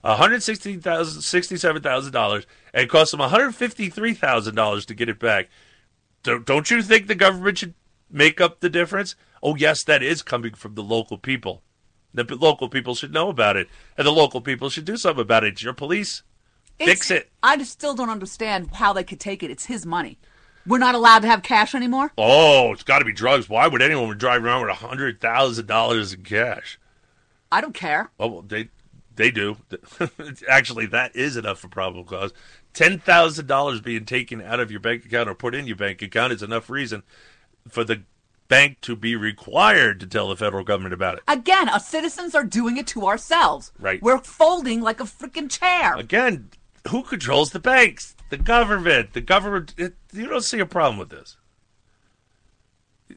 [0.03, 5.47] $167,000 and it cost them $153,000 to get it back.
[6.23, 7.73] Don't, don't you think the government should
[8.09, 9.15] make up the difference?
[9.41, 11.61] Oh, yes, that is coming from the local people.
[12.13, 15.45] The local people should know about it, and the local people should do something about
[15.45, 15.53] it.
[15.53, 16.23] It's your police.
[16.85, 17.29] Fix it.
[17.43, 19.51] I just still don't understand how they could take it.
[19.51, 20.17] It's his money.
[20.67, 22.11] We're not allowed to have cash anymore.
[22.17, 23.49] Oh, it's got to be drugs.
[23.49, 26.79] Why would anyone drive around with $100,000 in cash?
[27.51, 28.11] I don't care.
[28.19, 28.69] Oh, well, they
[29.15, 29.57] they do.
[30.49, 32.31] Actually, that is enough for probable cause.
[32.73, 36.01] Ten thousand dollars being taken out of your bank account or put in your bank
[36.01, 37.03] account is enough reason
[37.67, 38.03] for the
[38.47, 41.23] bank to be required to tell the federal government about it.
[41.27, 43.71] Again, our citizens are doing it to ourselves.
[43.79, 44.01] Right.
[44.01, 45.95] We're folding like a freaking chair.
[45.95, 46.49] Again,
[46.89, 48.15] who controls the banks?
[48.29, 49.13] The government.
[49.13, 49.73] The government.
[49.77, 51.37] It, you don't see a problem with this,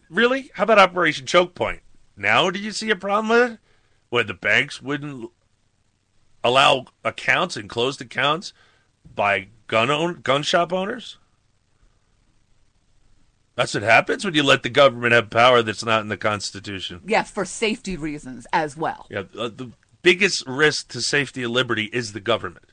[0.08, 0.50] really?
[0.54, 1.80] How about Operation Choke Point?
[2.16, 3.58] Now, do you see a problem with it?
[4.10, 5.30] Where the banks wouldn't
[6.44, 8.52] allow accounts and closed accounts
[9.14, 11.18] by gun own, gun shop owners?
[13.56, 17.00] That's what happens when you let the government have power that's not in the Constitution.
[17.06, 19.06] Yeah, for safety reasons as well.
[19.10, 19.70] Yeah, uh, the
[20.02, 22.72] biggest risk to safety and liberty is the government.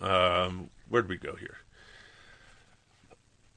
[0.00, 1.58] Um, where did we go here?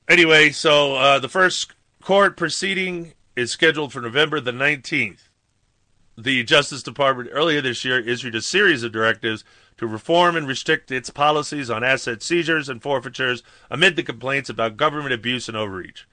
[0.08, 5.30] Anyway, so uh, the first court proceeding is scheduled for November the 19th.
[6.18, 9.44] The Justice Department earlier this year issued a series of directives
[9.78, 13.42] to reform and restrict its policies on asset seizures and forfeitures
[13.72, 16.08] amid the complaints about government abuse and overreach.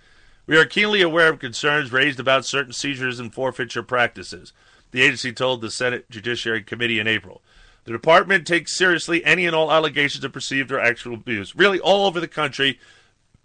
[0.47, 4.53] We are keenly aware of concerns raised about certain seizures and forfeiture practices,
[4.91, 7.43] the agency told the Senate Judiciary Committee in April.
[7.91, 11.57] The department takes seriously any and all allegations of perceived or actual abuse.
[11.57, 12.79] Really, all over the country,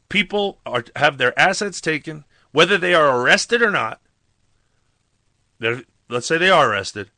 [0.07, 4.01] people are have their assets taken, whether they are arrested or not.
[5.59, 7.09] Let's say they are arrested,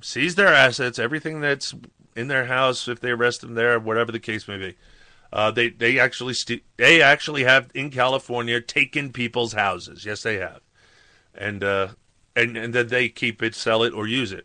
[0.00, 1.76] seize their assets, everything that's
[2.16, 4.74] in their house, if they arrest them there, whatever the case may be.
[5.32, 10.04] Uh, they they actually st- they actually have in California taken people's houses.
[10.04, 10.60] Yes, they have,
[11.36, 11.88] and uh,
[12.34, 14.44] and and then they keep it, sell it, or use it.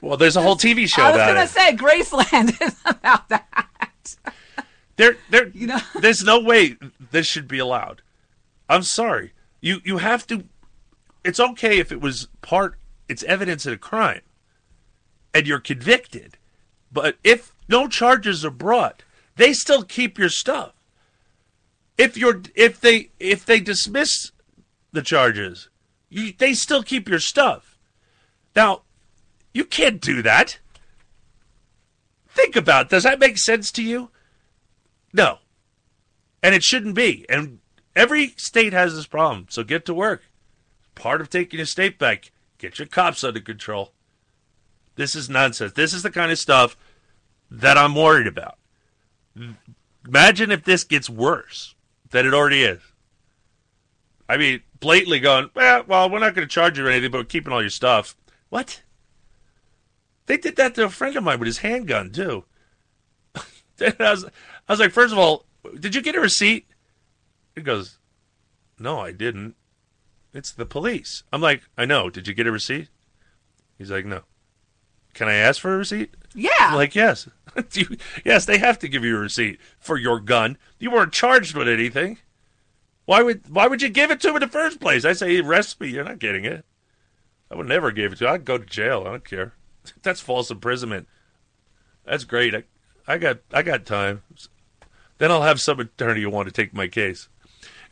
[0.00, 1.48] Well, there's a whole TV show I was about gonna it.
[1.48, 4.16] say Graceland is about that.
[4.96, 5.78] There, there, You know?
[6.00, 6.76] there's no way
[7.10, 8.02] this should be allowed.
[8.68, 9.32] I'm sorry.
[9.60, 10.44] You you have to.
[11.24, 12.76] It's okay if it was part.
[13.08, 14.20] It's evidence of a crime,
[15.32, 16.36] and you're convicted.
[16.92, 19.02] But if no charges are brought,
[19.36, 20.72] they still keep your stuff.
[21.98, 24.32] If you're if they if they dismiss
[24.92, 25.68] the charges,
[26.08, 27.78] you, they still keep your stuff.
[28.54, 28.82] Now,
[29.54, 30.58] you can't do that.
[32.28, 34.10] Think about does that make sense to you?
[35.12, 35.38] No.
[36.42, 37.24] And it shouldn't be.
[37.30, 37.60] And
[37.96, 39.46] every state has this problem.
[39.48, 40.22] So get to work.
[40.94, 43.92] Part of taking a state back, get your cops under control.
[44.96, 45.72] This is nonsense.
[45.72, 46.76] This is the kind of stuff
[47.50, 48.58] that I'm worried about.
[50.06, 51.74] Imagine if this gets worse
[52.10, 52.80] than it already is.
[54.28, 57.24] I mean, blatantly going, well, well, we're not going to charge you anything, but we're
[57.24, 58.16] keeping all your stuff.
[58.48, 58.82] What?
[60.26, 62.44] They did that to a friend of mine with his handgun, too.
[63.76, 65.44] Then I was, I was like, first of all,
[65.80, 66.66] did you get a receipt?
[67.56, 67.98] He goes,
[68.78, 69.56] no, I didn't.
[70.32, 71.24] It's the police.
[71.32, 72.08] I'm like, I know.
[72.10, 72.88] Did you get a receipt?
[73.78, 74.22] He's like, no.
[75.12, 76.14] Can I ask for a receipt?
[76.34, 76.50] Yeah.
[76.58, 77.28] I'm like, yes.
[77.72, 80.56] You- yes, they have to give you a receipt for your gun.
[80.80, 82.18] You weren't charged with anything.
[83.06, 85.04] Why would why would you give it to him in the first place?
[85.04, 85.88] I say, arrest me.
[85.88, 86.64] You're not getting it.
[87.50, 88.30] I would never give it to you.
[88.30, 89.04] I'd go to jail.
[89.06, 89.52] I don't care.
[90.02, 91.08] That's false imprisonment.
[92.04, 92.54] That's great.
[92.54, 92.64] I,
[93.06, 94.22] I got I got time.
[95.18, 97.28] Then I'll have some attorney who want to take my case.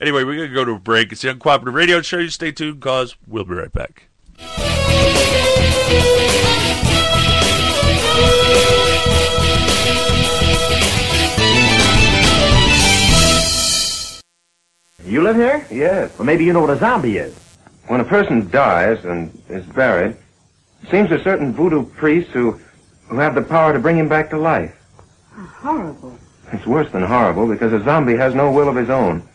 [0.01, 1.13] Anyway, we're gonna go to a break.
[1.13, 2.19] It's the Uncooperative Radio Show.
[2.19, 4.09] You stay tuned, cause we'll be right back.
[15.05, 15.67] You live here?
[15.71, 16.17] Yes.
[16.19, 17.37] Well, maybe you know what a zombie is.
[17.89, 20.22] When a person dies and is buried, it
[20.91, 22.61] seems there's certain voodoo priests who,
[23.09, 24.75] who have the power to bring him back to life.
[25.31, 26.19] Horrible.
[26.53, 29.27] It's worse than horrible because a zombie has no will of his own.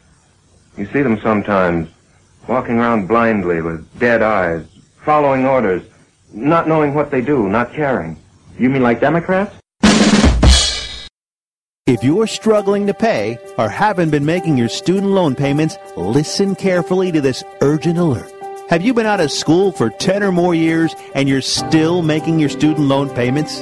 [0.78, 1.90] You see them sometimes
[2.48, 4.65] walking around blindly with dead eyes,
[5.03, 5.84] following orders,
[6.34, 8.18] not knowing what they do, not caring.
[8.60, 9.56] You mean like Democrats?
[11.88, 17.14] If you're struggling to pay or haven't been making your student loan payments, listen carefully
[17.14, 18.32] to this urgent alert.
[18.69, 22.38] Have you been out of school for 10 or more years and you're still making
[22.38, 23.61] your student loan payments?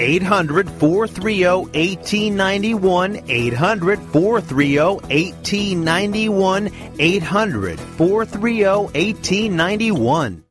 [0.00, 3.22] 800 430 1891.
[3.28, 6.70] 800 430 1891.
[6.98, 10.44] 800 430 1891.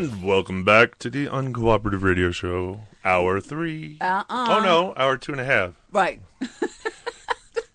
[0.00, 3.98] and welcome back to the Uncooperative Radio Show, hour three.
[4.00, 4.24] Uh-uh.
[4.30, 5.74] Oh no, hour two and a half.
[5.92, 6.22] Right.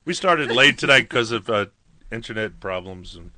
[0.05, 1.65] We started late tonight because of uh,
[2.11, 3.15] internet problems.
[3.15, 3.31] And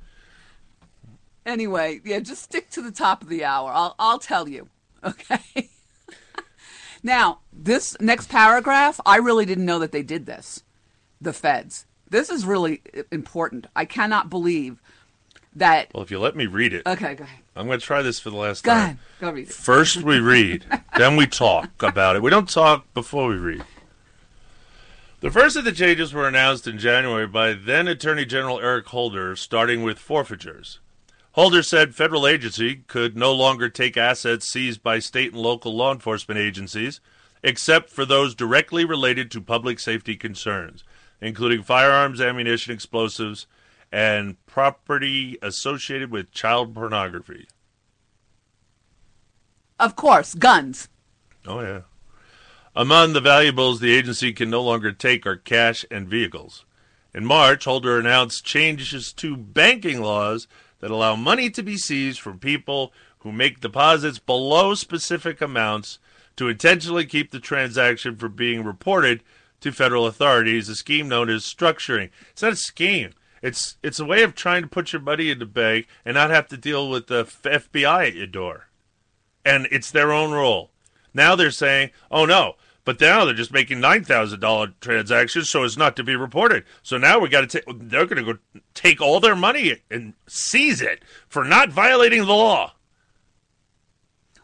[1.46, 3.70] Anyway, yeah, just stick to the top of the hour.
[3.72, 4.68] I'll I'll tell you.
[5.04, 5.70] Okay.
[7.02, 10.64] now, this next paragraph, I really didn't know that they did this.
[11.20, 11.86] The feds.
[12.10, 12.82] This is really
[13.12, 13.66] important.
[13.76, 14.82] I cannot believe
[15.54, 17.40] that well, if you let me read it, Okay, go ahead.
[17.58, 18.80] I'm going to try this for the last Go time.
[18.80, 18.98] ahead.
[19.20, 19.52] Go read it.
[19.52, 20.64] First we read,
[20.96, 22.22] then we talk about it.
[22.22, 23.64] We don't talk before we read.
[25.20, 29.34] The first of the changes were announced in January by then Attorney General Eric Holder,
[29.34, 30.78] starting with forfeitures.
[31.32, 35.92] Holder said federal agency could no longer take assets seized by state and local law
[35.92, 37.00] enforcement agencies,
[37.42, 40.84] except for those directly related to public safety concerns,
[41.20, 43.48] including firearms, ammunition, explosives,
[43.90, 47.46] and property associated with child pornography.
[49.78, 50.88] Of course, guns.
[51.46, 51.80] Oh, yeah.
[52.74, 56.64] Among the valuables the agency can no longer take are cash and vehicles.
[57.14, 60.46] In March, Holder announced changes to banking laws
[60.80, 65.98] that allow money to be seized from people who make deposits below specific amounts
[66.36, 69.22] to intentionally keep the transaction from being reported
[69.60, 72.10] to federal authorities, a scheme known as structuring.
[72.30, 73.10] It's not a scheme.
[73.42, 76.30] It's it's a way of trying to put your money in the bank and not
[76.30, 78.68] have to deal with the FBI at your door
[79.48, 80.70] and it's their own rule.
[81.14, 82.54] Now they're saying, "Oh no."
[82.84, 86.64] But now they're just making nine thousand dollar transactions, so as not to be reported.
[86.82, 87.64] So now we got to take.
[87.66, 88.38] They're going to go
[88.74, 92.74] take all their money and seize it for not violating the law.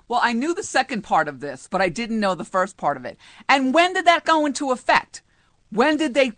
[0.08, 2.98] Well, I knew the second part of this, but I didn't know the first part
[2.98, 3.16] of it.
[3.48, 5.22] And when did that go into effect?
[5.70, 6.32] When did they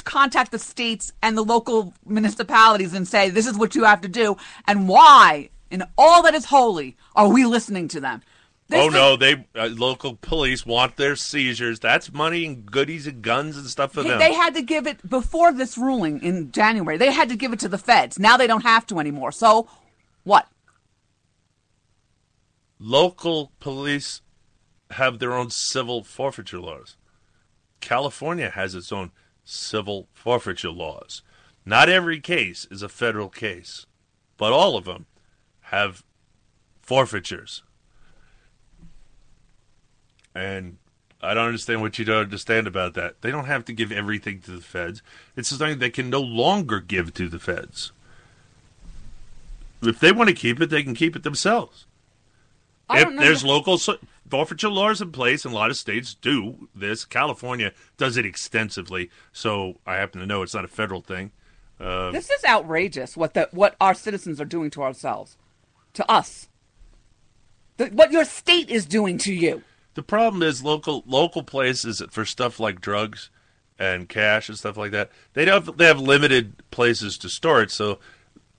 [0.00, 4.08] contact the states and the local municipalities and say, this is what you have to
[4.08, 4.36] do?
[4.66, 8.22] And why, in all that is holy, are we listening to them?
[8.68, 11.78] This oh is- no, they uh, local police want their seizures.
[11.80, 14.18] That's money and goodies and guns and stuff for them.
[14.18, 16.96] They had to give it before this ruling in January.
[16.96, 18.18] They had to give it to the feds.
[18.18, 19.32] Now they don't have to anymore.
[19.32, 19.68] So,
[20.24, 20.46] what?
[22.82, 24.20] local police
[24.90, 26.96] have their own civil forfeiture laws.
[27.80, 29.12] California has its own
[29.44, 31.22] civil forfeiture laws.
[31.64, 33.86] Not every case is a federal case,
[34.36, 35.06] but all of them
[35.62, 36.02] have
[36.80, 37.62] forfeitures.
[40.34, 40.78] And
[41.22, 43.20] I don't understand what you don't understand about that.
[43.20, 45.02] They don't have to give everything to the feds.
[45.36, 47.92] It's something they can no longer give to the feds.
[49.82, 51.86] If they want to keep it, they can keep it themselves.
[52.88, 53.78] I If there's that- local
[54.32, 57.04] forfeiture laws in place, and a lot of states do this.
[57.04, 61.32] California does it extensively, so I happen to know it's not a federal thing.
[61.78, 63.14] Uh, This is outrageous.
[63.14, 65.36] What the what our citizens are doing to ourselves,
[65.92, 66.48] to us.
[67.76, 69.62] The, what your state is doing to you.
[69.94, 73.28] the problem is local local places for stuff like drugs
[73.78, 75.10] and cash and stuff like that.
[75.34, 77.98] They have they have limited places to store it, so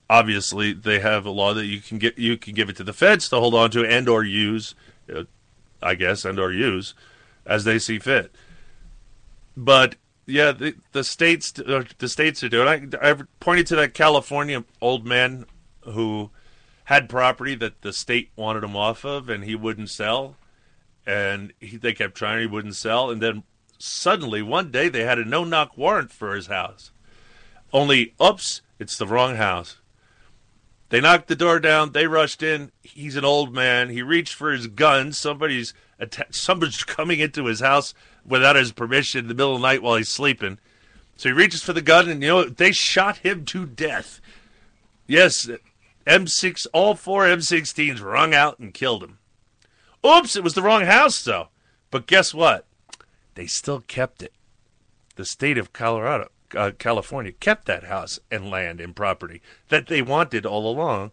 [0.08, 2.92] obviously they have a law that you can get you can give it to the
[2.92, 4.74] feds to hold on to and or use,
[5.12, 5.24] uh,
[5.84, 6.94] I guess, and or use
[7.46, 8.34] as they see fit.
[9.56, 9.96] But
[10.26, 12.94] yeah, the the states uh, the states are doing.
[13.00, 15.46] I, I pointed to that California old man
[15.82, 16.30] who
[16.84, 20.36] had property that the state wanted him off of, and he wouldn't sell,
[21.06, 23.42] and he, they kept trying, he wouldn't sell, and then
[23.78, 26.90] suddenly one day they had a no knock warrant for his house.
[27.72, 29.78] Only, oops, it's the wrong house.
[30.94, 31.90] They knocked the door down.
[31.90, 32.70] They rushed in.
[32.84, 33.88] He's an old man.
[33.88, 35.12] He reached for his gun.
[35.12, 37.94] Somebody's atta- somebody's coming into his house
[38.24, 40.60] without his permission in the middle of the night while he's sleeping.
[41.16, 44.20] So he reaches for the gun, and you know they shot him to death.
[45.08, 45.50] Yes,
[46.06, 49.18] M6, all four M16s rung out and killed him.
[50.06, 51.48] Oops, it was the wrong house though.
[51.90, 52.66] But guess what?
[53.34, 54.32] They still kept it.
[55.16, 60.02] The state of Colorado, uh, California, kept that house and land and property that they
[60.02, 61.12] wanted all along.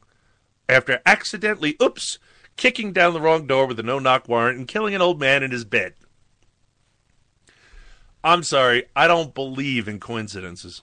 [0.70, 2.18] After accidentally, oops,
[2.58, 5.52] kicking down the wrong door with a no-knock warrant and killing an old man in
[5.52, 5.94] his bed.
[8.24, 10.82] I'm sorry, I don't believe in coincidences.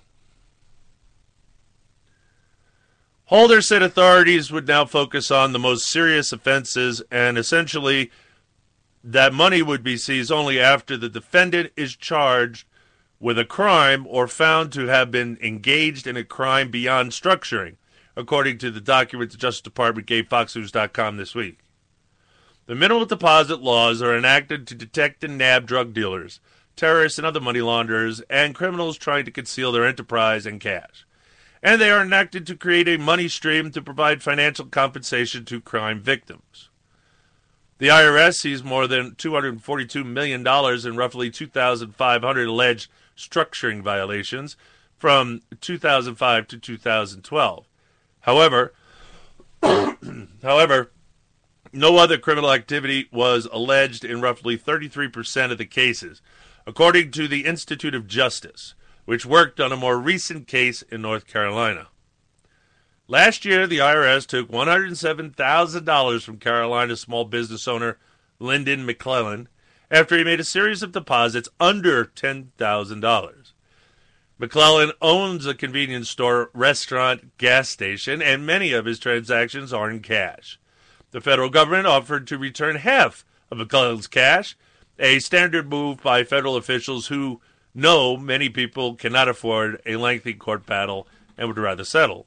[3.27, 8.11] Holder said authorities would now focus on the most serious offenses and essentially
[9.05, 12.67] that money would be seized only after the defendant is charged
[13.21, 17.77] with a crime or found to have been engaged in a crime beyond structuring,
[18.17, 21.59] according to the document the Justice Department gave FoxNews.com this week.
[22.67, 26.39] The minimal deposit laws are enacted to detect and nab drug dealers,
[26.77, 31.07] terrorists, and other money launderers, and criminals trying to conceal their enterprise and cash.
[31.63, 36.01] And they are enacted to create a money stream to provide financial compensation to crime
[36.01, 36.69] victims.
[37.79, 44.57] The IRS sees more than $242 million in roughly 2,500 alleged structuring violations
[44.97, 47.67] from 2005 to 2012.
[48.21, 48.73] However,
[50.43, 50.93] however,
[51.73, 56.23] no other criminal activity was alleged in roughly 33% of the cases,
[56.67, 58.75] according to the Institute of Justice,
[59.05, 61.89] which worked on a more recent case in North Carolina.
[63.07, 67.99] Last year, the IRS took $107,000 from Carolina small business owner
[68.39, 69.47] Lyndon McLellan
[69.91, 73.53] after he made a series of deposits under $10,000.
[74.41, 80.01] McLellan owns a convenience store, restaurant, gas station, and many of his transactions are in
[80.01, 80.61] cash.
[81.11, 84.57] The federal government offered to return half of McLellan's cash,
[84.99, 87.41] a standard move by federal officials who
[87.75, 92.27] know many people cannot afford a lengthy court battle and would rather settle.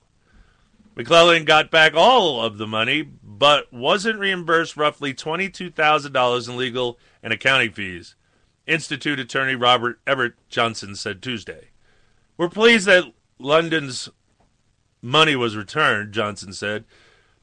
[0.96, 3.08] McLellan got back all of the money,
[3.42, 8.14] but wasn't reimbursed roughly $22,000 in legal and accounting fees,
[8.68, 11.70] Institute attorney Robert Everett Johnson said Tuesday.
[12.38, 13.06] We're pleased that
[13.40, 14.10] Lyndon's
[15.02, 16.86] money was returned, Johnson said,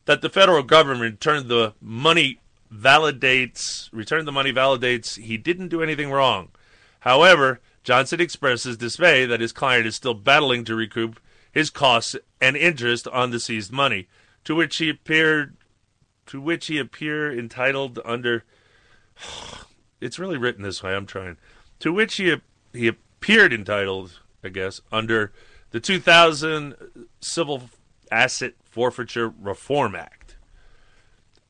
[0.05, 2.39] that the federal government returned the money
[2.73, 6.51] validates returned the money validates he didn't do anything wrong.
[7.01, 11.19] However, Johnson expresses dismay that his client is still battling to recoup
[11.51, 14.07] his costs and interest on the seized money,
[14.45, 15.57] to which he appeared
[16.29, 18.45] to which he appear entitled under
[20.01, 21.37] it's really written this way, I'm trying.
[21.81, 22.37] To which he
[22.73, 25.33] he appeared entitled, I guess, under
[25.71, 26.75] the 2000
[27.21, 27.71] Civil
[28.11, 30.37] Asset Forfeiture Reform Act.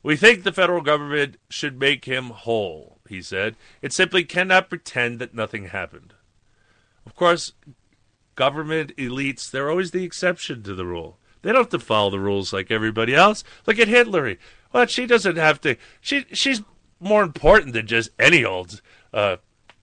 [0.02, 3.56] We think the federal government should make him whole, he said.
[3.82, 6.14] It simply cannot pretend that nothing happened.
[7.04, 7.52] Of course,
[8.36, 11.18] government elites, they're always the exception to the rule.
[11.48, 13.42] They don't have to follow the rules like everybody else.
[13.66, 14.38] Look at Hillary.
[14.70, 15.76] Well, she doesn't have to.
[15.98, 16.60] She she's
[17.00, 18.82] more important than just any old
[19.14, 19.38] uh,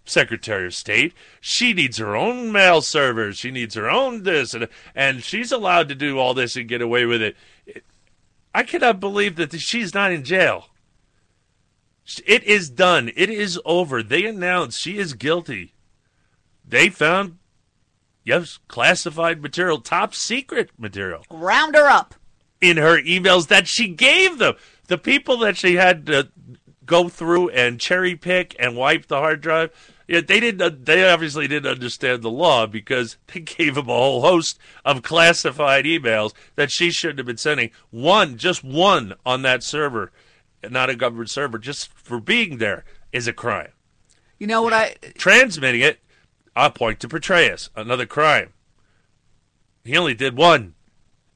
[0.05, 1.15] Secretary of State.
[1.41, 3.39] She needs her own mail servers.
[3.39, 6.83] She needs her own this, and and she's allowed to do all this and get
[6.83, 7.35] away with it.
[8.53, 10.67] I cannot believe that she's not in jail.
[12.27, 13.11] It is done.
[13.15, 14.03] It is over.
[14.03, 15.73] They announced she is guilty.
[16.63, 17.39] They found,
[18.25, 22.15] yes, classified material, top secret material Round her up.
[22.59, 24.55] in her emails that she gave them.
[24.87, 26.29] The people that she had to
[26.85, 29.71] go through and cherry pick and wipe the hard drive,
[30.07, 30.61] yeah, they didn't.
[30.61, 35.01] Uh, they obviously didn't understand the law because they gave them a whole host of
[35.01, 37.71] classified emails that she shouldn't have been sending.
[37.89, 40.11] One, just one on that server,
[40.69, 43.69] not a government server, just for being there is a crime.
[44.37, 44.95] You know what I?
[45.17, 45.99] Transmitting it,
[46.55, 48.53] I'll point to Petraeus, another crime.
[49.83, 50.73] He only did one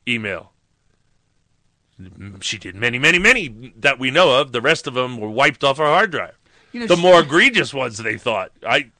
[0.07, 0.53] email.
[2.39, 4.53] She did many, many, many that we know of.
[4.53, 6.37] The rest of them were wiped off our hard drive.
[6.71, 8.51] You know, the she- more egregious ones, they thought.
[8.65, 8.91] I,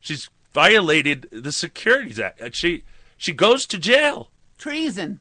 [0.00, 2.54] she's violated the Securities Act.
[2.54, 2.84] She
[3.18, 4.30] she goes to jail.
[4.56, 5.20] Treason.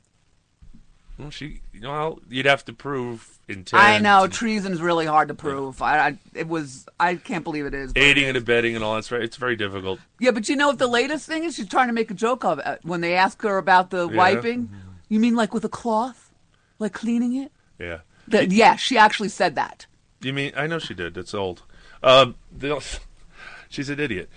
[1.18, 3.84] Well, she, you know, you'd have to prove intent.
[3.84, 5.82] I know treason's really hard to prove.
[5.82, 7.92] I, I it was I can't believe it is.
[7.92, 8.30] it aiding is.
[8.30, 9.22] and abetting and all that's right.
[9.22, 10.00] It's very difficult.
[10.20, 11.56] Yeah, but you know what the latest thing is?
[11.56, 14.16] She's trying to make a joke of it when they ask her about the Yeah.
[14.16, 14.70] wiping.
[15.10, 16.32] You mean like with a cloth,
[16.80, 17.52] like cleaning it?
[17.80, 18.00] Yeah.
[18.28, 19.86] The, yeah, she actually said that.
[20.22, 21.18] You mean I know she did.
[21.18, 21.64] It's old.
[22.02, 22.82] Um, the-
[23.70, 24.30] she's an idiot.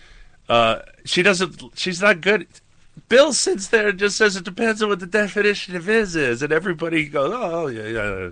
[0.48, 1.62] Uh, she doesn't.
[1.74, 2.46] She's not good.
[3.08, 6.42] Bill sits there and just says it depends on what the definition of is is,
[6.42, 8.30] and everybody goes, "Oh yeah, yeah."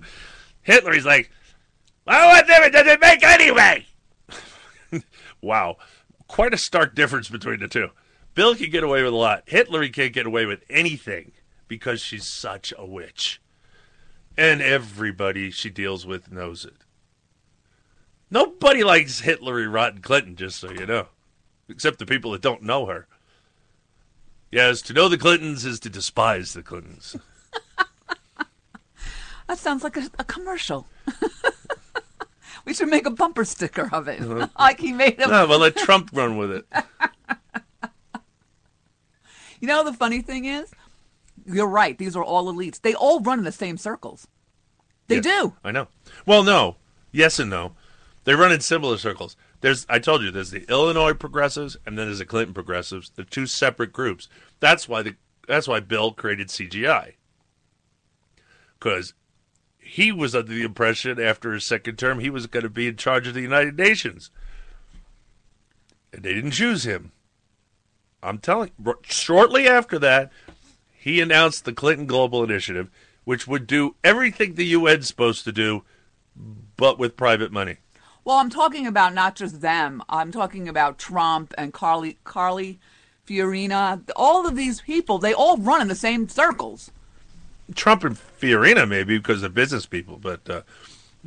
[0.65, 1.31] Hitler's like,
[2.07, 3.87] "Well, what difference does it make anyway?"
[5.41, 5.77] wow,
[6.27, 7.91] quite a stark difference between the two.
[8.35, 9.45] Bill can get away with a lot.
[9.47, 11.33] Hitler he can't get away with anything
[11.69, 13.41] because she's such a witch,
[14.37, 16.75] and everybody she deals with knows it.
[18.31, 21.07] Nobody likes Hillary Rotten Clinton, just so you know,
[21.69, 23.07] except the people that don't know her.
[24.51, 27.17] Yes, to know the Clintons is to despise the Clintons.
[29.47, 30.87] That sounds like a, a commercial.
[32.65, 34.49] we should make a bumper sticker of it, Uh-huh.
[34.59, 35.27] like he made a.
[35.29, 36.67] no, well, let Trump run with it.
[39.61, 40.71] You know the funny thing is,
[41.47, 41.97] you're right.
[41.97, 42.83] These are all elites.
[42.83, 44.27] They all run in the same circles.
[45.07, 45.55] They do.
[45.65, 45.89] I know.
[46.27, 46.77] Well, no.
[47.13, 47.73] Yes and no.
[48.25, 49.37] They run in similar circles.
[49.63, 53.11] There's, I told you, there's the Illinois progressives and then there's the Clinton progressives.
[53.15, 54.29] They're two separate groups.
[54.61, 55.15] That's why the,
[55.49, 57.15] that's why Bill created CGI.
[58.79, 59.15] Because
[59.85, 62.97] he was under the impression after his second term he was going to be in
[62.97, 64.31] charge of the United Nations,
[66.13, 67.13] and they didn't choose him.
[68.23, 68.71] I'm telling.
[69.03, 70.33] Shortly after that,
[70.93, 72.91] he announced the Clinton Global Initiative,
[73.25, 75.83] which would do everything the UN's supposed to do,
[76.77, 77.77] but with private money.
[78.25, 80.03] Well, I'm talking about not just them.
[80.09, 82.81] I'm talking about Trump and Carly, Carly,
[83.27, 84.03] Fiorina.
[84.17, 86.91] All of these people, they all run in the same circles.
[87.75, 90.63] Trump and Fiorina maybe because they're business people, but uh,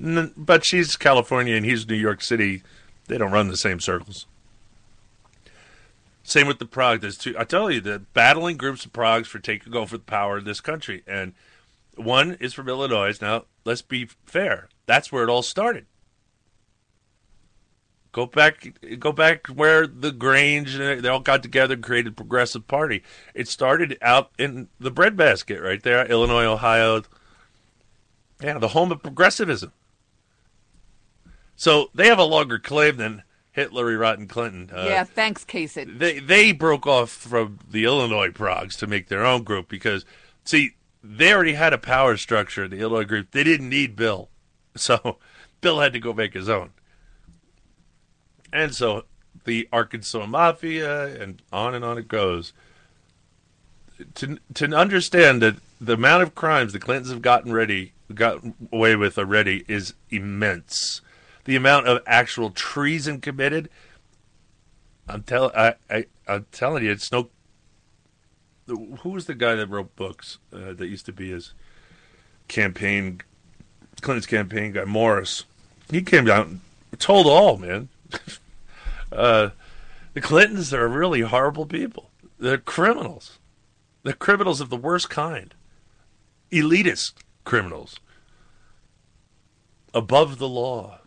[0.01, 2.63] n- but she's California and he's New York City.
[3.07, 4.25] They don't run the same circles.
[6.23, 6.99] Same with the Prog.
[6.99, 7.33] There's two.
[7.39, 10.59] I tell you, the battling groups of Progs for taking over the power of this
[10.59, 11.33] country, and
[11.95, 13.17] one is from Illinois.
[13.21, 14.67] Now, let's be fair.
[14.85, 15.85] That's where it all started.
[18.17, 22.67] Go back, go back where the Grange and they all got together and created Progressive
[22.67, 23.03] Party.
[23.35, 27.03] It started out in the breadbasket right there, Illinois, Ohio.
[28.41, 29.71] Yeah, the home of progressivism.
[31.55, 33.21] So they have a longer claim than
[33.51, 34.71] Hitler, Rotten Clinton.
[34.75, 35.99] Uh, yeah, thanks, Kasich.
[35.99, 40.05] they they broke off from the Illinois Progs to make their own group because
[40.43, 40.71] see
[41.03, 43.29] they already had a power structure in the Illinois group.
[43.29, 44.29] They didn't need Bill,
[44.75, 45.19] so
[45.61, 46.71] Bill had to go make his own.
[48.57, 49.05] And so
[49.45, 52.53] the Arkansas Mafia and on and on it goes.
[54.15, 58.95] To to understand that the amount of crimes the Clintons have gotten ready got away
[58.95, 61.01] with already is immense.
[61.45, 63.69] The amount of actual treason committed
[65.09, 67.29] I'm telling I, I I'm telling you, it's no.
[68.67, 71.53] Who was the guy that wrote books uh, that used to be his
[72.49, 73.21] campaign,
[74.01, 75.45] Clinton's campaign guy, Morris?
[75.89, 76.59] He came out and
[76.99, 77.87] told all, man.
[79.11, 79.49] uh,
[80.13, 82.11] the Clintons are really horrible people.
[82.39, 83.39] They're criminals.
[84.03, 85.53] They're criminals of the worst kind.
[86.51, 87.13] Elitist
[87.43, 87.99] criminals.
[89.93, 90.99] above the law.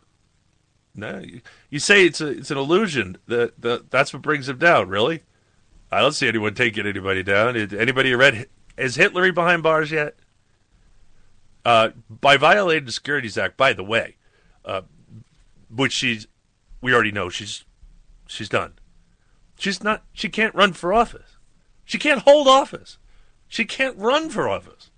[0.94, 1.40] No, you,
[1.70, 3.18] you say it's a, it's an illusion.
[3.26, 4.88] That the, that's what brings them down.
[4.88, 5.22] Really,
[5.90, 7.56] I don't see anyone taking anybody down.
[7.56, 10.16] Anybody read is Hitler behind bars yet?
[11.64, 14.16] Uh, by violating the Securities Act, by the way,
[14.64, 14.82] uh,
[15.74, 16.26] which she's
[16.80, 17.64] we already know she's
[18.30, 18.74] she's done.
[19.58, 20.04] She's not.
[20.12, 21.36] She can't run for office.
[21.84, 22.98] She can't hold office.
[23.48, 24.90] She can't run for office.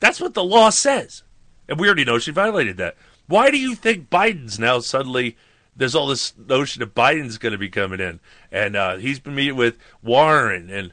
[0.00, 1.22] That's what the law says.
[1.68, 2.96] And we already know she violated that.
[3.26, 5.36] Why do you think Biden's now suddenly
[5.76, 8.20] there's all this notion that Biden's going to be coming in
[8.50, 10.92] and uh, he's been meeting with Warren and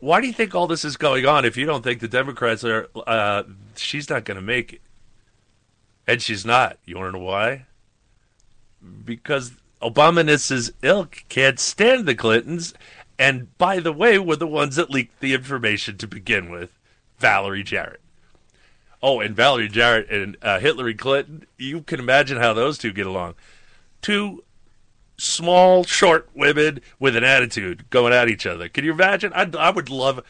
[0.00, 2.62] why do you think all this is going on if you don't think the Democrats
[2.64, 3.42] are uh,
[3.76, 4.80] she's not going to make it
[6.06, 7.66] and she's not you want to know why
[9.04, 9.52] because
[9.82, 12.74] Obama's ilk can't stand the Clintons
[13.18, 16.78] and by the way were the ones that leaked the information to begin with
[17.18, 18.00] Valerie Jarrett
[19.02, 21.46] Oh, and Valerie Jarrett and uh, Hillary Clinton.
[21.56, 23.34] You can imagine how those two get along.
[24.02, 24.42] Two
[25.18, 28.68] small, short women with an attitude going at each other.
[28.68, 29.32] Can you imagine?
[29.34, 30.20] I, I would love.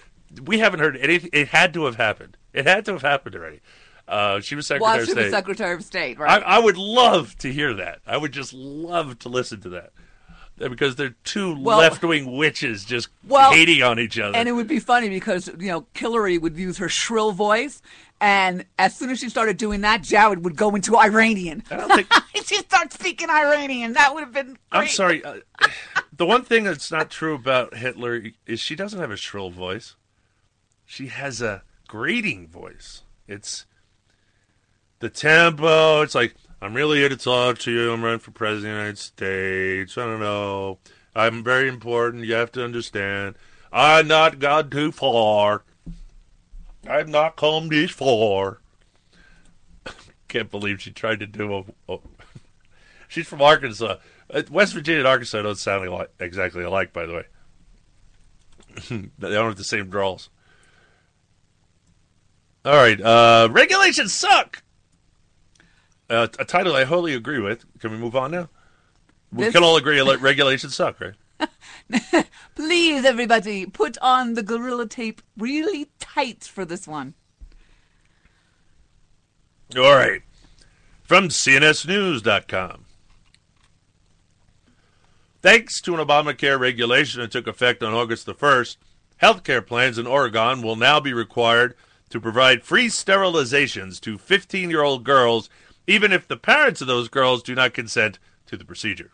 [0.42, 1.30] We haven't heard anything.
[1.32, 2.36] It had to have happened.
[2.52, 3.60] It had to have happened already.
[4.09, 5.22] Uh, she was Secretary of she State.
[5.24, 6.43] was Secretary of State, I, right?
[6.44, 8.01] I would love to hear that.
[8.06, 9.90] I would just love to listen to that.
[10.56, 14.36] Because they're two Well- left wing witches just Well, hating on each other.
[14.36, 17.80] And it would be funny because, you know, Hillary would use her shrill voice,
[18.20, 21.62] and as soon as she started doing that, Jarrett would go into Iranian.
[21.70, 22.12] I think
[22.47, 23.93] she started speaking Iranian.
[23.93, 24.59] That would have been great.
[24.72, 25.24] I'm sorry.
[25.24, 25.36] Uh,
[26.12, 29.94] the one thing that's not true about Hitler is she doesn't have a shrill voice.
[30.85, 33.02] She has a grating voice.
[33.28, 33.64] It's
[35.00, 36.02] the tempo.
[36.02, 37.92] It's like I'm really here to talk to you.
[37.92, 39.98] I'm running for president of the United States.
[39.98, 40.78] I don't know.
[41.14, 42.24] I'm very important.
[42.24, 43.36] You have to understand.
[43.72, 45.64] I've not gone too far.
[46.86, 48.60] I've not come this far.
[50.28, 51.54] Can't believe she tried to do
[51.88, 51.92] a.
[51.92, 51.98] a
[53.08, 53.96] she's from Arkansas.
[54.30, 57.24] Uh, West Virginia and Arkansas don't sound alike, exactly alike, by the way.
[59.18, 60.28] they don't have the same drawls.
[62.64, 64.62] All right, uh, regulations suck.
[66.10, 67.64] Uh, a title I wholly agree with.
[67.80, 68.48] Can we move on now?
[69.32, 72.26] We can all agree regulations suck, right?
[72.55, 77.14] Please, everybody, put on the gorilla tape really tight for this one.
[79.76, 80.22] All right.
[81.02, 82.86] From CNSNews.com.
[85.40, 88.76] Thanks to an Obamacare regulation that took effect on August the 1st,
[89.22, 91.74] healthcare plans in Oregon will now be required
[92.10, 95.48] to provide free sterilizations to 15 year old girls,
[95.89, 99.10] even if the parents of those girls do not consent to the procedure.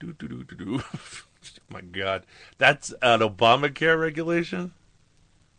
[0.00, 0.82] Do, do, do, do, do.
[1.68, 2.24] My God.
[2.56, 4.72] That's an Obamacare regulation?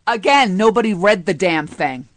[0.07, 2.07] Again, nobody read the damn thing.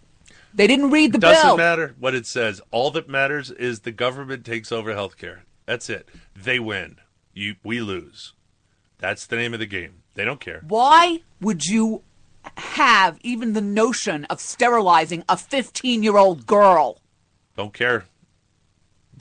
[0.55, 1.33] They didn't read the bill.
[1.33, 1.57] Doesn't bill.
[1.59, 2.63] matter what it says.
[2.71, 5.41] All that matters is the government takes over healthcare.
[5.67, 6.09] That's it.
[6.35, 6.97] They win.
[7.35, 8.33] You we lose.
[8.99, 10.03] That's the name of the game.
[10.15, 10.63] They don't care.
[10.67, 12.03] Why would you
[12.57, 16.99] have even the notion of sterilizing a 15 year old girl?
[17.57, 18.05] Don't care.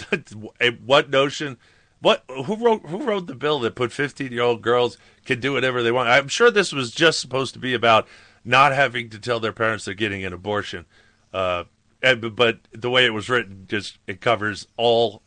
[0.86, 1.58] what notion?
[2.00, 2.24] What?
[2.28, 2.86] Who wrote?
[2.88, 6.10] Who wrote the bill that put fifteen-year-old girls can do whatever they want?
[6.10, 8.08] I'm sure this was just supposed to be about
[8.44, 10.86] not having to tell their parents they're getting an abortion.
[11.32, 11.66] Uh,
[12.02, 15.22] and, but the way it was written, just it covers all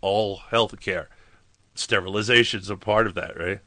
[0.00, 1.08] all health care.
[1.74, 3.60] Sterilization is a part of that, right?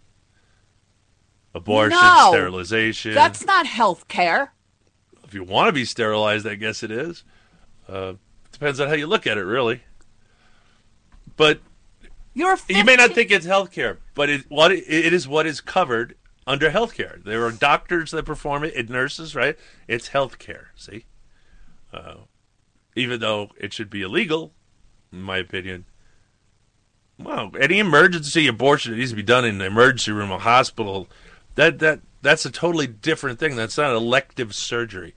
[1.53, 2.29] Abortion, No.
[2.31, 3.13] sterilization.
[3.13, 4.53] That's not health care.
[5.23, 7.23] if you want to be sterilized, I guess it is.
[7.89, 8.13] Uh,
[8.51, 9.83] depends on how you look at it, really.
[11.35, 11.59] But
[12.33, 12.55] you
[12.85, 16.15] may not think it's healthcare, but it what it, it is what is covered
[16.45, 17.23] under healthcare.
[17.23, 19.57] There are doctors that perform it, and nurses, right?
[19.87, 20.67] It's healthcare.
[20.75, 21.05] See,
[21.91, 22.15] uh,
[22.95, 24.53] even though it should be illegal,
[25.11, 25.85] in my opinion.
[27.19, 31.07] Well, any emergency abortion that needs to be done in an emergency room, a hospital,
[31.57, 33.55] that that that's a totally different thing.
[33.55, 35.13] That's not elective surgery.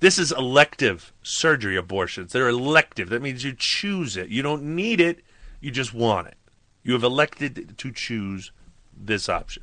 [0.00, 2.32] This is elective surgery abortions.
[2.32, 3.08] They're elective.
[3.10, 4.28] That means you choose it.
[4.28, 5.20] You don't need it.
[5.60, 6.36] You just want it.
[6.82, 8.52] You have elected to choose
[8.96, 9.62] this option.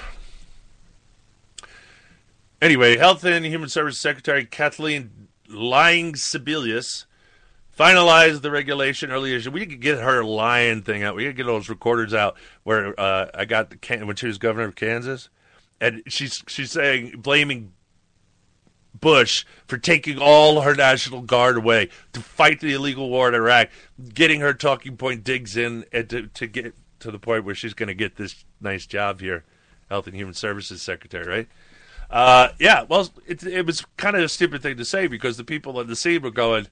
[2.62, 7.06] anyway, Health and Human Services Secretary Kathleen Lying Sebelius
[7.78, 9.38] finalized the regulation earlier.
[9.50, 11.14] We could get her lying thing out.
[11.14, 14.66] We could get those recorders out where uh, I got the when she was governor
[14.66, 15.28] of Kansas,
[15.80, 17.72] and she's she's saying blaming
[19.00, 23.68] Bush for taking all her National Guard away to fight the illegal war in Iraq,
[24.12, 27.74] getting her talking point digs in and to, to get to the point where she's
[27.74, 29.44] going to get this nice job here,
[29.88, 31.48] Health and Human Services Secretary, right?
[32.10, 35.44] Uh, yeah, well, it, it was kind of a stupid thing to say because the
[35.44, 36.66] people on the scene were going,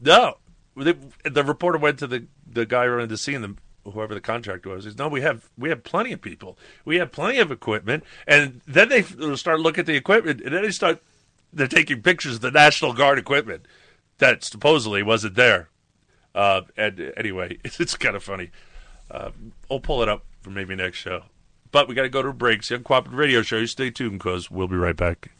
[0.00, 0.38] no.
[0.76, 3.54] The, the reporter went to the, the guy running the scene, the,
[3.90, 4.84] whoever the contractor was.
[4.84, 6.56] He no, we have we have plenty of people.
[6.84, 8.04] We have plenty of equipment.
[8.26, 11.02] And then they start looking at the equipment, and then they start
[11.52, 13.66] they're taking pictures of the National Guard equipment
[14.18, 15.68] that supposedly wasn't there.
[16.34, 18.50] Uh, and anyway, it's, it's kind of funny.
[19.10, 19.30] Uh,
[19.70, 21.24] I'll pull it up for maybe next show.
[21.72, 22.68] But we got to go to breaks.
[22.68, 23.58] The Uncooperative Radio Show.
[23.58, 25.30] You stay tuned because we'll be right back.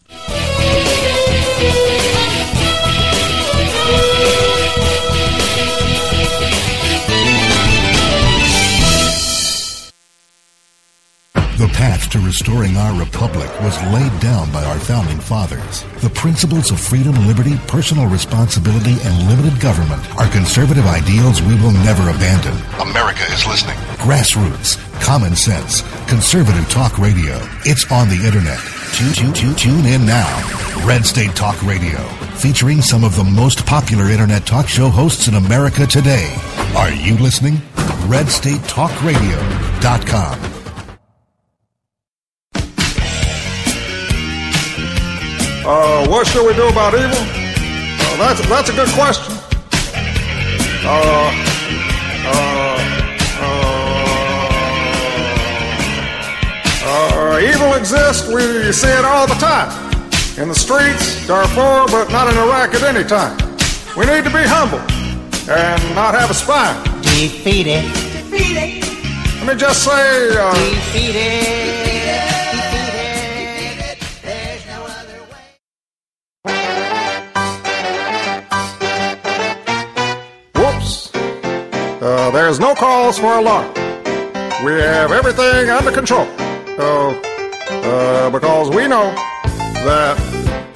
[11.61, 15.85] The path to restoring our republic was laid down by our founding fathers.
[16.01, 21.73] The principles of freedom, liberty, personal responsibility, and limited government are conservative ideals we will
[21.85, 22.57] never abandon.
[22.81, 23.77] America is listening.
[24.01, 27.39] Grassroots, common sense, conservative talk radio.
[27.67, 28.59] It's on the internet.
[28.95, 30.35] Tune, tune, tune, tune in now.
[30.87, 31.99] Red State Talk Radio,
[32.41, 36.35] featuring some of the most popular internet talk show hosts in America today.
[36.75, 37.57] Are you listening?
[38.09, 40.60] RedStateTalkRadio.com.
[45.65, 47.11] Uh, what should we do about evil?
[47.13, 49.35] Uh, that's that's a good question.
[50.83, 51.31] Uh,
[52.27, 52.79] uh,
[53.41, 53.71] uh,
[56.87, 58.27] uh, evil exists.
[58.29, 59.71] We see it all the time
[60.39, 63.37] in the streets, Darfur, but not in Iraq at any time.
[63.97, 64.81] We need to be humble
[65.51, 66.83] and not have a spine.
[67.03, 67.85] Defeat it.
[67.93, 68.85] Defeat it.
[69.39, 70.37] Let me just say.
[70.37, 71.81] Uh, Defeated.
[71.81, 71.90] Whoops.
[82.33, 83.67] There's no cause for alarm.
[84.65, 86.27] We have everything under control.
[86.79, 87.11] Uh,
[87.71, 89.11] uh, because we know
[89.85, 90.17] that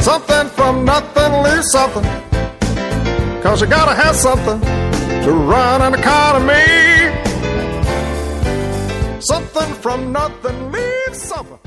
[0.00, 2.02] something from nothing leaves something.
[3.36, 4.60] Because you gotta have something
[5.24, 6.64] to run an economy.
[9.20, 11.63] Something from nothing leaves something.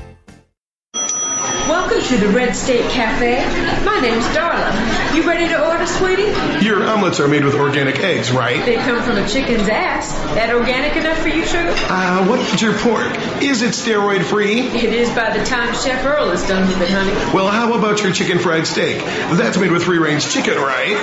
[1.68, 3.44] Welcome to the Red State Cafe.
[3.84, 5.14] My name's Darla.
[5.14, 6.32] You ready to order, sweetie?
[6.64, 8.64] Your omelets are made with organic eggs, right?
[8.64, 10.14] They come from a chicken's ass.
[10.34, 11.74] That organic enough for you, sugar?
[11.76, 13.14] Uh, what's your pork?
[13.42, 14.60] Is it steroid free?
[14.60, 17.12] It is by the time Chef Earl is done with it, honey.
[17.34, 19.04] Well, how about your chicken fried steak?
[19.04, 20.96] That's made with free range chicken, right?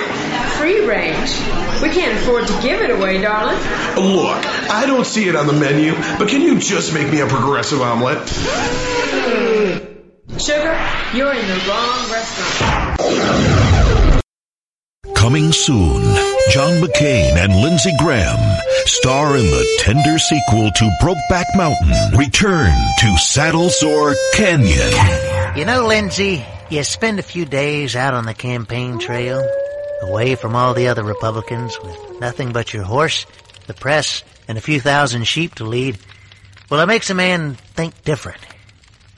[0.58, 1.30] Free range.
[1.80, 3.56] We can't afford to give it away, darling.
[3.94, 7.28] Look, I don't see it on the menu, but can you just make me a
[7.28, 8.18] progressive omelet?
[10.32, 10.78] Sugar,
[11.14, 13.00] you're in the wrong restaurant.
[15.14, 16.02] Coming soon,
[16.50, 18.38] John McCain and Lindsey Graham
[18.84, 22.18] star in the tender sequel to Brokeback Mountain.
[22.18, 25.56] Return to Saddle Sore Canyon.
[25.56, 29.42] You know, Lindsey, you spend a few days out on the campaign trail,
[30.02, 33.26] away from all the other Republicans, with nothing but your horse,
[33.68, 35.98] the press, and a few thousand sheep to lead.
[36.68, 38.40] Well, it makes a man think different,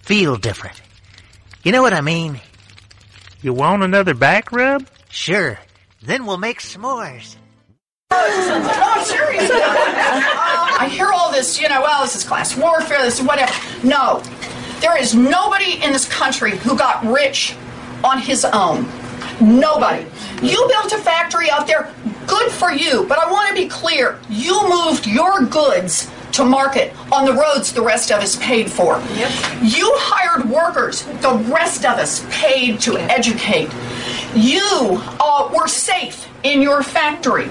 [0.03, 0.81] feel different.
[1.63, 2.41] You know what I mean?
[3.43, 4.87] You want another back rub?
[5.11, 5.59] Sure.
[6.03, 7.37] Then we'll make s'mores.
[8.11, 9.61] Oh, no, seriously.
[9.61, 13.53] I hear all this, you know, well, this is class warfare, this is whatever.
[13.85, 14.23] No.
[14.81, 17.57] There is nobody in this country who got rich
[18.05, 18.89] on his own.
[19.41, 20.07] Nobody.
[20.43, 21.93] You built a factory out there,
[22.27, 24.19] good for you, but I want to be clear.
[24.29, 26.09] You moved your goods
[26.39, 29.01] to market on the roads the rest of us paid for.
[29.15, 29.31] Yep.
[29.61, 33.71] You hired workers the rest of us paid to educate.
[34.37, 37.51] You uh, were safe in your factory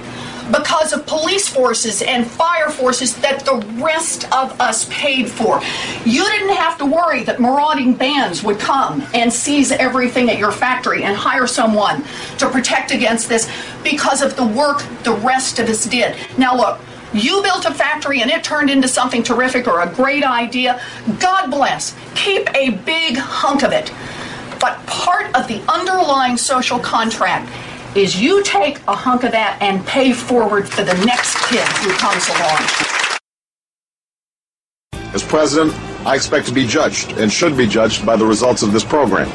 [0.52, 5.60] because of police forces and fire forces that the rest of us paid for.
[6.06, 10.54] You didn't have to worry that marauding bands would come and seize everything at your
[10.54, 12.06] factory and hire someone
[12.38, 13.52] to protect against this
[13.84, 16.16] because of the work the rest of us did.
[16.38, 16.80] Now, look.
[17.14, 20.82] You built a factory and it turned into something terrific or a great idea.
[21.20, 21.96] God bless.
[22.16, 23.92] Keep a big hunk of it.
[24.60, 27.52] But part of the underlying social contract
[27.96, 31.92] is you take a hunk of that and pay forward for the next kid who
[31.94, 33.14] comes along.
[35.14, 35.74] As president,
[36.06, 39.30] I expect to be judged and should be judged by the results of this program.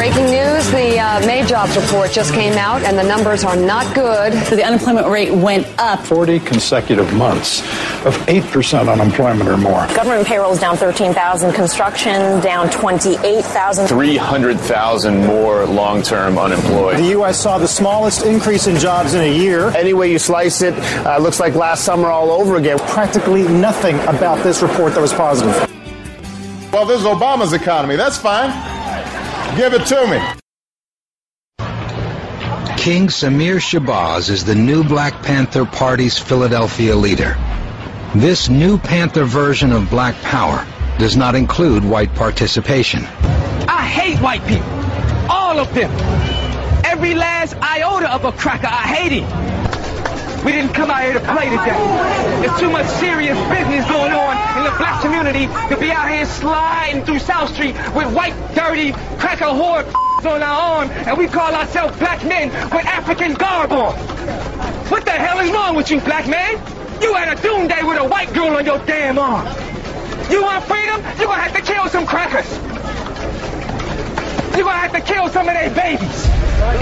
[0.00, 3.94] Breaking news the uh, May jobs report just came out, and the numbers are not
[3.94, 4.32] good.
[4.46, 6.00] So The unemployment rate went up.
[6.06, 7.60] 40 consecutive months
[8.06, 9.86] of 8% unemployment or more.
[9.88, 13.88] Government payrolls down 13,000, construction down 28,000.
[13.88, 16.96] 300,000 more long term unemployed.
[16.96, 17.38] The U.S.
[17.38, 19.68] saw the smallest increase in jobs in a year.
[19.76, 20.72] Any way you slice it,
[21.04, 22.78] uh, looks like last summer all over again.
[22.78, 25.54] Practically nothing about this report that was positive.
[26.72, 27.96] Well, this is Obama's economy.
[27.96, 28.69] That's fine.
[29.56, 30.20] Give it to me.
[32.76, 37.36] King Samir Shabazz is the new Black Panther Party's Philadelphia leader.
[38.14, 40.66] This new Panther version of Black Power
[40.98, 43.04] does not include white participation.
[43.68, 44.70] I hate white people.
[45.28, 45.90] All of them.
[46.84, 49.59] Every last iota of a cracker, I hate it.
[50.44, 51.76] We didn't come out here to play today.
[52.40, 56.24] There's too much serious business going on in the black community to be out here
[56.24, 59.84] sliding through South Street with white, dirty, cracker whore
[60.24, 63.94] on our arm, and we call ourselves black men with African garb on.
[64.88, 66.54] What the hell is wrong with you, black man?
[67.02, 69.46] You had a doom day with a white girl on your damn arm.
[70.30, 71.02] You want freedom?
[71.18, 72.50] You're gonna have to kill some crackers.
[74.56, 76.80] You're gonna have to kill some of their babies.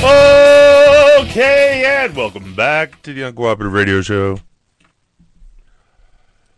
[0.00, 4.38] Okay, and welcome back to the Uncooperative Radio Show.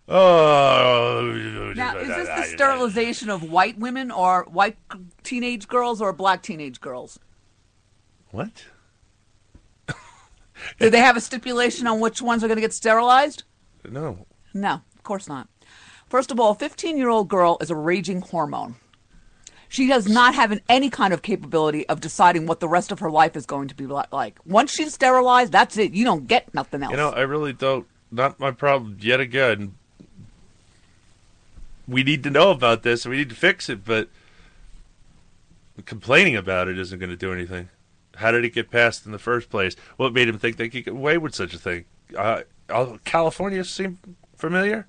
[0.07, 2.55] Oh, Now, is this the oh.
[2.55, 4.77] sterilization of white women or white
[5.23, 7.19] teenage girls or black teenage girls?
[8.31, 8.67] What?
[10.79, 13.45] Do they have a stipulation on which ones are going to get sterilized?
[13.89, 14.27] no.
[14.53, 15.49] No, of course not.
[16.11, 18.77] First of all, a 15 year old girl is a raging hormone.
[19.71, 22.99] She does not have an, any kind of capability of deciding what the rest of
[22.99, 24.37] her life is going to be like.
[24.45, 25.93] Once she's sterilized, that's it.
[25.93, 26.91] You don't get nothing else.
[26.91, 27.87] You know, I really don't.
[28.11, 29.77] Not my problem yet again.
[31.87, 33.05] We need to know about this.
[33.05, 34.09] And we need to fix it, but
[35.87, 37.69] complaining about it isn't going to do anything.
[38.17, 39.77] How did it get passed in the first place?
[39.97, 41.85] What made him think they could get away with such a thing?
[42.19, 42.43] Uh,
[43.05, 44.01] California seem
[44.37, 44.89] familiar.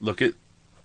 [0.00, 0.32] Look at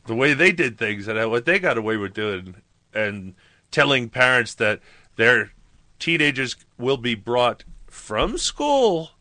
[0.05, 2.55] the way they did things and what they got away with doing,
[2.94, 3.36] and
[3.72, 4.80] telling parents that
[5.15, 5.52] their
[5.99, 9.11] teenagers will be brought from school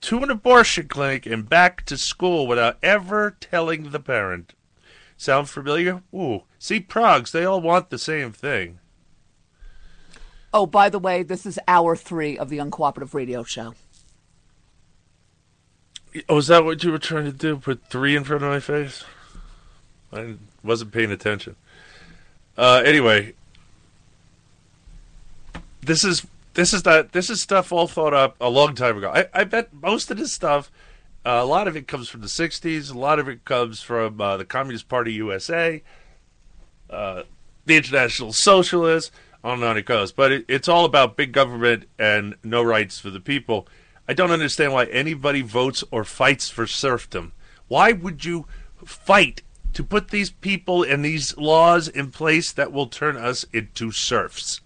[0.00, 4.54] to an abortion clinic and back to school without ever telling the parent.
[5.16, 6.02] Sound familiar?
[6.14, 8.80] Ooh, see, progs, they all want the same thing.
[10.52, 13.74] Oh, by the way, this is hour three of the Uncooperative Radio Show.
[16.28, 17.56] Oh, is that what you were trying to do?
[17.56, 19.04] Put three in front of my face?
[20.12, 21.56] I wasn't paying attention.
[22.56, 23.34] Uh, anyway,
[25.82, 29.10] this is this is that this is stuff all thought up a long time ago.
[29.10, 30.70] I, I bet most of this stuff,
[31.26, 32.94] uh, a lot of it comes from the '60s.
[32.94, 35.82] A lot of it comes from uh, the Communist Party USA,
[36.90, 37.22] uh,
[37.66, 39.10] the International Socialists.
[39.42, 40.10] On and on it goes.
[40.10, 43.68] But it, it's all about big government and no rights for the people.
[44.08, 47.32] I don't understand why anybody votes or fights for serfdom.
[47.68, 48.46] Why would you
[48.86, 49.42] fight
[49.74, 54.60] to put these people and these laws in place that will turn us into serfs?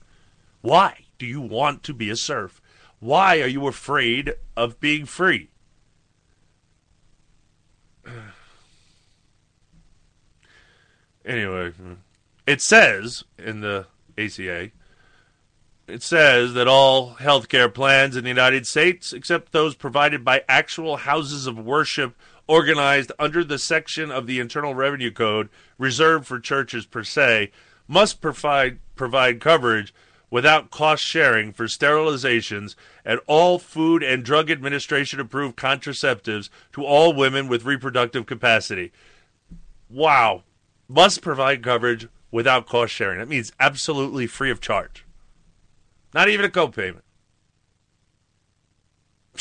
[0.60, 2.60] Why do you want to be a serf?
[3.00, 5.50] Why are you afraid of being free?
[11.24, 11.74] Anyway,
[12.46, 13.84] it says in the
[14.16, 14.70] ACA,
[15.86, 20.42] it says that all health care plans in the United States, except those provided by
[20.48, 22.16] actual houses of worship
[22.48, 27.52] organized under the section of the Internal Revenue Code reserved for churches per se,
[27.86, 29.94] must provide provide coverage
[30.30, 37.12] without cost sharing for sterilizations and all Food and Drug Administration approved contraceptives to all
[37.14, 38.92] women with reproductive capacity.
[39.88, 40.42] Wow.
[40.88, 43.18] Must provide coverage without cost sharing.
[43.18, 45.04] That means absolutely free of charge.
[46.12, 47.02] Not even a copayment.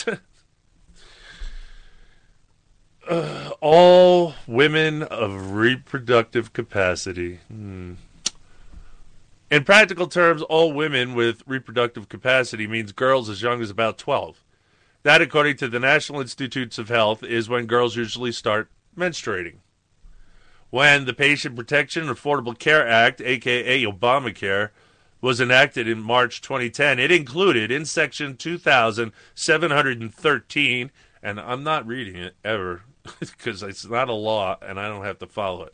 [3.09, 7.39] uh, all women of reproductive capacity.
[7.47, 7.93] Hmm.
[9.49, 14.43] In practical terms, all women with reproductive capacity means girls as young as about 12.
[15.03, 19.59] That, according to the National Institutes of Health, is when girls usually start menstruating.
[20.69, 24.71] When the Patient Protection and Affordable Care Act, aka Obamacare,
[25.21, 30.91] was enacted in March 2010, it included in Section 2713,
[31.23, 32.81] and I'm not reading it ever
[33.19, 35.73] because it's not a law and I don't have to follow it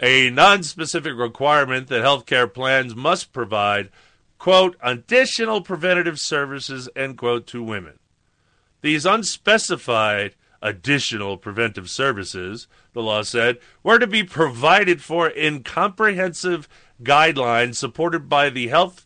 [0.00, 3.90] a non-specific requirement that healthcare plans must provide,
[4.38, 7.98] quote, additional preventative services, end quote, to women.
[8.80, 16.68] These unspecified additional preventive services, the law said, were to be provided for in comprehensive
[17.02, 19.04] guidelines supported by the Health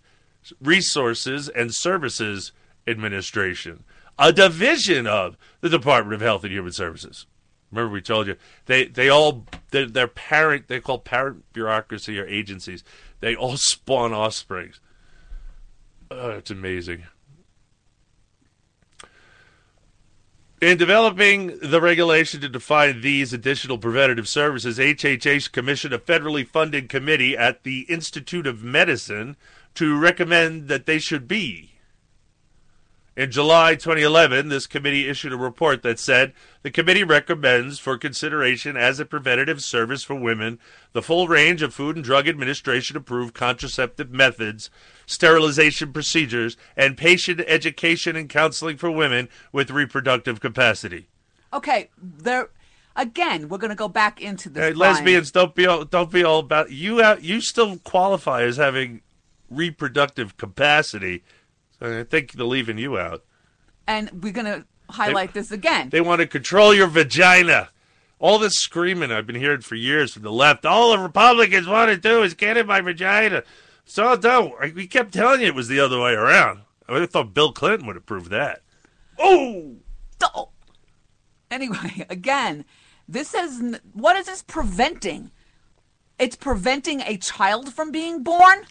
[0.60, 2.52] Resources and Services
[2.86, 3.84] Administration,
[4.18, 7.26] a division of the Department of Health and Human Services.
[7.70, 8.36] Remember, we told you
[8.66, 12.84] they they all they're, they're parent they call parent bureaucracy or agencies.
[13.20, 14.80] They all spawn offsprings.
[16.10, 17.04] Uh, it's amazing.
[20.60, 26.88] In developing the regulation to define these additional preventative services, HHH commissioned a federally funded
[26.88, 29.36] committee at the Institute of Medicine
[29.74, 31.71] to recommend that they should be.
[33.14, 36.32] In July 2011, this committee issued a report that said
[36.62, 40.58] the committee recommends for consideration as a preventative service for women
[40.92, 44.70] the full range of Food and Drug Administration approved contraceptive methods,
[45.04, 51.08] sterilization procedures, and patient education and counseling for women with reproductive capacity.
[51.52, 52.48] Okay, there
[52.96, 53.50] again.
[53.50, 54.68] We're going to go back into this.
[54.68, 57.04] Hey, lesbians, don't be all, don't be all about you.
[57.16, 59.02] You still qualify as having
[59.50, 61.22] reproductive capacity.
[61.82, 63.24] I think they're leaving you out.
[63.86, 65.88] and we're going to highlight this again.
[65.90, 67.70] They want to control your vagina.
[68.18, 70.64] All this screaming I've been hearing for years from the left.
[70.64, 73.42] All the Republicans want to do is get in my vagina.
[73.84, 76.60] So no, I- we kept telling you it was the other way around.
[76.88, 78.60] I would have thought Bill Clinton would approve that.
[79.18, 79.76] Oh,
[81.50, 82.64] Anyway, again,
[83.08, 85.30] this n- what is this preventing?
[86.18, 88.64] It's preventing a child from being born.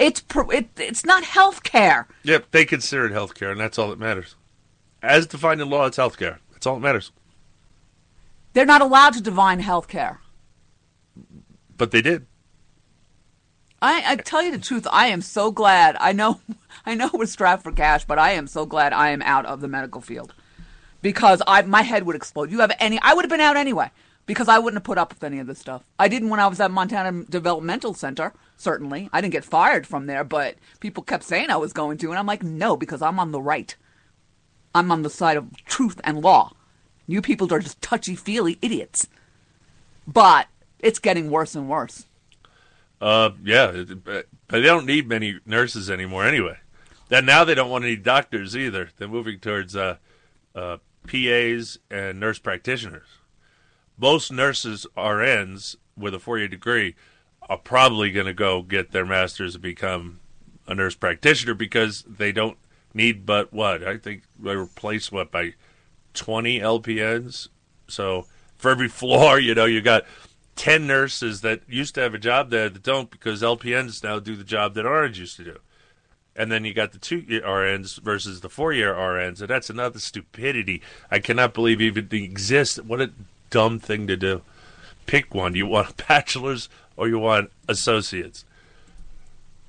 [0.00, 2.08] It's it, it's not health care.
[2.22, 2.50] yep.
[2.50, 4.34] They consider it health care, and that's all that matters.
[5.02, 6.40] As defined in law, it's health care.
[6.52, 7.12] That's all that matters.
[8.54, 10.20] They're not allowed to divine health care.
[11.76, 12.26] But they did.
[13.82, 15.96] I, I tell you the truth, I am so glad.
[16.00, 16.40] I know,
[16.86, 19.60] I know we're strapped for cash, but I am so glad I am out of
[19.60, 20.32] the medical field
[21.02, 22.50] because I my head would explode.
[22.50, 22.98] You have any?
[23.02, 23.90] I would have been out anyway
[24.26, 25.82] because I wouldn't have put up with any of this stuff.
[25.98, 28.32] I didn't when I was at Montana Developmental Center.
[28.56, 32.10] Certainly, I didn't get fired from there, but people kept saying I was going to,
[32.10, 33.74] and I'm like, no, because I'm on the right.
[34.74, 36.52] I'm on the side of truth and law.
[37.06, 39.08] You people are just touchy feely idiots.
[40.06, 40.46] But
[40.78, 42.06] it's getting worse and worse.
[43.00, 46.58] Uh, yeah, but they don't need many nurses anymore anyway.
[47.08, 48.90] Then now they don't want any doctors either.
[48.96, 49.96] They're moving towards uh,
[50.54, 50.76] uh,
[51.06, 53.08] PAs and nurse practitioners.
[54.00, 56.94] Most nurses, RNs with a four-year degree,
[57.48, 60.20] are probably going to go get their masters and become
[60.66, 62.56] a nurse practitioner because they don't
[62.94, 65.54] need but what I think they replace what by
[66.14, 67.48] twenty LPNs.
[67.88, 70.04] So for every floor, you know, you got
[70.56, 74.36] 10 nurses that used to have a job there that don't because LPNs now do
[74.36, 75.58] the job that RNs used to do.
[76.36, 79.70] And then you got the two year RNs versus the four year RNs, and that's
[79.70, 80.82] another stupidity.
[81.10, 82.78] I cannot believe even exists.
[82.78, 83.10] What a
[83.50, 84.42] dumb thing to do.
[85.06, 85.54] Pick one.
[85.54, 88.44] You want a bachelor's or you want associates.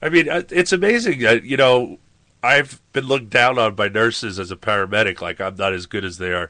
[0.01, 1.21] I mean, uh, it's amazing.
[1.21, 1.99] You know,
[2.43, 6.03] I've been looked down on by nurses as a paramedic, like I'm not as good
[6.03, 6.49] as they are.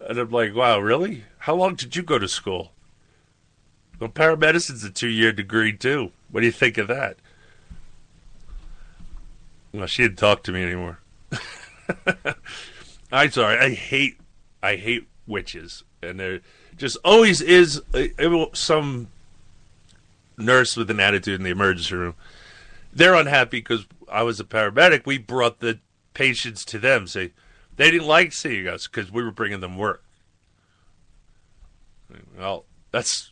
[0.00, 1.24] And I'm like, wow, really?
[1.38, 2.72] How long did you go to school?
[3.98, 6.12] Well, paramedicine's a two-year degree too.
[6.30, 7.16] What do you think of that?
[9.72, 10.98] Well, she didn't talk to me anymore.
[13.12, 13.58] I'm sorry.
[13.58, 14.18] I hate,
[14.62, 16.40] I hate witches, and there
[16.76, 19.08] just always is uh, uh, some
[20.36, 22.14] nurse with an attitude in the emergency room.
[22.92, 25.06] They're unhappy because I was a paramedic.
[25.06, 25.78] We brought the
[26.12, 27.06] patients to them.
[27.06, 27.32] Say
[27.76, 30.02] they didn't like seeing us because we were bringing them work.
[32.38, 33.30] Well, that's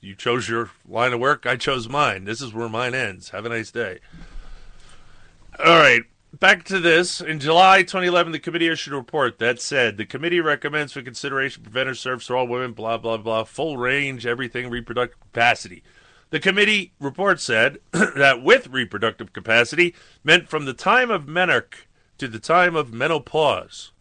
[0.00, 1.46] you chose your line of work.
[1.46, 2.24] I chose mine.
[2.24, 3.30] This is where mine ends.
[3.30, 4.00] Have a nice day.
[5.64, 6.02] All right.
[6.40, 7.20] Back to this.
[7.20, 11.62] In July 2011, the committee issued a report that said the committee recommends for consideration
[11.62, 15.82] preventive service for all women, blah, blah, blah, full range, everything, reproductive capacity.
[16.30, 19.94] The committee report said that with reproductive capacity
[20.24, 21.84] meant from the time of menarche
[22.16, 23.92] to the time of menopause.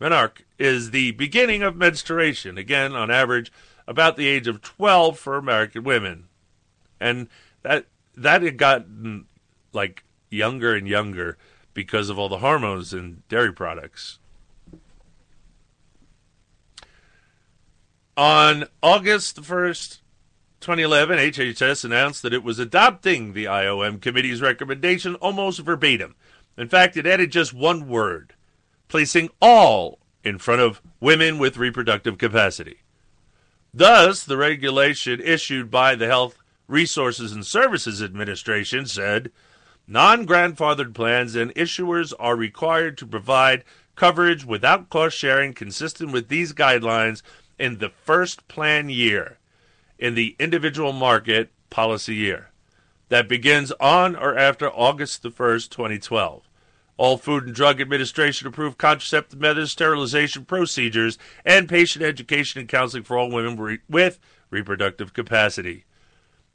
[0.00, 3.52] Menarche is the beginning of menstruation, again, on average,
[3.86, 6.26] about the age of 12 for American women.
[6.98, 7.28] And
[7.62, 7.86] that
[8.16, 9.26] that had gotten
[9.72, 11.38] like younger and younger
[11.76, 14.18] because of all the hormones in dairy products.
[18.16, 19.98] On August 1st,
[20.60, 26.14] 2011, HHS announced that it was adopting the IOM committee's recommendation almost verbatim.
[26.56, 28.32] In fact, it added just one word,
[28.88, 32.78] placing all in front of women with reproductive capacity.
[33.74, 36.38] Thus, the regulation issued by the Health
[36.68, 39.30] Resources and Services Administration said
[39.86, 43.64] non grandfathered plans and issuers are required to provide
[43.94, 47.22] coverage without cost sharing consistent with these guidelines
[47.58, 49.38] in the first plan year
[49.98, 52.50] in the individual market policy year
[53.08, 56.42] that begins on or after August the 1st, 2012.
[56.98, 63.02] all Food and Drug Administration approved contraceptive methods, sterilization procedures, and patient education and counseling
[63.02, 64.18] for all women re- with
[64.50, 65.85] reproductive capacity.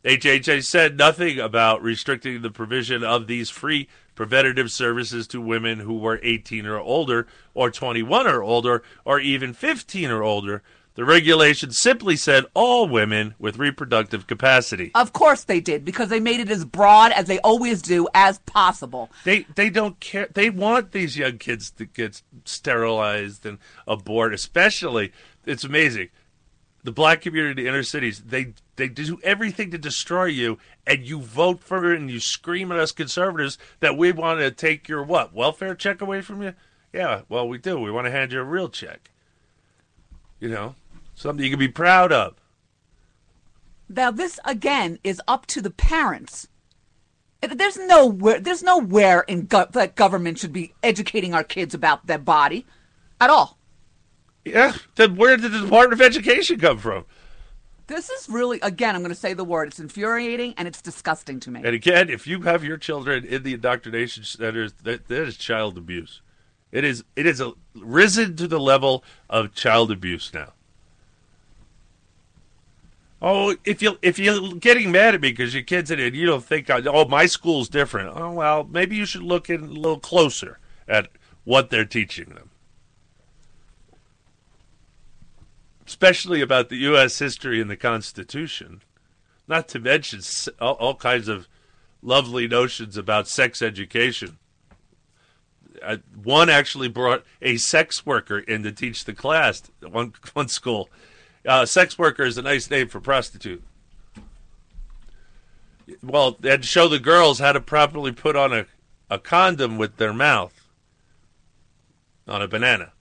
[0.03, 5.97] HHA said nothing about restricting the provision of these free preventative services to women who
[5.97, 10.63] were 18 or older, or 21 or older, or even 15 or older.
[10.95, 14.91] The regulation simply said all women with reproductive capacity.
[14.93, 18.39] Of course they did, because they made it as broad as they always do as
[18.39, 19.09] possible.
[19.23, 20.27] They they don't care.
[20.33, 23.57] They want these young kids to get sterilized and
[23.87, 24.33] abort.
[24.33, 25.13] Especially,
[25.45, 26.09] it's amazing.
[26.83, 31.61] The black community, inner cities, they they do everything to destroy you, and you vote
[31.61, 35.33] for it, and you scream at us conservatives that we want to take your what
[35.33, 36.55] welfare check away from you.
[36.91, 37.79] Yeah, well, we do.
[37.79, 39.11] We want to hand you a real check.
[40.39, 40.75] You know,
[41.13, 42.35] something you can be proud of.
[43.87, 46.47] Now, this again is up to the parents.
[47.41, 52.17] There's nowhere, there's nowhere in go- that government should be educating our kids about their
[52.17, 52.65] body
[53.19, 53.57] at all.
[54.45, 57.05] Yeah, then where did the Department of Education come from?
[57.87, 59.67] This is really, again, I'm going to say the word.
[59.67, 61.61] It's infuriating and it's disgusting to me.
[61.63, 65.77] And again, if you have your children in the indoctrination centers, that, that is child
[65.77, 66.21] abuse.
[66.71, 70.53] It is it is a, risen to the level of child abuse now.
[73.21, 76.25] Oh, if you if you're getting mad at me because your kids in it, you
[76.25, 78.15] don't think oh my school's different.
[78.15, 81.09] Oh well, maybe you should look in a little closer at
[81.43, 82.50] what they're teaching them,
[85.91, 87.19] especially about the U.S.
[87.19, 88.81] history and the Constitution.
[89.45, 90.21] Not to mention
[90.61, 91.49] all, all kinds of
[92.01, 94.37] lovely notions about sex education.
[95.83, 99.63] Uh, one actually brought a sex worker in to teach the class.
[99.81, 100.89] One one school,
[101.45, 103.61] uh, sex worker is a nice name for prostitute.
[106.01, 108.65] Well, they had to show the girls how to properly put on a,
[109.09, 110.69] a condom with their mouth
[112.29, 112.93] on a banana.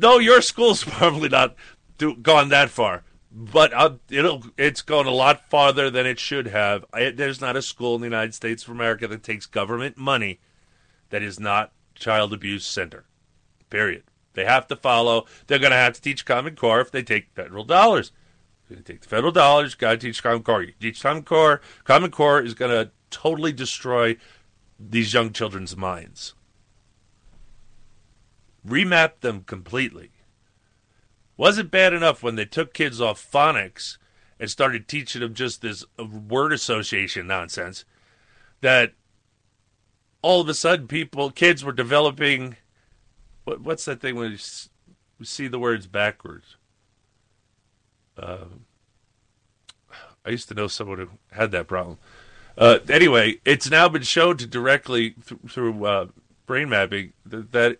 [0.00, 1.54] No, your school's probably not
[1.98, 6.46] do, gone that far, but uh, it'll it's gone a lot farther than it should
[6.46, 6.86] have.
[6.92, 10.40] I, there's not a school in the United States of America that takes government money
[11.10, 13.04] that is not child abuse center.
[13.68, 14.04] Period.
[14.32, 15.26] They have to follow.
[15.46, 18.10] They're going to have to teach Common Core if they take federal dollars.
[18.68, 19.74] To take the federal dollars.
[19.74, 20.62] Got to teach Common Core.
[20.62, 21.60] You teach Common Core.
[21.84, 24.16] Common Core is going to totally destroy
[24.78, 26.34] these young children's minds.
[28.66, 30.10] Remap them completely.
[31.36, 33.96] Wasn't bad enough when they took kids off phonics
[34.40, 37.84] and started teaching them just this uh, word association nonsense
[38.62, 38.94] that
[40.22, 42.56] all of a sudden people kids were developing
[43.44, 46.56] what, what's that thing when you see the words backwards
[48.18, 48.64] um,
[50.24, 51.98] i used to know someone who had that problem
[52.58, 56.06] uh, anyway it's now been shown to directly th- through uh,
[56.46, 57.78] brain mapping that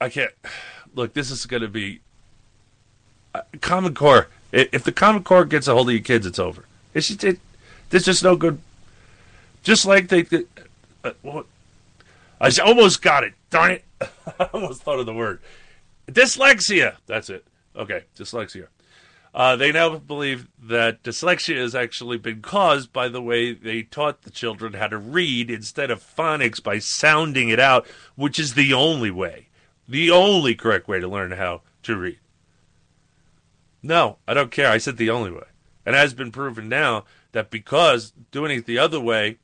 [0.00, 0.32] i can't
[0.94, 2.00] look this is going to be
[3.34, 6.64] uh, common core if the common core gets a hold of your kids it's over
[6.94, 7.38] it's just, it,
[7.90, 8.60] there's just no good
[9.62, 10.44] just like they, they
[11.04, 11.12] uh,
[12.40, 13.34] I almost got it.
[13.50, 13.84] Darn it!
[14.40, 15.40] I almost thought of the word
[16.10, 16.96] dyslexia.
[17.06, 17.44] That's it.
[17.76, 18.66] Okay, dyslexia.
[19.32, 24.22] Uh, they now believe that dyslexia has actually been caused by the way they taught
[24.22, 27.86] the children how to read instead of phonics by sounding it out,
[28.16, 29.46] which is the only way,
[29.90, 32.20] the only correct way to learn how to read.
[33.82, 34.70] No, I don't care.
[34.70, 35.48] I said the only way.
[35.84, 39.38] And it has been proven now that because doing it the other way,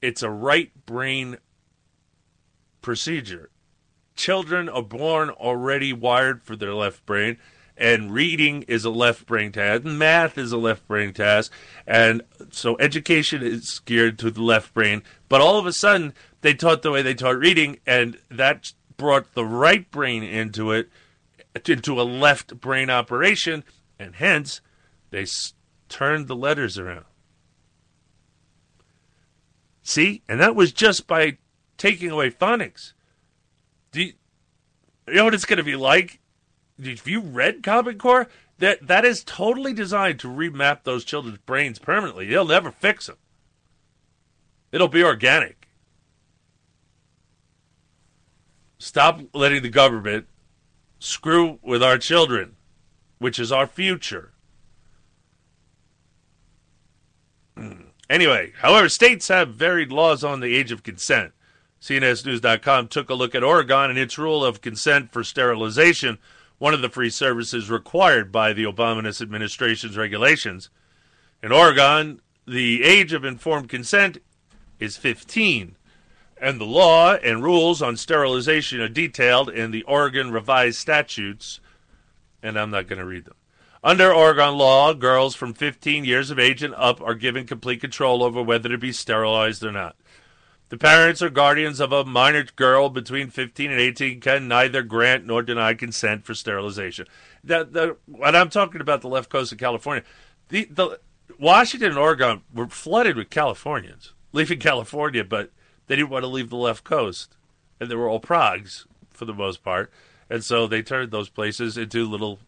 [0.00, 1.38] it's a right brain
[2.80, 3.50] procedure.
[4.14, 7.38] Children are born already wired for their left brain,
[7.76, 11.50] and reading is a left brain task, math is a left brain task,
[11.88, 15.02] and so education is geared to the left brain.
[15.28, 19.34] But all of a sudden, they taught the way they taught reading, and that brought
[19.34, 20.88] the right brain into it,
[21.66, 23.64] into a left brain operation,
[23.98, 24.60] and hence
[25.10, 25.54] they s-
[25.88, 27.04] turned the letters around.
[29.82, 31.36] See, and that was just by
[31.76, 32.92] taking away phonics.
[33.92, 34.12] Do you,
[35.06, 36.20] you know what it's going to be like?
[36.78, 41.78] If you read Common Core, that that is totally designed to remap those children's brains
[41.78, 42.26] permanently.
[42.26, 43.16] They'll never fix them.
[44.72, 45.63] It'll be organic.
[48.84, 50.26] Stop letting the government
[50.98, 52.56] screw with our children,
[53.16, 54.34] which is our future.
[57.56, 57.84] Hmm.
[58.10, 61.32] Anyway, however, states have varied laws on the age of consent.
[61.80, 66.18] CNSNews.com took a look at Oregon and its rule of consent for sterilization,
[66.58, 70.68] one of the free services required by the Obama administration's regulations.
[71.42, 74.18] In Oregon, the age of informed consent
[74.78, 75.74] is 15,
[76.44, 81.58] and the law and rules on sterilization are detailed in the Oregon Revised Statutes,
[82.42, 83.36] and I'm not going to read them.
[83.82, 88.22] Under Oregon law, girls from 15 years of age and up are given complete control
[88.22, 89.96] over whether to be sterilized or not.
[90.68, 95.24] The parents or guardians of a minor girl between 15 and 18 can neither grant
[95.24, 97.06] nor deny consent for sterilization.
[97.42, 100.04] The, the, when I'm talking about the left coast of California,
[100.50, 101.00] the, the
[101.38, 105.50] Washington and Oregon were flooded with Californians leaving California, but
[105.86, 107.36] they didn't want to leave the left coast,
[107.80, 109.90] and they were all Progs for the most part,
[110.30, 112.38] and so they turned those places into little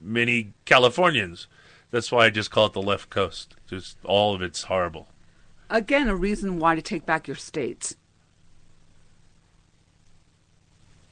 [0.00, 1.46] mini Californians.
[1.90, 3.54] That's why I just call it the left coast.
[3.68, 5.08] Just all of it's horrible.
[5.70, 7.96] Again, a reason why to take back your states.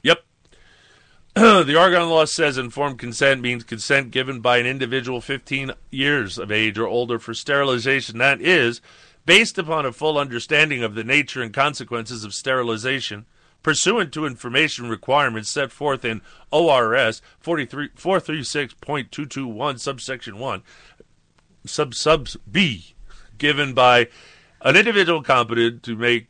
[0.03, 0.23] Yep.
[1.35, 6.51] the Oregon law says informed consent means consent given by an individual 15 years of
[6.51, 8.17] age or older for sterilization.
[8.17, 8.79] That is,
[9.25, 13.25] based upon a full understanding of the nature and consequences of sterilization,
[13.63, 16.21] pursuant to information requirements set forth in
[16.51, 20.63] ORS 436.221, subsection 1,
[21.65, 22.93] sub sub B,
[23.37, 24.07] given by
[24.61, 26.27] an individual competent to make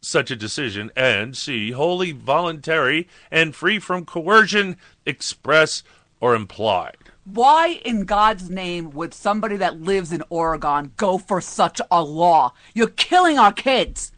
[0.00, 4.76] such a decision, and C, wholly voluntary and free from coercion,
[5.06, 5.84] express
[6.22, 6.96] or implied.
[7.24, 12.54] Why in God's name would somebody that lives in Oregon go for such a law?
[12.74, 14.12] You're killing our kids.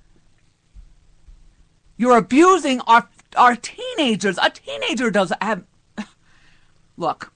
[1.96, 4.38] You're abusing our our teenagers.
[4.40, 5.64] A teenager doesn't have
[6.96, 7.32] Look.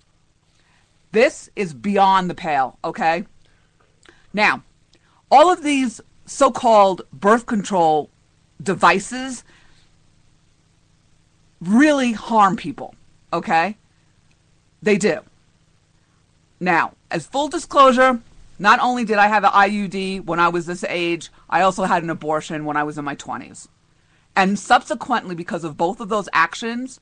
[1.10, 3.24] This is beyond the pale, okay?
[4.34, 4.62] Now,
[5.30, 8.10] all of these so-called birth control
[8.62, 9.42] devices
[11.60, 12.94] really harm people,
[13.32, 13.78] okay?
[14.82, 15.20] They do.
[16.60, 18.20] Now, as full disclosure,
[18.58, 22.02] not only did I have an IUD when I was this age, I also had
[22.02, 23.68] an abortion when I was in my 20s.
[24.34, 27.00] And subsequently, because of both of those actions,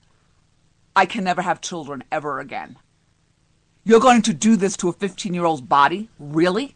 [0.94, 2.76] I can never have children ever again.
[3.84, 6.08] You're going to do this to a 15 year old's body?
[6.18, 6.74] Really?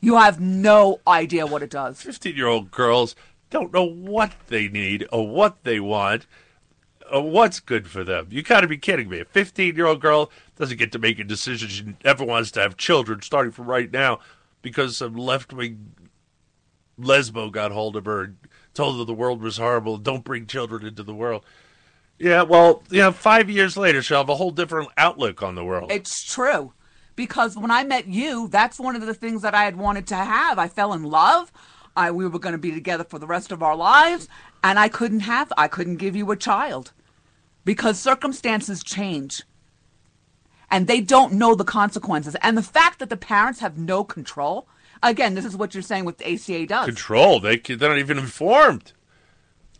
[0.00, 2.00] You have no idea what it does.
[2.00, 3.16] 15 year old girls
[3.50, 6.26] don't know what they need or what they want
[7.12, 8.28] or what's good for them.
[8.30, 9.20] You got to be kidding me.
[9.20, 12.60] A 15 year old girl doesn't get to make a decision she ever wants to
[12.60, 14.20] have children starting from right now
[14.62, 15.92] because some left wing
[17.00, 18.38] lesbo got hold of her and
[18.74, 19.96] told her the world was horrible.
[19.96, 21.44] Don't bring children into the world.
[22.18, 25.64] Yeah, well, you know, five years later, she'll have a whole different outlook on the
[25.64, 25.92] world.
[25.92, 26.72] It's true.
[27.14, 30.16] Because when I met you, that's one of the things that I had wanted to
[30.16, 30.58] have.
[30.58, 31.52] I fell in love.
[31.96, 34.28] I, we were going to be together for the rest of our lives,
[34.62, 36.92] and I couldn't have, I couldn't give you a child
[37.64, 39.42] because circumstances change
[40.70, 42.36] and they don't know the consequences.
[42.42, 44.68] And the fact that the parents have no control,
[45.02, 46.84] again, this is what you're saying what the ACA does.
[46.86, 47.40] Control.
[47.40, 48.92] They, they're not even informed.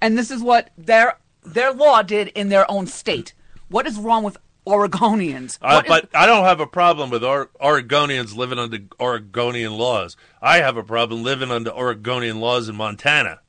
[0.01, 3.33] And this is what their their law did in their own state.
[3.69, 5.59] What is wrong with Oregonians?
[5.63, 10.17] Uh, but is- I don't have a problem with or- Oregonians living under Oregonian laws.
[10.41, 13.41] I have a problem living under Oregonian laws in Montana.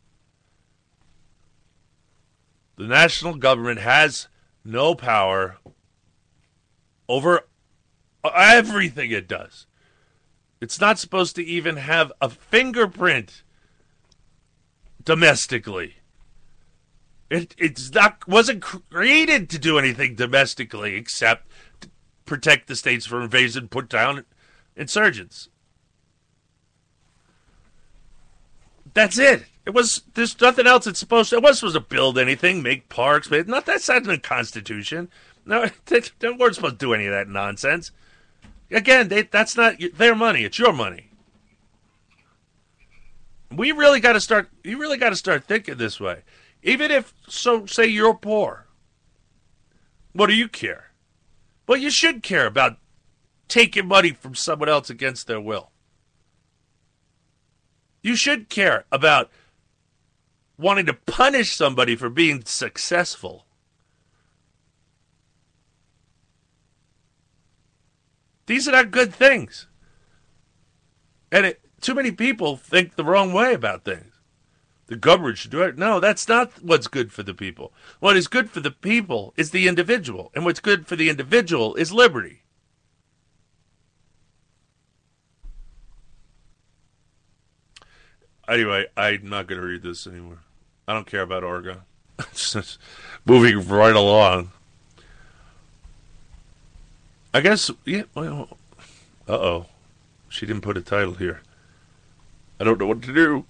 [2.80, 4.30] The national government has
[4.64, 5.58] no power
[7.10, 7.42] over
[8.24, 9.68] everything it does.
[10.62, 13.44] It's not supposed to even have a fingerprint
[15.04, 15.96] domestically.
[17.30, 21.52] It it's not wasn't created to do anything domestically except
[22.26, 24.24] protect the states from invasion, put down
[24.78, 25.50] insurgents.
[28.94, 29.46] That's it.
[29.66, 32.90] It was there's nothing else it's supposed to it wasn't supposed to build anything, make
[32.90, 35.10] parks, but not that's not in the Constitution.
[35.46, 37.92] No, they, they weren't supposed to do any of that nonsense.
[38.72, 41.10] Again, they, that's not their money, it's your money.
[43.52, 46.24] We really got to start you really got to start thinking this way.
[46.62, 48.66] Even if, so say you're poor,
[50.14, 50.92] what do you care?
[51.68, 52.78] Well, you should care about
[53.48, 55.72] taking money from someone else against their will.
[58.02, 59.30] You should care about
[60.58, 63.46] wanting to punish somebody for being successful.
[68.46, 69.68] These are not good things.
[71.32, 74.10] And it, too many people think the wrong way about things
[74.90, 75.78] the government should do it.
[75.78, 77.72] No, that's not what's good for the people.
[78.00, 81.76] What is good for the people is the individual, and what's good for the individual
[81.76, 82.39] is liberty.
[88.50, 90.40] Anyway, I'm not going to read this anymore.
[90.88, 91.82] I don't care about Orga.
[93.26, 94.52] Moving right along.
[97.32, 98.58] I guess, yeah, well,
[99.28, 99.66] Uh oh.
[100.30, 101.42] She didn't put a title here.
[102.60, 103.46] I don't know what to do.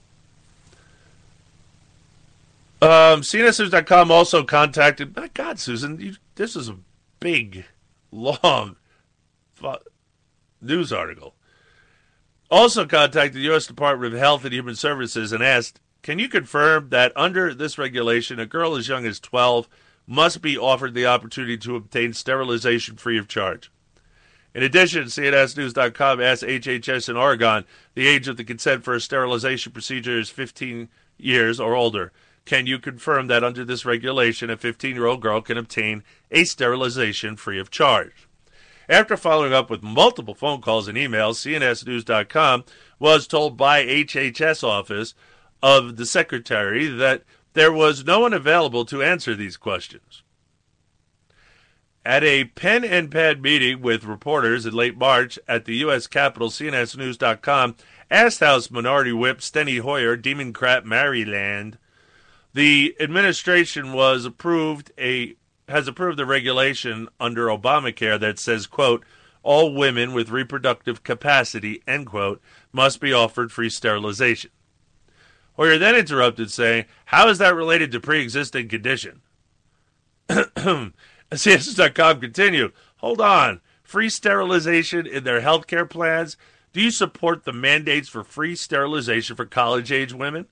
[2.81, 5.15] Um, CNSNews.com also contacted.
[5.15, 6.77] My God, Susan, you, this is a
[7.19, 7.65] big,
[8.11, 8.77] long
[10.61, 11.33] news article.
[12.51, 13.67] Also contacted the U.S.
[13.67, 18.39] Department of Health and Human Services and asked, "Can you confirm that under this regulation,
[18.39, 19.69] a girl as young as 12
[20.07, 23.69] must be offered the opportunity to obtain sterilization free of charge?"
[24.55, 29.71] In addition, CNSNews.com asked HHS in Oregon, the age of the consent for a sterilization
[29.71, 32.11] procedure is 15 years or older.
[32.45, 36.45] Can you confirm that under this regulation, a 15 year old girl can obtain a
[36.45, 38.27] sterilization free of charge?
[38.89, 42.65] After following up with multiple phone calls and emails, CNSNews.com
[42.97, 45.13] was told by HHS office
[45.61, 50.23] of the secretary that there was no one available to answer these questions.
[52.03, 56.07] At a pen and pad meeting with reporters in late March at the U.S.
[56.07, 57.75] Capitol, CNSNews.com
[58.09, 61.77] asked House Minority Whip Steny Hoyer, Democrat, Maryland,
[62.55, 65.35] the administration was approved a
[65.69, 69.03] has approved a regulation under Obamacare that says, quote,
[69.43, 72.41] all women with reproductive capacity, end quote,
[72.71, 74.51] must be offered free sterilization.
[75.53, 79.21] Hoyer then interrupted, saying, How is that related to pre existing condition?
[81.33, 83.61] CS.com continued, Hold on.
[83.83, 86.37] Free sterilization in their health care plans?
[86.73, 90.45] Do you support the mandates for free sterilization for college age women?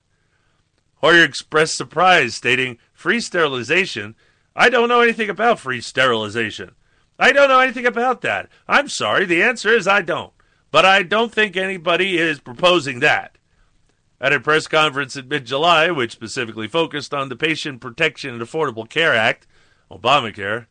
[0.96, 4.16] Hoyer expressed surprise, stating, Free sterilization?
[4.58, 6.72] I don't know anything about free sterilization.
[7.16, 8.48] I don't know anything about that.
[8.66, 10.32] I'm sorry, the answer is I don't.
[10.72, 13.38] But I don't think anybody is proposing that.
[14.20, 18.42] At a press conference in mid July, which specifically focused on the Patient Protection and
[18.42, 19.46] Affordable Care Act,
[19.92, 20.66] Obamacare,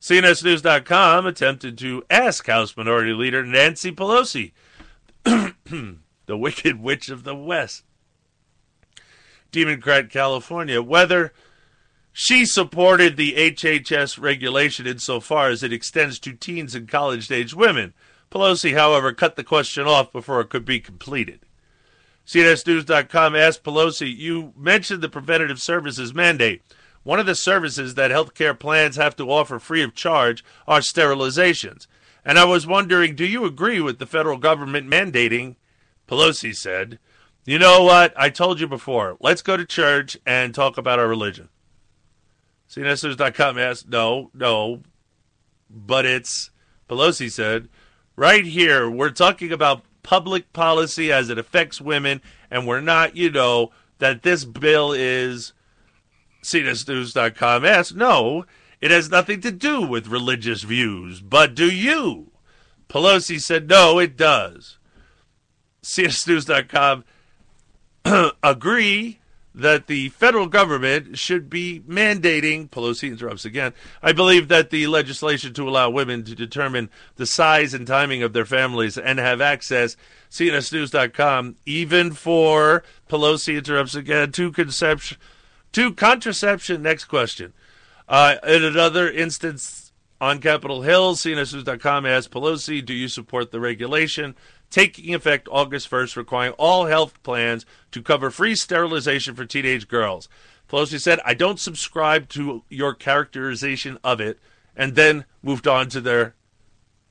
[0.00, 4.52] CNSNews.com attempted to ask House Minority Leader Nancy Pelosi,
[5.24, 5.98] the
[6.28, 7.82] Wicked Witch of the West,
[9.50, 11.32] Democrat California, whether
[12.12, 17.94] she supported the HHS regulation insofar as it extends to teens and college age women.
[18.30, 21.40] Pelosi, however, cut the question off before it could be completed.
[22.26, 26.62] CNSNews.com asked Pelosi, You mentioned the preventative services mandate.
[27.02, 31.86] One of the services that healthcare plans have to offer free of charge are sterilizations.
[32.24, 35.56] And I was wondering, do you agree with the federal government mandating?
[36.06, 36.98] Pelosi said,
[37.44, 38.12] You know what?
[38.16, 39.16] I told you before.
[39.18, 41.48] Let's go to church and talk about our religion.
[42.72, 44.82] CNSNews.com asked, No, no.
[45.68, 46.50] But it's,
[46.88, 47.68] Pelosi said,
[48.16, 52.20] right here, we're talking about public policy as it affects women,
[52.50, 55.52] and we're not, you know, that this bill is
[56.42, 58.44] CNSNews.com asked, no,
[58.80, 62.32] it has nothing to do with religious views, but do you?
[62.88, 64.78] Pelosi said, no, it does.
[65.82, 67.04] CNSNews.com
[68.42, 69.20] agree
[69.54, 73.72] that the federal government should be mandating, Pelosi interrupts again,
[74.02, 78.32] I believe that the legislation to allow women to determine the size and timing of
[78.32, 79.96] their families and have access,
[80.30, 85.18] CNSNews.com, even for, Pelosi interrupts again, to conception,
[85.72, 86.82] to contraception.
[86.82, 87.52] Next question.
[88.08, 94.34] Uh, in another instance on Capitol Hill, CNSNews.com asked Pelosi, do you support the regulation?
[94.72, 100.28] Taking effect August 1st, requiring all health plans to cover free sterilization for teenage girls.
[100.68, 104.40] Pelosi said, I don't subscribe to your characterization of it,
[104.74, 106.34] and then moved on to their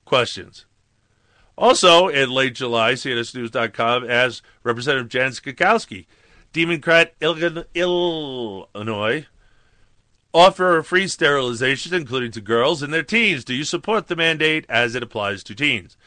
[0.04, 0.66] questions.
[1.58, 6.08] Also, in late July, CNSNews.com asked Representative Jan Schakowsky,
[6.54, 9.28] Democrat Illinois,
[10.34, 13.46] offer free sterilization, including to girls and their teens.
[13.46, 15.98] Do you support the mandate as it applies to teens?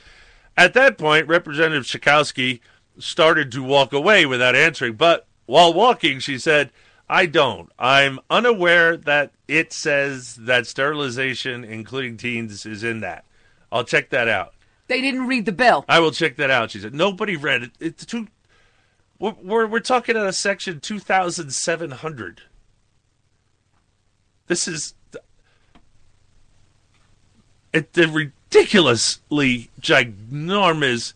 [0.56, 2.60] At that point, Representative Schakowsky
[2.98, 6.70] started to walk away without answering, but while walking, she said,
[7.08, 7.70] I don't.
[7.78, 13.24] I'm unaware that it says that sterilization, including teens, is in that.
[13.70, 14.54] I'll check that out.
[14.86, 15.84] They didn't read the bill.
[15.88, 16.70] I will check that out.
[16.70, 17.72] She said, nobody read it.
[17.80, 18.28] It's too.
[19.18, 22.42] We're, we're, we're talking out of section 2700.
[24.46, 24.94] This is.
[27.72, 31.12] It's a ridiculously ginormous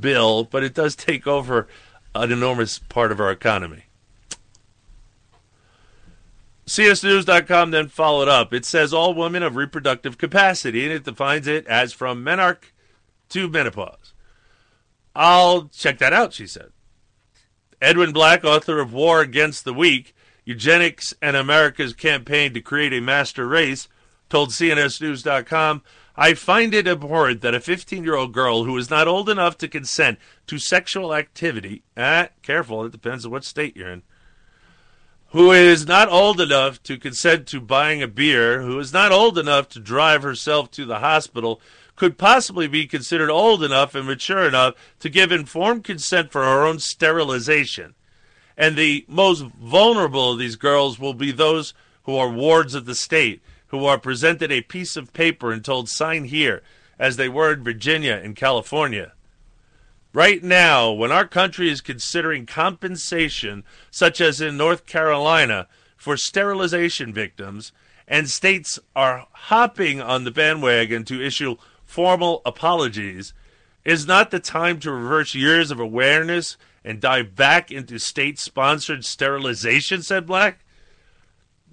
[0.00, 1.66] bill, but it does take over
[2.14, 3.84] an enormous part of our economy.
[6.66, 8.52] CSNews.com then followed up.
[8.52, 12.72] It says all women of reproductive capacity, and it defines it as from menarche
[13.30, 14.12] to menopause.
[15.14, 16.72] I'll check that out, she said.
[17.80, 20.14] Edwin Black, author of War Against the Weak,
[20.44, 23.88] Eugenics and America's Campaign to Create a Master Race,
[24.28, 25.82] told CNSNews.com,
[26.16, 29.58] I find it abhorrent that a 15 year old girl who is not old enough
[29.58, 34.02] to consent to sexual activity, ah, careful, it depends on what state you're in,
[35.30, 39.36] who is not old enough to consent to buying a beer, who is not old
[39.36, 41.60] enough to drive herself to the hospital,
[41.96, 46.64] could possibly be considered old enough and mature enough to give informed consent for her
[46.64, 47.94] own sterilization.
[48.56, 52.94] And the most vulnerable of these girls will be those who are wards of the
[52.94, 56.62] state, who are presented a piece of paper and told, sign here,
[56.98, 59.12] as they were in Virginia and California.
[60.12, 67.12] Right now, when our country is considering compensation, such as in North Carolina, for sterilization
[67.12, 67.72] victims,
[68.08, 73.34] and states are hopping on the bandwagon to issue formal apologies,
[73.84, 79.04] is not the time to reverse years of awareness and dive back into state sponsored
[79.04, 80.60] sterilization, said Black.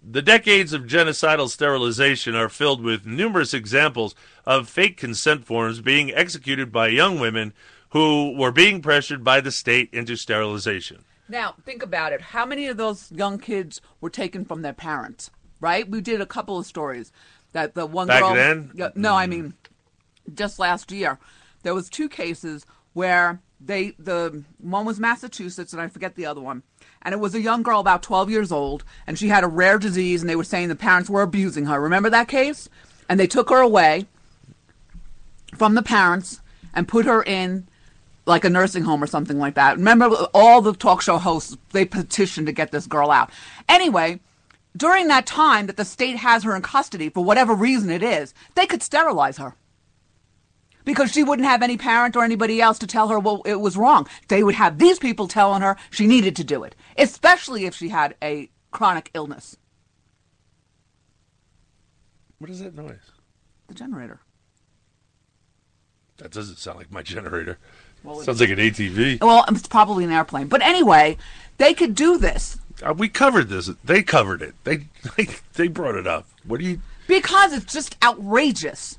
[0.06, 4.16] The decades of genocidal sterilization are filled with numerous examples
[4.46, 7.54] of fake consent forms being executed by young women
[7.90, 11.06] who were being pressured by the state into sterilization.
[11.30, 12.20] Now, think about it.
[12.20, 15.32] How many of those young kids were taken from their parents?
[15.62, 15.90] Right?
[15.90, 17.14] We did a couple of stories
[17.54, 18.34] that the one Back girl.
[18.34, 18.72] then?
[18.96, 19.30] No, I mm.
[19.30, 19.54] mean,
[20.34, 21.18] just last year,
[21.62, 26.42] there was two cases where they the one was Massachusetts and I forget the other
[26.42, 26.64] one,
[27.04, 29.78] and it was a young girl about 12 years old, and she had a rare
[29.78, 31.80] disease, and they were saying the parents were abusing her.
[31.80, 32.70] Remember that case?
[33.08, 34.08] And they took her away
[35.56, 36.42] from the parents
[36.74, 37.68] and put her in
[38.26, 39.78] like a nursing home or something like that.
[39.78, 43.30] Remember, all the talk show hosts they petitioned to get this girl out.
[43.68, 44.20] Anyway,
[44.76, 48.34] during that time that the state has her in custody for whatever reason it is,
[48.56, 49.56] they could sterilize her
[50.86, 53.78] because she wouldn't have any parent or anybody else to tell her well it was
[53.78, 54.08] wrong.
[54.28, 57.90] They would have these people telling her she needed to do it, especially if she
[57.90, 59.58] had a chronic illness.
[62.40, 63.12] What is that noise?
[63.68, 64.20] The generator.
[66.18, 67.58] That doesn't sound like my generator.
[68.04, 69.22] Well, Sounds like an ATV.
[69.22, 70.48] Well, it's probably an airplane.
[70.48, 71.18] But anyway,
[71.58, 73.70] they could do this Uh, we covered this.
[73.84, 74.56] They covered it.
[74.66, 74.88] They,
[75.18, 76.28] they they brought it up.
[76.46, 76.82] What do you?
[77.08, 78.98] because it's just outrageous.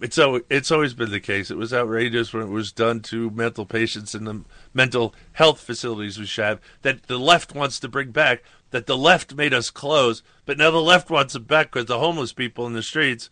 [0.00, 0.18] It's
[0.48, 1.50] it's always been the case.
[1.50, 6.18] It was outrageous when it was done to mental patients in the mental health facilities
[6.18, 8.42] we have that the left wants to bring back.
[8.70, 11.98] That the left made us close, but now the left wants it back because the
[11.98, 13.30] homeless people in the streets.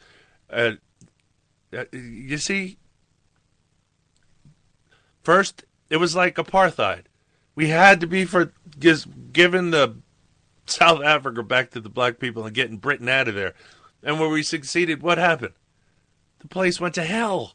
[0.50, 0.72] Uh,
[1.76, 2.78] uh, you see,
[5.22, 7.02] first it was like apartheid.
[7.54, 9.96] We had to be for giving the
[10.66, 13.54] South Africa back to the black people and getting Britain out of there.
[14.02, 15.54] And when we succeeded, what happened?
[16.46, 17.54] The place went to hell.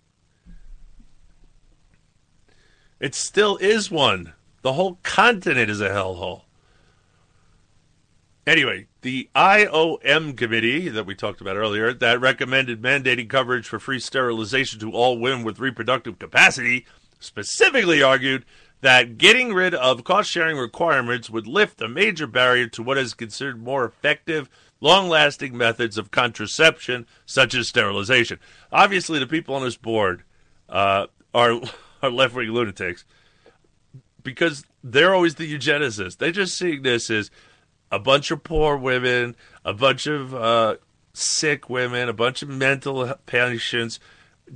[3.00, 4.34] It still is one.
[4.64, 6.42] The whole continent is a hellhole.
[8.46, 14.00] Anyway, the IOM committee that we talked about earlier that recommended mandating coverage for free
[14.00, 16.86] sterilization to all women with reproductive capacity
[17.18, 18.44] specifically argued
[18.82, 23.14] that getting rid of cost sharing requirements would lift a major barrier to what is
[23.14, 24.50] considered more effective,
[24.82, 28.40] long lasting methods of contraception, such as sterilization.
[28.72, 30.24] Obviously, the people on this board
[30.68, 31.62] uh, are,
[32.02, 33.06] are left wing lunatics
[34.24, 36.18] because they're always the eugenicists.
[36.18, 37.32] They're just seeing this as
[37.92, 40.76] a bunch of poor women, a bunch of uh,
[41.14, 44.00] sick women, a bunch of mental patients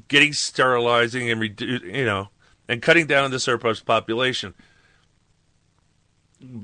[0.08, 2.30] getting sterilizing and redu- you know
[2.68, 4.54] and cutting down the surplus population.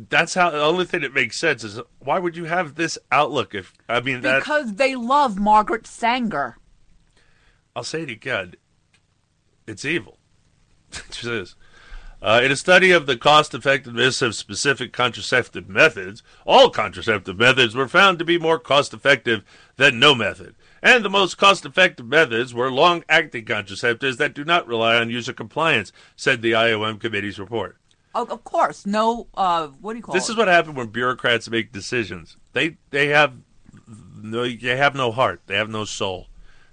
[0.09, 3.55] That's how the only thing that makes sense is why would you have this outlook
[3.55, 6.57] if I mean that Because they love Margaret Sanger.
[7.75, 8.55] I'll say it again.
[9.67, 10.17] It's evil.
[10.91, 11.55] it just is.
[12.23, 17.73] Uh, in a study of the cost effectiveness of specific contraceptive methods, all contraceptive methods
[17.73, 19.43] were found to be more cost effective
[19.77, 20.53] than no method.
[20.83, 25.09] And the most cost effective methods were long acting contraceptives that do not rely on
[25.09, 27.77] user compliance, said the IOM committee's report.
[28.13, 29.27] Of, of course, no.
[29.35, 30.33] Uh, what do you call This it?
[30.33, 32.37] is what happened when bureaucrats make decisions.
[32.53, 33.33] They they have
[34.21, 35.41] no they have no heart.
[35.47, 36.27] They have no soul.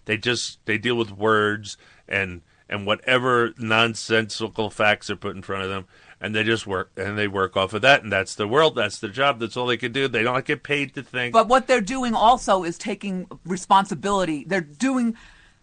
[0.04, 1.76] They just they deal with words
[2.08, 5.86] and and whatever nonsensical facts are put in front of them,
[6.20, 8.02] and they just work and they work off of that.
[8.02, 8.74] And that's the world.
[8.74, 9.38] That's their job.
[9.40, 10.08] That's all they can do.
[10.08, 11.32] They don't get paid to think.
[11.32, 14.44] But what they're doing also is taking responsibility.
[14.46, 15.16] They're doing,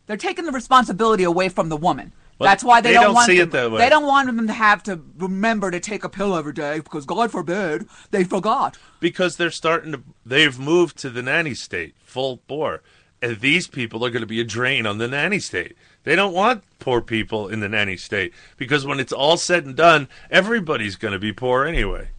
[0.08, 2.14] they're taking the responsibility away from the woman.
[2.38, 3.78] Well, That's why they, they don't, don't want see them, it that way.
[3.80, 7.06] They don't want them to have to remember to take a pill every day because
[7.06, 8.78] God forbid they forgot.
[9.00, 12.82] because they're starting to they've moved to the nanny state full bore
[13.22, 16.34] and these people are going to be a drain on the nanny state they don't
[16.34, 20.98] want poor people in the nanny state because when it's all said and done everybody's
[20.98, 22.10] going to be poor anyway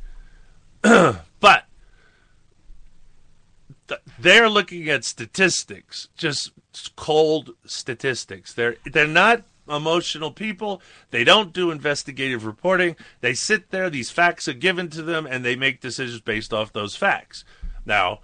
[0.83, 1.65] but
[3.89, 6.53] th- they're looking at statistics, just
[6.97, 8.53] cold statistics.
[8.53, 10.81] They're they're not emotional people.
[11.11, 12.97] They don't do investigative reporting.
[13.21, 16.73] They sit there, these facts are given to them, and they make decisions based off
[16.73, 17.45] those facts.
[17.85, 18.21] Now,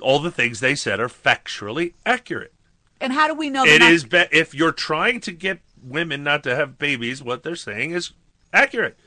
[0.00, 2.52] all the things they said are factually accurate.
[3.00, 6.22] And how do we know It not- is be- if you're trying to get women
[6.24, 8.12] not to have babies, what they're saying is
[8.52, 8.98] accurate.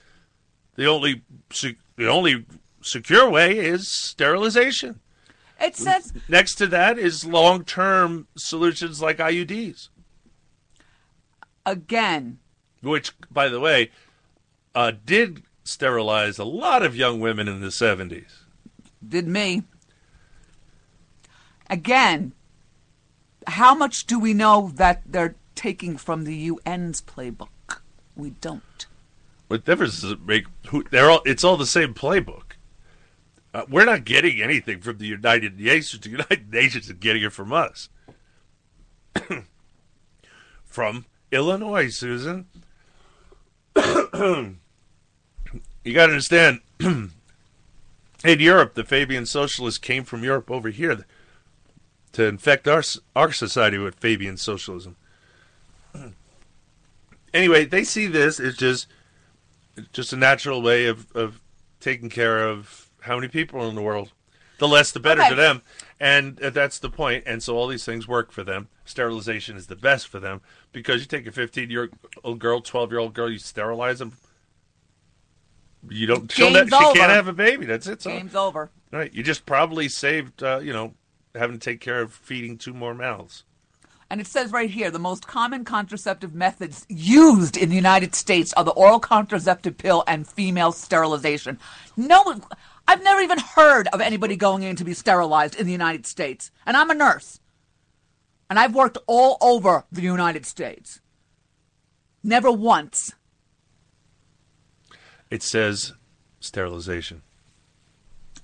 [0.75, 2.45] The only se- the only
[2.81, 4.99] secure way is sterilization.
[5.59, 9.89] It says Next to that is long-term solutions like IUDs,
[11.65, 12.39] again.
[12.81, 13.91] which, by the way,
[14.75, 18.43] uh, did sterilize a lot of young women in the 70s.
[19.07, 19.63] Did me.
[21.69, 22.33] Again,
[23.47, 27.49] how much do we know that they're taking from the UN's playbook?
[28.15, 28.88] We don't.
[29.47, 30.45] What difference does it make?
[30.67, 31.21] Who, they're all.
[31.25, 32.53] It's all the same playbook.
[33.53, 36.03] Uh, we're not getting anything from the United Nations.
[36.03, 37.89] The United Nations is getting it from us.
[40.65, 42.48] from Illinois, Susan.
[43.75, 44.56] you
[45.93, 46.61] got to understand.
[46.80, 51.06] in Europe, the Fabian socialists came from Europe over here
[52.11, 52.83] to infect our
[53.16, 54.95] our society with Fabian socialism.
[57.33, 58.88] anyway, they see this as just
[59.93, 61.41] just a natural way of, of
[61.80, 64.11] taking care of how many people in the world.
[64.58, 65.30] The less, the better Okay.
[65.30, 65.61] to them,
[66.01, 67.24] and uh, that's the point.
[67.25, 68.67] And so all these things work for them.
[68.83, 70.41] Sterilization is the best for them
[70.72, 71.89] because you take a 15 year
[72.23, 74.14] old girl, 12 year old girl, you sterilize them.
[75.89, 76.31] You don't.
[76.31, 77.65] She'll ne- she can't have a baby.
[77.65, 78.01] That's it.
[78.01, 78.69] So- Game's over.
[78.91, 79.14] Right.
[79.14, 80.93] You just probably saved, uh, you know,
[81.35, 83.43] having to take care of feeding two more mouths.
[84.09, 88.51] And it says right here the most common contraceptive methods used in the United States
[88.53, 91.59] are the oral contraceptive pill and female sterilization.
[91.95, 92.41] No,
[92.88, 96.49] I've never even heard of anybody going in to be sterilized in the United States.
[96.65, 97.39] And I'm a nurse.
[98.50, 101.02] And I've worked all over the United States.
[102.24, 103.14] Never once.
[105.30, 105.94] It says
[106.40, 107.22] sterilization.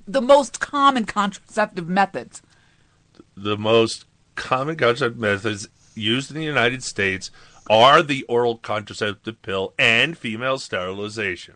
[0.08, 2.42] The most common contraceptive methods.
[3.36, 7.32] the most common contraceptive methods used in the United States
[7.70, 11.56] are the oral contraceptive pill and female sterilization.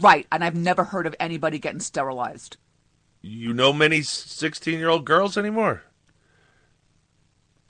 [0.00, 0.26] Right.
[0.32, 2.56] And I've never heard of anybody getting sterilized.
[3.20, 5.82] You know many 16 year old girls anymore?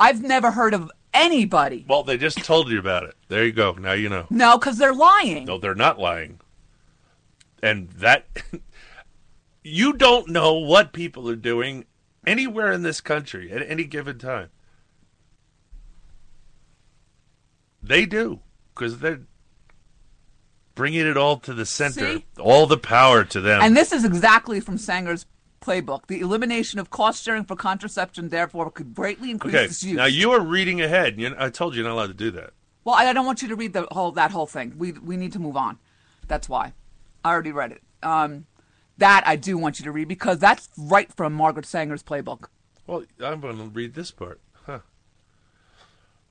[0.02, 1.84] I've never heard of anybody.
[1.88, 3.14] Well, they just told you about it.
[3.28, 3.72] There you go.
[3.74, 4.26] Now you know.
[4.30, 5.44] No, because they're lying.
[5.44, 6.40] No, they're not lying.
[7.62, 8.26] And that.
[9.62, 11.84] you don't know what people are doing
[12.26, 14.48] anywhere in this country at any given time.
[17.80, 18.40] They do,
[18.74, 19.22] because they're
[20.74, 22.18] bringing it all to the center.
[22.18, 22.24] See?
[22.40, 23.62] All the power to them.
[23.62, 25.26] And this is exactly from Sanger's
[25.62, 26.06] playbook.
[26.06, 29.96] The elimination of cost sharing for contraception, therefore, could greatly increase okay, its use.
[29.96, 31.18] now you are reading ahead.
[31.18, 32.50] You I told you you're not allowed to do that.
[32.84, 34.74] well, I I don't want you to read the whole that whole thing.
[34.76, 35.78] We we need to move on.
[36.28, 36.72] That's why.
[37.24, 37.82] I already read it.
[38.02, 38.46] Um,
[38.98, 42.46] that I do want you to read because that's right from Margaret Sanger's playbook.
[42.86, 44.40] Well, I'm going to read this part.
[44.66, 44.80] Huh.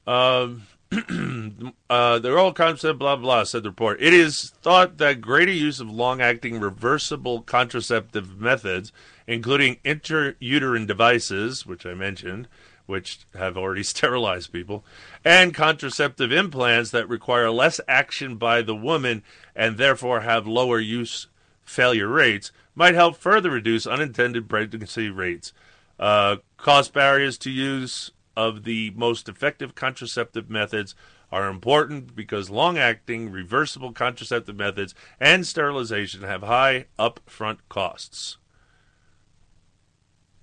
[0.06, 0.68] Um,
[1.90, 4.02] uh, the oral concept, blah, blah, said the report.
[4.02, 8.92] It is thought that greater use of long acting reversible contraceptive methods,
[9.28, 12.48] including intrauterine devices, which I mentioned,
[12.86, 14.84] which have already sterilized people,
[15.24, 19.24] and contraceptive implants that require less action by the woman
[19.56, 21.28] and therefore have lower use
[21.64, 25.54] failure rates, might help further reduce unintended pregnancy rates.
[26.00, 30.96] Uh, cost barriers to use of the most effective contraceptive methods
[31.32, 38.38] are important because long acting reversible contraceptive methods and sterilization have high upfront costs.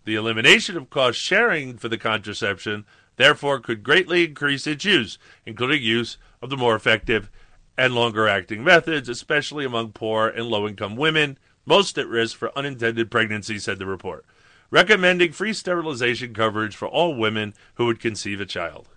[0.08, 5.82] The elimination of cost sharing for the contraception, therefore, could greatly increase its use, including
[5.82, 7.28] use of the more effective
[7.76, 12.56] and longer acting methods, especially among poor and low income women, most at risk for
[12.56, 14.24] unintended pregnancy, said the report,
[14.70, 18.88] recommending free sterilization coverage for all women who would conceive a child.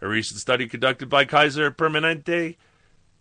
[0.00, 2.56] A recent study conducted by Kaiser Permanente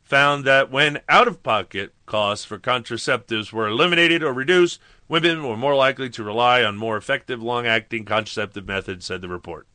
[0.09, 5.55] found that when out of pocket costs for contraceptives were eliminated or reduced, women were
[5.55, 9.67] more likely to rely on more effective long acting contraceptive methods, said the report.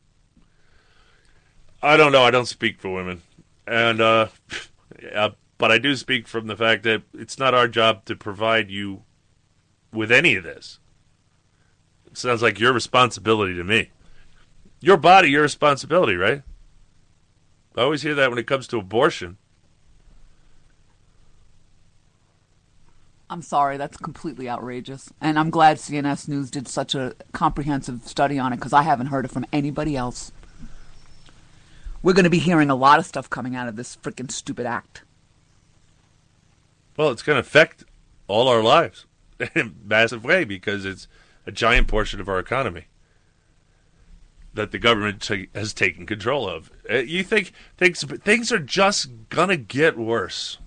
[1.80, 2.24] I don't know.
[2.24, 3.22] I don't speak for women.
[3.64, 4.28] And, uh,
[5.14, 8.70] uh, but I do speak from the fact that it's not our job to provide
[8.70, 9.04] you
[9.92, 10.80] with any of this.
[12.06, 13.90] It sounds like your responsibility to me.
[14.80, 16.42] Your body, your responsibility, right?
[17.76, 19.38] I always hear that when it comes to abortion.
[23.34, 25.12] I'm sorry, that's completely outrageous.
[25.20, 29.08] And I'm glad CNS News did such a comprehensive study on it because I haven't
[29.08, 30.30] heard it from anybody else.
[32.00, 34.66] We're going to be hearing a lot of stuff coming out of this freaking stupid
[34.66, 35.02] act.
[36.96, 37.82] Well, it's going to affect
[38.28, 39.04] all our lives
[39.40, 41.08] in a massive way because it's
[41.44, 42.84] a giant portion of our economy
[44.54, 46.70] that the government ta- has taken control of.
[46.88, 50.58] Uh, You think things things are just gonna get worse,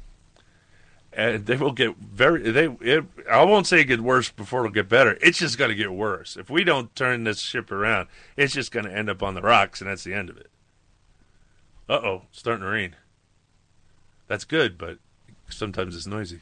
[1.18, 2.52] and they will get very.
[2.52, 5.18] They it, I won't say it get worse before it'll get better.
[5.20, 8.08] It's just gonna get worse if we don't turn this ship around.
[8.38, 10.52] It's just gonna end up on the rocks, and that's the end of it.
[11.90, 12.96] Uh oh, starting to rain.
[14.28, 15.00] That's good, but
[15.50, 16.42] sometimes it's noisy.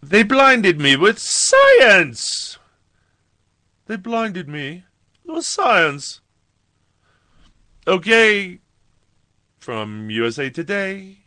[0.00, 2.58] They blinded me with science.
[3.86, 4.84] They blinded me
[5.24, 6.20] with science.
[7.88, 8.60] Okay,
[9.58, 11.25] from USA Today.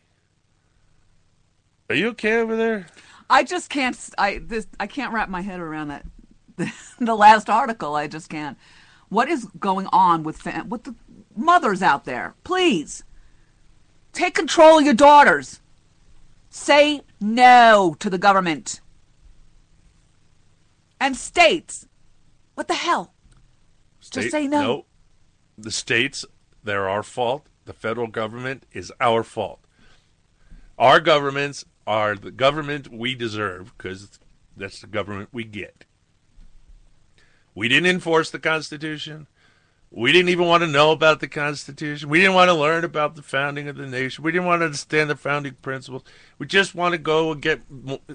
[1.89, 2.85] Are you okay over there?
[3.29, 3.97] I just can't.
[4.17, 4.67] I this.
[4.79, 6.05] I can't wrap my head around that.
[6.99, 7.95] The, last article.
[7.95, 8.57] I just can't.
[9.07, 10.93] What is going on with fa- with the
[11.33, 12.35] mothers out there?
[12.43, 13.03] Please
[14.11, 15.61] take control of your daughters.
[16.49, 18.81] Say no to the government
[20.99, 21.87] and states.
[22.55, 23.13] What the hell?
[24.01, 24.85] Just say no.
[25.57, 26.25] The states,
[26.63, 27.47] they're our fault.
[27.63, 29.61] The federal government is our fault.
[30.77, 34.19] Our governments are the government we deserve because
[34.55, 35.85] that's the government we get.
[37.55, 39.25] We didn't enforce the Constitution.
[39.89, 42.07] We didn't even want to know about the Constitution.
[42.07, 44.23] We didn't want to learn about the founding of the nation.
[44.23, 46.03] We didn't want to understand the founding principles.
[46.37, 47.61] We just want to go and get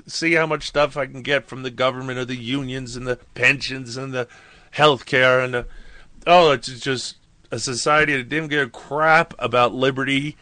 [0.07, 3.19] see how much stuff I can get from the government or the unions and the
[3.35, 4.29] pensions and the
[4.71, 5.67] health care and the
[6.29, 7.17] oh, it's just
[7.51, 10.37] a society that didn't give a crap about liberty,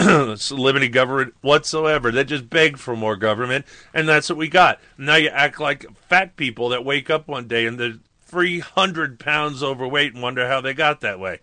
[0.00, 2.10] liberty government whatsoever.
[2.10, 4.80] They just begged for more government, and that's what we got.
[4.98, 9.62] Now you act like fat people that wake up one day and they're 300 pounds
[9.62, 11.40] overweight and wonder how they got that way.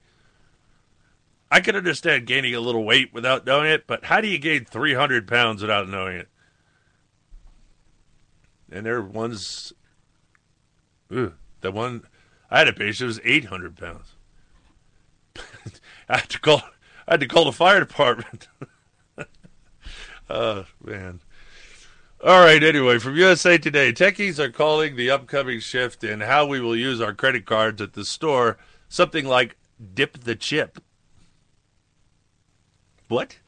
[1.50, 4.66] I can understand gaining a little weight without knowing it, but how do you gain
[4.66, 6.30] 300 pounds without knowing it?
[8.72, 9.74] And there ones.
[11.12, 12.04] Ooh, the one
[12.50, 14.16] I had a patient was 800 pounds.
[16.10, 16.62] I had to call.
[17.12, 18.48] I had to call the fire department.
[20.30, 21.20] oh man.
[22.24, 22.64] All right.
[22.64, 27.02] Anyway, from USA Today, techies are calling the upcoming shift in how we will use
[27.02, 28.58] our credit cards at the store
[28.88, 29.58] something like
[29.94, 30.82] "dip the chip."
[33.10, 33.40] What?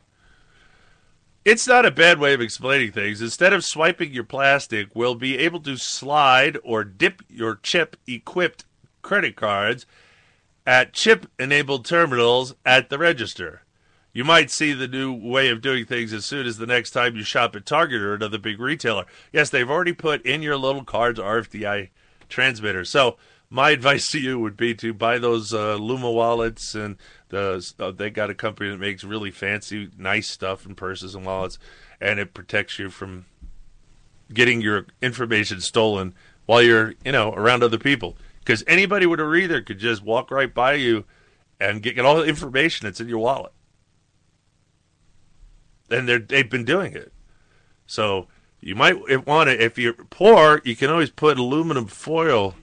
[1.46, 3.22] It's not a bad way of explaining things.
[3.22, 8.66] Instead of swiping your plastic, we'll be able to slide or dip your chip equipped
[9.02, 9.86] credit cards
[10.66, 13.64] at chip enabled terminals at the register.
[14.14, 17.16] You might see the new way of doing things as soon as the next time
[17.16, 19.06] you shop at Target or another big retailer.
[19.32, 21.90] Yes, they've already put in your little cards RFID
[22.30, 22.90] transmitters.
[22.90, 23.18] So,
[23.50, 26.98] my advice to you would be to buy those uh, Luma wallets, and
[27.30, 31.26] the uh, they got a company that makes really fancy, nice stuff and purses and
[31.26, 31.58] wallets,
[32.00, 33.26] and it protects you from
[34.32, 36.14] getting your information stolen
[36.46, 38.16] while you're, you know, around other people.
[38.44, 41.06] Because anybody with a reader could just walk right by you
[41.60, 43.54] and get, get all the information that's in your wallet.
[45.90, 47.14] And they're, they've been doing it.
[47.88, 48.28] So
[48.60, 52.56] you might want to, if you're poor, you can always put aluminum foil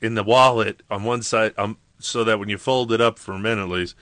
[0.00, 3.32] in the wallet on one side, um, so that when you fold it up for
[3.32, 3.94] a minute at least,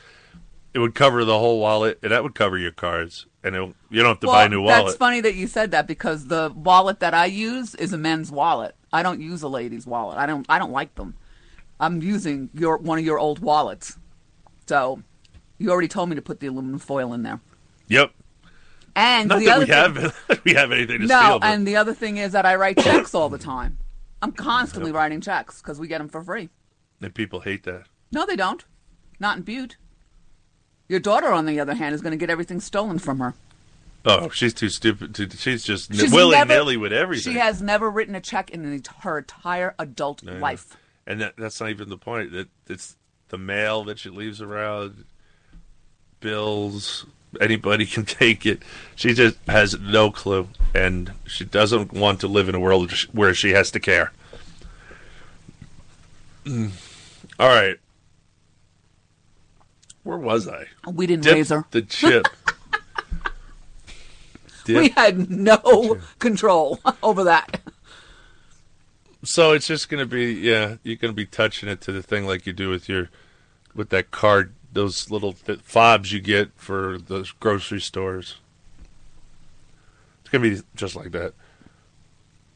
[0.72, 4.00] it would cover the whole wallet, and that would cover your cards, and it, you
[4.00, 4.86] don't have to well, buy a new wallet.
[4.86, 8.30] That's funny that you said that because the wallet that I use is a men's
[8.30, 8.74] wallet.
[8.92, 10.18] I don't use a lady's wallet.
[10.18, 10.44] I don't.
[10.48, 11.14] I don't like them.
[11.78, 13.98] I'm using your one of your old wallets.
[14.66, 15.02] So,
[15.58, 17.40] you already told me to put the aluminum foil in there.
[17.88, 18.12] Yep.
[18.96, 21.38] And Not the that other we thing, have we have anything to no, steal.
[21.40, 23.78] But and the other thing is that I write checks all the time.
[24.22, 26.50] I'm constantly writing checks because we get them for free.
[27.00, 27.84] and people hate that.
[28.12, 28.64] No, they don't.
[29.18, 29.76] Not in Butte.
[30.88, 33.34] Your daughter, on the other hand, is going to get everything stolen from her.
[34.04, 35.14] Oh, she's too stupid.
[35.16, 37.32] To, she's just She's willy never- nilly with everything.
[37.34, 40.76] She has never written a check in the- her entire adult life.
[41.06, 42.32] and that, that's not even the point.
[42.32, 42.96] That it's
[43.28, 45.04] the mail that she leaves around,
[46.20, 47.04] bills.
[47.40, 48.62] Anybody can take it.
[48.96, 53.34] She just has no clue, and she doesn't want to live in a world where
[53.34, 54.12] she has to care.
[56.44, 56.70] Mm.
[57.38, 57.76] All right.
[60.02, 60.64] Where was I?
[60.90, 61.66] We didn't Dip raise her.
[61.70, 62.26] The chip.
[64.72, 67.60] Dip we had no control over that.
[69.22, 72.46] So it's just gonna be yeah, you're gonna be touching it to the thing like
[72.46, 73.10] you do with your
[73.74, 78.36] with that card, those little th- fobs you get for those grocery stores.
[80.20, 81.34] It's gonna be just like that.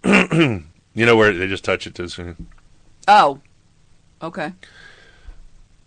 [0.94, 2.47] you know where they just touch it too soon.
[3.07, 3.41] Oh.
[4.23, 4.52] Okay.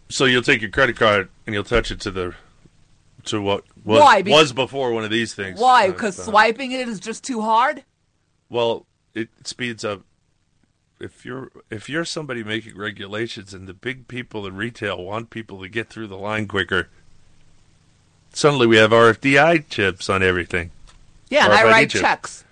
[0.10, 2.36] So you'll take your credit card and you'll touch it to the
[3.28, 4.22] to what was, Why?
[4.22, 5.60] Be- was before one of these things.
[5.60, 5.90] Why?
[5.90, 7.84] Because uh, swiping it is just too hard?
[8.50, 10.02] Well, it speeds up.
[11.00, 15.62] If you're if you're somebody making regulations and the big people in retail want people
[15.62, 16.90] to get through the line quicker,
[18.34, 20.72] suddenly we have RFDI chips on everything.
[21.30, 22.02] Yeah, and I write chip.
[22.02, 22.44] checks.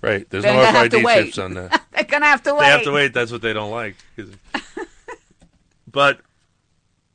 [0.00, 0.28] Right.
[0.30, 1.82] There's no they have to RFID chips on that.
[1.92, 2.60] They're gonna have to wait.
[2.60, 3.14] They have to wait.
[3.14, 3.96] That's what they don't like.
[5.90, 6.20] but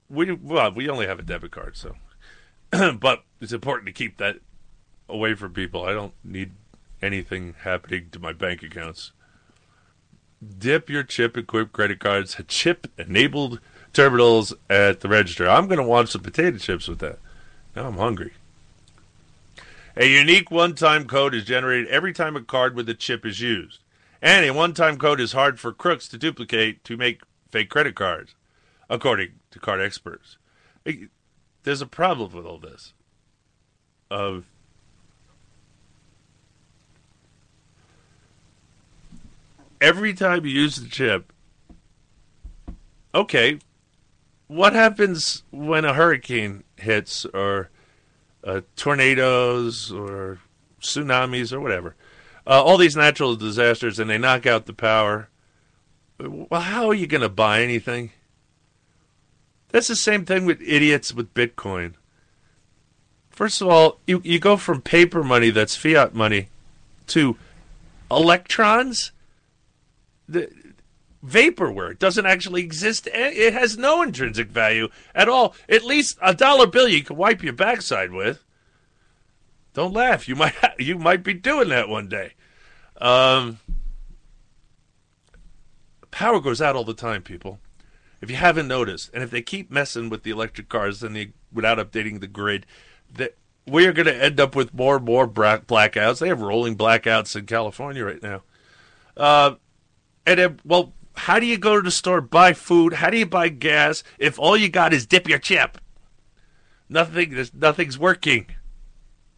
[0.09, 1.95] we well, we only have a debit card, so.
[2.99, 4.37] but it's important to keep that
[5.07, 5.85] away from people.
[5.85, 6.51] I don't need
[7.01, 9.11] anything happening to my bank accounts.
[10.57, 13.59] Dip your chip-equipped credit cards at chip-enabled
[13.93, 15.47] terminals at the register.
[15.47, 17.19] I'm going to want some potato chips with that.
[17.75, 18.33] Now I'm hungry.
[19.95, 23.79] A unique one-time code is generated every time a card with a chip is used.
[24.21, 27.21] And a one-time code is hard for crooks to duplicate to make
[27.51, 28.33] fake credit cards,
[28.89, 30.37] according to card experts.
[31.63, 32.93] There's a problem with all this.
[34.11, 34.45] Of
[39.81, 41.33] every time you use the chip,
[43.15, 43.59] okay,
[44.47, 47.69] what happens when a hurricane hits or
[48.43, 50.39] uh, tornadoes or
[50.81, 51.95] tsunamis or whatever?
[52.45, 55.29] Uh, all these natural disasters and they knock out the power.
[56.19, 58.11] Well, how are you going to buy anything?
[59.73, 61.95] That's the same thing with idiots with Bitcoin.
[63.31, 66.49] First of all, you, you go from paper money that's fiat money
[67.07, 67.35] to
[68.11, 69.11] electrons.
[70.29, 70.51] The
[71.25, 73.09] vaporware it doesn't actually exist.
[73.11, 75.55] It has no intrinsic value at all.
[75.67, 78.43] At least a dollar bill you can wipe your backside with.
[79.73, 80.27] Don't laugh.
[80.27, 82.33] You might you might be doing that one day.
[83.01, 83.57] Um,
[86.11, 87.59] power goes out all the time, people.
[88.23, 91.33] If you haven't noticed, and if they keep messing with the electric cars, then they,
[91.51, 92.65] without updating the grid,
[93.13, 93.35] that
[93.67, 96.19] we are going to end up with more and more blackouts.
[96.19, 98.43] They have rolling blackouts in California right now.
[99.17, 99.55] Uh,
[100.25, 102.93] and well, how do you go to the store buy food?
[102.93, 105.77] How do you buy gas if all you got is dip your chip?
[106.87, 107.45] Nothing.
[107.53, 108.47] Nothing's working.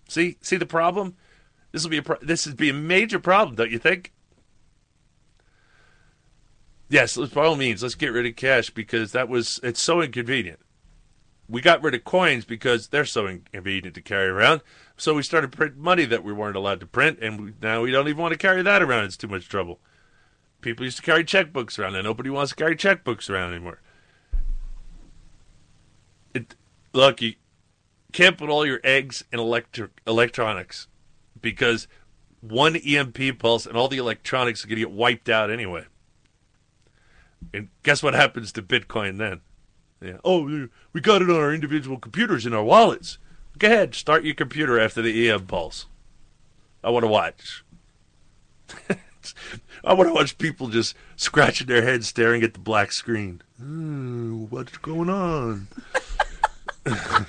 [0.08, 1.16] See, see the problem.
[1.72, 4.14] This will be a pro- this would be a major problem, don't you think?
[6.88, 10.60] Yes, by all means, let's get rid of cash because that was it's so inconvenient.
[11.48, 14.62] We got rid of coins because they're so inconvenient to carry around.
[14.98, 17.92] So we started printing money that we weren't allowed to print, and we, now we
[17.92, 19.06] don't even want to carry that around.
[19.06, 19.80] It's too much trouble.
[20.62, 23.82] People used to carry checkbooks around, and nobody wants to carry checkbooks around anymore.
[26.34, 26.56] It,
[26.94, 27.36] look, you
[28.12, 30.88] can't put all your eggs in electric electronics
[31.42, 31.88] because
[32.42, 35.86] one EMP pulse and all the electronics are going to get wiped out anyway.
[37.54, 39.42] And guess what happens to Bitcoin then?
[40.02, 40.18] Yeah.
[40.24, 43.18] Oh, we got it on our individual computers in our wallets.
[43.58, 45.86] Go ahead, start your computer after the EM pulse.
[46.84, 47.64] I want to watch.
[49.84, 53.42] I want to watch people just scratching their heads, staring at the black screen.
[53.58, 55.68] "Hmm, what's going on?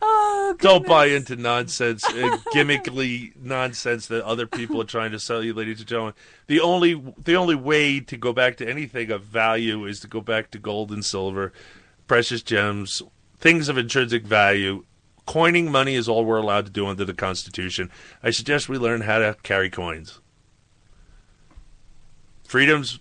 [0.00, 2.04] Oh, Don't buy into nonsense,
[2.54, 6.14] gimmickly nonsense that other people are trying to sell you, ladies and gentlemen.
[6.46, 10.20] The only the only way to go back to anything of value is to go
[10.20, 11.52] back to gold and silver,
[12.06, 13.02] precious gems,
[13.38, 14.84] things of intrinsic value.
[15.26, 17.90] Coining money is all we're allowed to do under the Constitution.
[18.22, 20.20] I suggest we learn how to carry coins.
[22.44, 22.98] Freedom's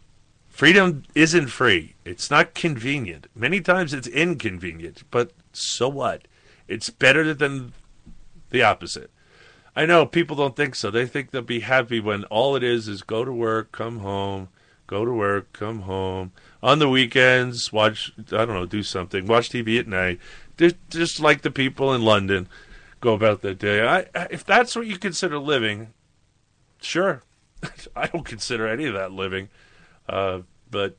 [0.50, 1.96] freedom isn't free.
[2.04, 3.28] It's not convenient.
[3.34, 6.28] Many times it's inconvenient, but so what?
[6.68, 7.74] It's better than
[8.50, 9.12] the opposite.
[9.76, 10.90] I know people don't think so.
[10.90, 14.50] They think they'll be happy when all it is is go to work, come home,
[14.88, 16.32] go to work, come home.
[16.64, 20.20] On the weekends, watch, I don't know, do something, watch TV at night.
[20.58, 22.48] Just, just like the people in London
[23.02, 23.86] go about their day.
[23.86, 25.94] I, if that's what you consider living,
[26.82, 27.22] sure.
[27.96, 29.50] I don't consider any of that living.
[30.10, 30.98] Uh, but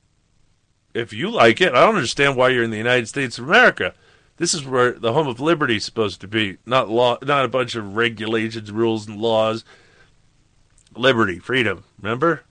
[0.95, 3.95] if you like it, I don't understand why you're in the United States of America.
[4.39, 7.49] This is where the home of liberty is supposed to be, not law, not a
[7.49, 9.65] bunch of regulations, rules, and laws.
[10.97, 11.85] Liberty, freedom.
[12.01, 12.45] Remember?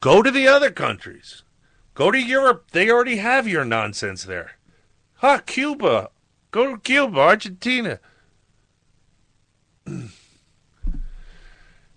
[0.00, 1.42] Go to the other countries.
[1.94, 2.70] Go to Europe.
[2.70, 4.52] They already have your nonsense there.
[5.14, 5.40] Huh?
[5.44, 6.10] Cuba.
[6.52, 7.98] Go to Cuba, Argentina.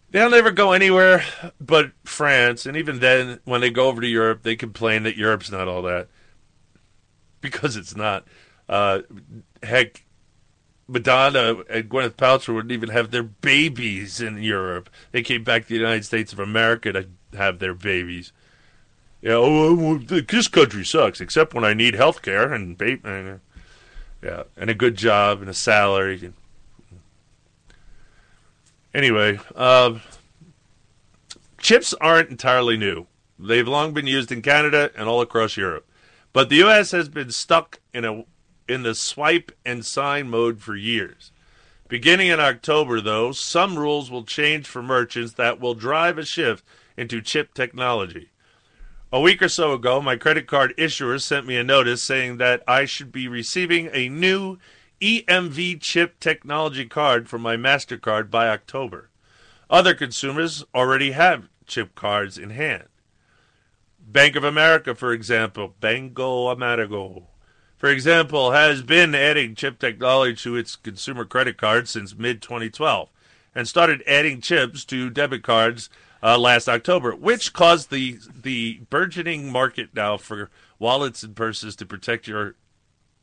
[0.09, 1.23] They'll never go anywhere
[1.59, 5.51] but France, and even then, when they go over to Europe, they complain that Europe's
[5.51, 6.07] not all that
[7.41, 8.25] because it's not.
[8.67, 9.01] Uh,
[9.61, 10.05] heck,
[10.87, 14.89] Madonna and Gwyneth Paltrow wouldn't even have their babies in Europe.
[15.11, 18.31] They came back to the United States of America to have their babies.
[19.21, 22.79] Yeah, oh, oh, this country sucks, except when I need health care and
[24.21, 26.31] yeah, and a good job and a salary.
[28.93, 29.99] Anyway, uh,
[31.57, 33.07] chips aren't entirely new.
[33.39, 35.87] They've long been used in Canada and all across Europe,
[36.31, 36.91] but the U.S.
[36.91, 38.23] has been stuck in a
[38.67, 41.31] in the swipe and sign mode for years.
[41.87, 46.65] Beginning in October, though, some rules will change for merchants that will drive a shift
[46.97, 48.29] into chip technology.
[49.11, 52.63] A week or so ago, my credit card issuer sent me a notice saying that
[52.67, 54.57] I should be receiving a new
[54.99, 59.09] EMV chip technology card for my MasterCard by October.
[59.69, 62.85] Other consumers already have chip cards in hand.
[63.99, 67.27] Bank of America, for example, Banco Amerigo,
[67.85, 73.09] for example, has been adding chip technology to its consumer credit cards since mid 2012
[73.53, 75.87] and started adding chips to debit cards
[76.23, 80.49] uh, last October, which caused the the burgeoning market now for
[80.79, 82.55] wallets and purses to protect your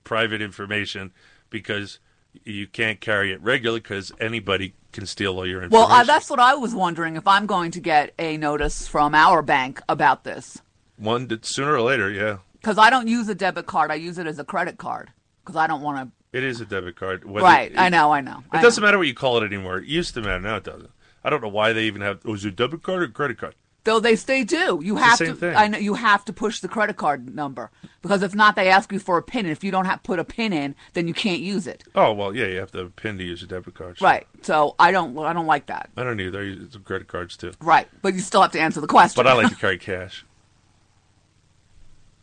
[0.05, 1.11] private information
[1.51, 1.99] because
[2.45, 5.89] you can't carry it regularly because anybody can steal all your information.
[5.91, 9.13] Well, uh, that's what I was wondering if I'm going to get a notice from
[9.13, 10.63] our bank about this.
[10.99, 12.37] One that sooner or later, yeah.
[12.63, 15.11] Because I don't use a debit card, I use it as a credit card
[15.45, 15.99] because I don't want
[16.33, 16.37] to.
[16.39, 17.25] It is a debit card.
[17.25, 18.39] Whether- Right, I know, I know.
[18.53, 19.79] It I doesn't matter what you call it anymore.
[19.79, 20.41] It used to matter.
[20.41, 20.91] Now it doesn't.
[21.25, 22.21] I don't know why they even have.
[22.25, 23.55] Oh, is it a debit card or credit card?
[23.85, 24.81] Though they say do.
[24.83, 25.35] You It's the have same to.
[25.35, 25.57] thing.
[25.57, 28.93] I know you have to push the credit card number because if not, they ask
[28.93, 29.41] you for a pin.
[29.45, 31.83] And if you don't have put a pin in, then you can't use it.
[31.97, 34.01] Oh well, yeah, you have to have a pin to use a debit card.
[34.01, 34.25] Right.
[34.43, 35.19] So I don't.
[35.19, 35.91] I don't like that.
[35.97, 36.39] I don't either.
[36.41, 37.53] I use credit cards too.
[37.61, 37.89] Right.
[38.03, 39.21] But you still have to answer the question.
[39.21, 40.25] But I like to carry cash.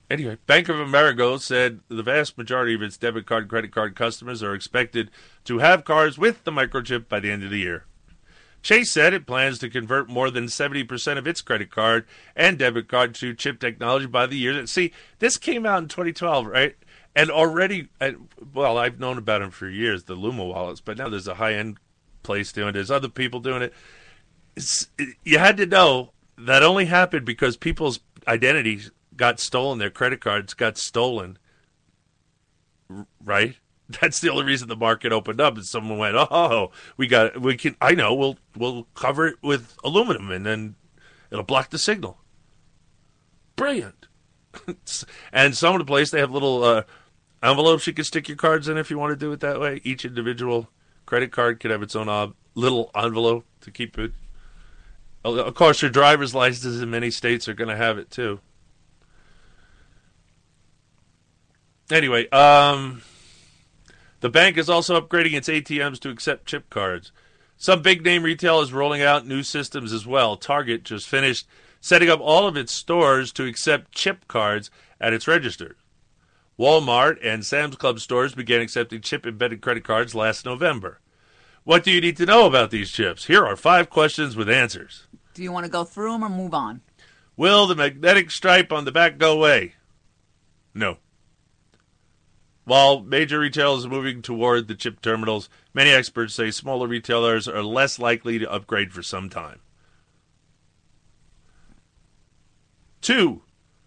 [0.10, 3.96] Anyway, Bank of America said the vast majority of its debit card and credit card
[3.96, 5.12] customers are expected
[5.44, 7.86] to have cards with the microchip by the end of the year.
[8.62, 12.06] Chase said it plans to convert more than 70% of its credit card
[12.36, 14.66] and debit card to chip technology by the year.
[14.68, 16.76] See, this came out in 2012, right?
[17.16, 17.90] And already,
[18.54, 21.54] well, I've known about them for years, the Luma wallets, but now there's a high
[21.54, 21.78] end
[22.24, 22.72] place doing it.
[22.74, 23.74] There's other people doing it.
[24.56, 24.90] It's,
[25.24, 30.56] you had to know that only happened because people's identities got stolen, their credit cards
[30.56, 31.38] got stolen,
[33.24, 33.56] right?
[34.02, 35.58] That's the only reason the market opened up.
[35.58, 39.76] Is someone went, "Oh, we got, we can." I know, we'll we'll cover it with
[39.84, 40.76] aluminum, and then
[41.32, 42.18] it'll block the signal.
[43.56, 44.08] Brilliant.
[45.34, 46.84] and some of the place they have little uh,
[47.44, 49.82] envelopes you can stick your cards in if you want to do it that way.
[49.84, 50.70] Each individual
[51.06, 54.12] credit card could have its own uh, little envelope to keep it.
[55.26, 58.40] Of course, your driver's licenses in many states are going to have it too.
[61.92, 63.02] Anyway, um,
[64.20, 67.12] the bank is also upgrading its ATMs to accept chip cards.
[67.58, 70.38] Some big name retail is rolling out new systems as well.
[70.38, 71.48] Target just finished
[71.82, 74.70] setting up all of its stores to accept chip cards
[75.00, 75.76] at its registers.
[76.58, 81.00] Walmart and Sam's Club stores began accepting chip embedded credit cards last November.
[81.64, 83.26] What do you need to know about these chips?
[83.26, 85.08] Here are five questions with answers.
[85.34, 86.82] Do you want to go through them or move on?
[87.38, 89.76] Will the magnetic stripe on the back go away?
[90.74, 90.98] No.
[92.70, 97.64] While major retailers are moving toward the chip terminals, many experts say smaller retailers are
[97.64, 99.62] less likely to upgrade for some time.
[103.02, 103.42] Two,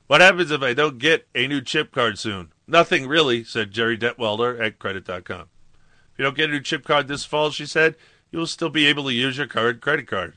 [0.08, 2.50] what happens if I don't get a new chip card soon?
[2.66, 5.42] Nothing really, said Gerri Detweiler at Credit.com.
[5.42, 7.94] If you don't get a new chip card this fall, she said,
[8.32, 10.34] you'll still be able to use your current credit card.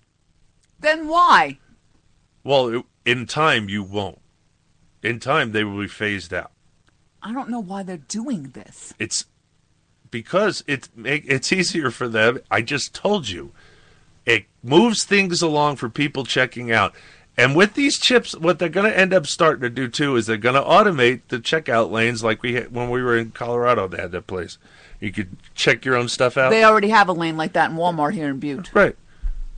[0.79, 1.57] Then why?
[2.43, 4.21] Well, in time, you won't.
[5.01, 6.51] In time, they will be phased out.
[7.25, 8.93] I don't know why they're doing this.
[8.99, 9.25] It's
[10.11, 12.39] because it it's easier for them.
[12.51, 13.51] I just told you,
[14.27, 16.93] it moves things along for people checking out.
[17.35, 20.27] And with these chips, what they're going to end up starting to do too is
[20.27, 23.87] they're going to automate the checkout lanes, like we had when we were in Colorado.
[23.87, 24.59] They had that place.
[24.99, 26.51] You could check your own stuff out.
[26.51, 28.73] They already have a lane like that in Walmart here in Butte.
[28.73, 28.95] Right.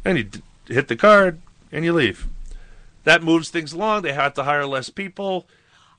[0.05, 2.27] And you d- hit the card and you leave.
[3.03, 4.03] That moves things along.
[4.03, 5.45] They have to hire less people.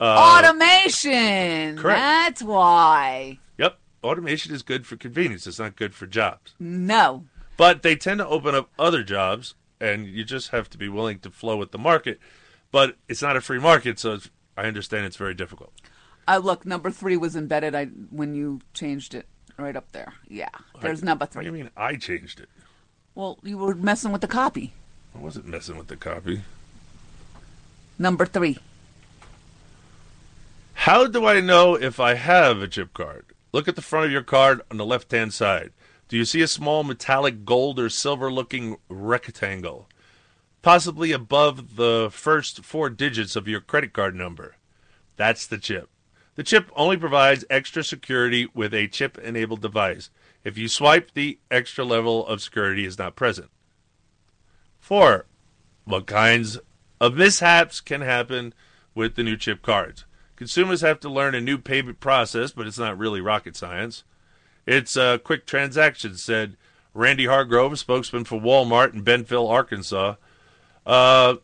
[0.01, 1.77] Uh, Automation.
[1.77, 1.99] correct.
[2.01, 3.39] That's why.
[3.59, 3.79] Yep.
[4.05, 5.47] Automation is good for convenience.
[5.47, 6.55] It's not good for jobs.
[6.59, 7.25] No.
[7.57, 11.19] But they tend to open up other jobs, and you just have to be willing
[11.21, 12.21] to flow with the market.
[12.71, 15.73] But it's not a free market, so it's, I understand it's very difficult.
[16.29, 20.13] Uh, look, number three was embedded I, when you changed it right up there.
[20.29, 20.51] Yeah.
[20.81, 22.49] There's I- number What do you mean I changed it?
[23.15, 24.75] Well, you were messing with the copy.
[25.13, 26.43] I wasn't messing with the copy.
[27.99, 28.59] Number three.
[30.89, 33.27] How do I know if I have a chip card?
[33.53, 35.75] Look at the front of your card on the left hand side.
[36.09, 39.91] Do you see a small metallic gold or silver looking rectangle?
[40.63, 44.57] Possibly above the first four digits of your credit card number.
[45.17, 45.91] That's the chip.
[46.37, 50.09] The chip only provides extra security with a chip enabled device.
[50.43, 53.51] If you swipe, the extra level of security is not present.
[54.81, 55.27] 4.
[55.85, 56.59] What kinds
[56.99, 58.55] of mishaps can happen
[58.95, 60.07] with the new chip cards?
[60.39, 64.05] Consumers have to learn a new payment process, but it's not really rocket science.
[64.67, 66.57] It's a quick transaction, said
[66.95, 70.15] Randy Hargrove, spokesman for Walmart in Bentonville, Arkansas.
[70.87, 71.39] Uh,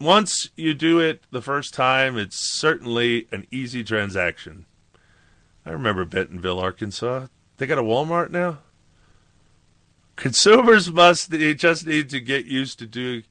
[0.00, 4.66] once you do it the first time, it's certainly an easy transaction.
[5.64, 7.28] I remember Bentonville, Arkansas.
[7.58, 8.58] They got a Walmart now?
[10.16, 13.22] Consumers must just need to get used to doing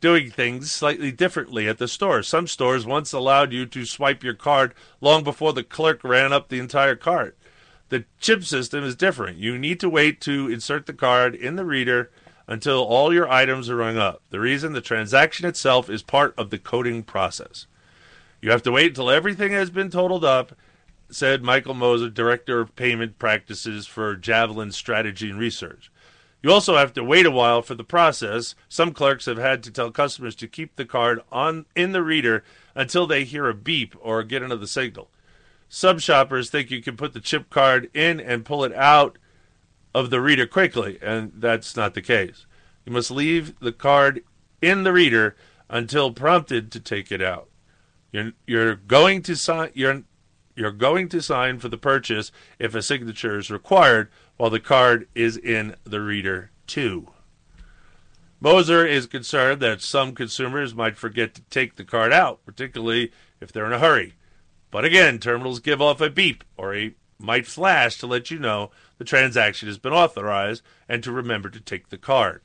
[0.00, 2.22] doing things slightly differently at the store.
[2.22, 6.48] Some stores once allowed you to swipe your card long before the clerk ran up
[6.48, 7.36] the entire cart.
[7.88, 9.38] The chip system is different.
[9.38, 12.10] You need to wait to insert the card in the reader
[12.46, 14.22] until all your items are rung up.
[14.30, 17.66] The reason the transaction itself is part of the coding process.
[18.40, 20.52] You have to wait until everything has been totaled up,
[21.10, 25.90] said Michael Moeser, Director of Payment Practices for Javelin Strategy and Research.
[26.42, 28.54] You also have to wait a while for the process.
[28.68, 32.44] Some clerks have had to tell customers to keep the card on in the reader
[32.74, 35.08] until they hear a beep or get another signal.
[35.68, 39.18] Some shoppers think you can put the chip card in and pull it out
[39.94, 42.46] of the reader quickly, and that's not the case.
[42.86, 44.22] You must leave the card
[44.62, 45.36] in the reader
[45.68, 47.48] until prompted to take it out.
[48.12, 50.04] You're, you're going to sign you're
[50.54, 54.08] you're going to sign for the purchase if a signature is required
[54.38, 57.08] while the card is in the reader too.
[58.40, 63.52] Moeser is concerned that some consumers might forget to take the card out, particularly if
[63.52, 64.14] they're in a hurry.
[64.70, 68.70] But again, terminals give off a beep or a might flash to let you know
[68.98, 72.42] the transaction has been authorized and to remember to take the card.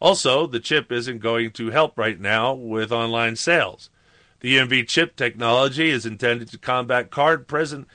[0.00, 3.90] Also, the chip isn't going to help right now with online sales.
[4.40, 7.86] The EMV chip technology is intended to combat card present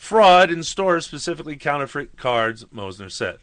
[0.00, 3.36] fraud in stores, specifically counterfeit cards, Mosner said.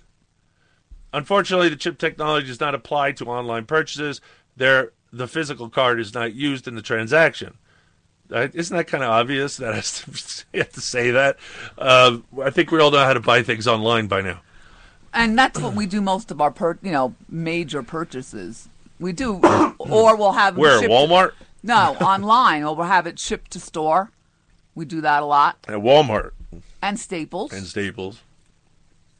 [1.13, 4.21] Unfortunately, the chip technology does not apply to online purchases.
[4.57, 7.57] There, the physical card is not used in the transaction.
[8.33, 9.75] Uh, isn't that kind of obvious that I
[10.57, 11.37] have to say that?
[11.77, 14.41] Uh, I think we all know how to buy things online by now.
[15.13, 18.67] And that's what we do most of our, per, you know, major purchases.
[18.99, 19.35] We do,
[19.77, 23.59] or we'll have them Where shipped- Walmart No, online, or we'll have it shipped to
[23.59, 24.11] store.
[24.73, 25.57] We do that a lot.
[25.67, 26.31] at Walmart
[26.81, 27.51] And Staples.
[27.53, 28.21] and Staples.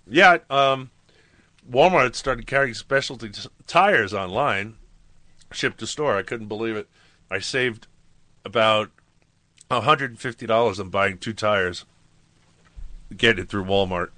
[0.09, 0.91] Yeah, um,
[1.69, 4.75] Walmart started carrying specialty t- tires online,
[5.51, 6.15] shipped to store.
[6.15, 6.87] I couldn't believe it.
[7.29, 7.87] I saved
[8.45, 8.89] about
[9.69, 11.85] $150 on buying two tires,
[13.15, 14.11] getting it through Walmart.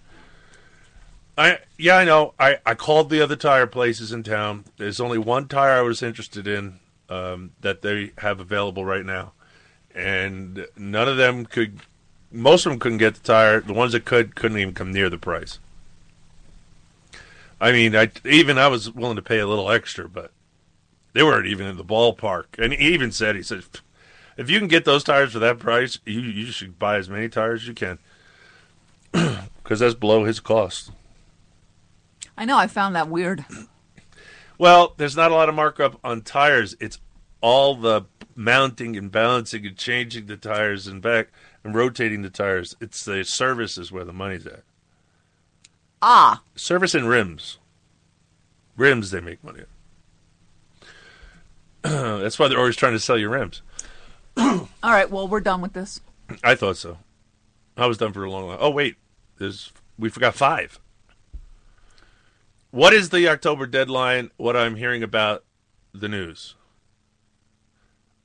[1.37, 2.33] I yeah, I know.
[2.37, 4.65] I, I called the other tire places in town.
[4.75, 9.31] There's only one tire I was interested in um, that they have available right now,
[9.95, 11.79] and none of them could.
[12.31, 13.61] Most of them couldn't get the tire.
[13.61, 15.59] The ones that could couldn't even come near the price.
[17.61, 20.31] I mean, I even I was willing to pay a little extra, but
[21.13, 22.45] they weren't even in the ballpark.
[22.57, 23.63] And he even said, he said,
[24.37, 27.27] if you can get those tires for that price, you you should buy as many
[27.27, 27.99] tires as you can,
[29.11, 30.91] because that's below his cost.
[32.37, 33.43] I know, I found that weird.
[34.57, 36.75] Well, there's not a lot of markup on tires.
[36.79, 36.99] It's
[37.41, 38.03] all the
[38.35, 41.27] mounting and balancing and changing the tires and back
[41.69, 42.75] and rotating the tires.
[42.81, 44.63] It's the service is where the money's at.
[46.01, 47.59] Ah, Service and rims.
[48.75, 49.63] Rims they make money.
[51.83, 52.19] on.
[52.21, 53.61] That's why they're always trying to sell you rims.
[54.37, 56.01] all right, well, we're done with this.
[56.43, 56.97] I thought so.
[57.77, 58.57] I was done for a long time.
[58.59, 58.95] Oh wait,
[59.37, 60.79] there's we forgot five.
[62.71, 64.31] What is the October deadline?
[64.37, 65.43] What I'm hearing about
[65.93, 66.55] the news.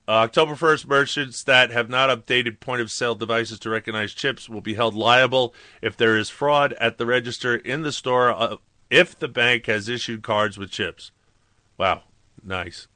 [0.07, 4.51] Uh, October 1st, merchants that have not updated point of sale devices to recognize chips
[4.51, 8.57] will be held liable if there is fraud at the register in the store uh,
[8.91, 11.11] if the bank has issued cards with chips.
[11.79, 12.03] Wow,
[12.45, 12.87] nice.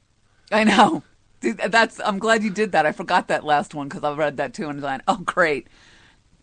[0.51, 1.03] I know.
[1.41, 1.99] That's.
[2.03, 2.85] I'm glad you did that.
[2.85, 5.67] I forgot that last one because I read that too and was like, oh, great.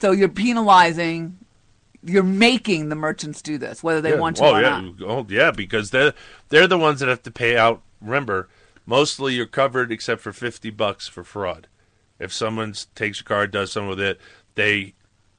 [0.01, 1.39] So you're penalizing,
[2.03, 4.21] you're making the merchants do this, whether they yeah.
[4.21, 4.81] want to oh, or yeah.
[4.81, 4.95] not.
[5.03, 6.15] Oh, yeah, because they're
[6.49, 7.83] they're the ones that have to pay out.
[8.01, 8.49] Remember,
[8.87, 11.69] mostly you're covered except for fifty bucks for fraud.
[12.19, 14.21] If someone takes your card, does something with it,
[14.55, 14.95] they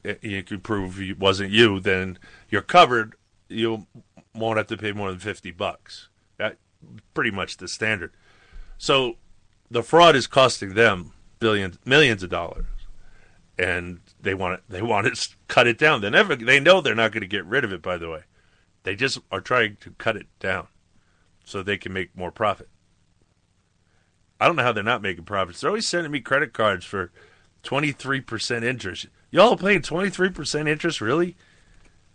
[0.05, 2.19] eh, you can prove it wasn't you, then
[2.49, 3.15] you're covered.
[3.49, 3.87] You
[4.35, 6.09] won't have to pay more than fifty bucks.
[6.37, 6.57] That
[7.13, 8.11] pretty much the standard.
[8.77, 9.15] So
[9.71, 12.65] the fraud is costing them billions, millions of dollars,
[13.57, 14.63] and they want it.
[14.69, 16.01] They want to cut it down.
[16.01, 16.35] They never.
[16.35, 17.81] They know they're not going to get rid of it.
[17.81, 18.23] By the way,
[18.83, 20.67] they just are trying to cut it down
[21.43, 22.69] so they can make more profit.
[24.39, 25.61] I don't know how they're not making profits.
[25.61, 27.11] They're always sending me credit cards for
[27.63, 29.07] twenty three percent interest.
[29.31, 31.35] Y'all are paying twenty three percent interest, really?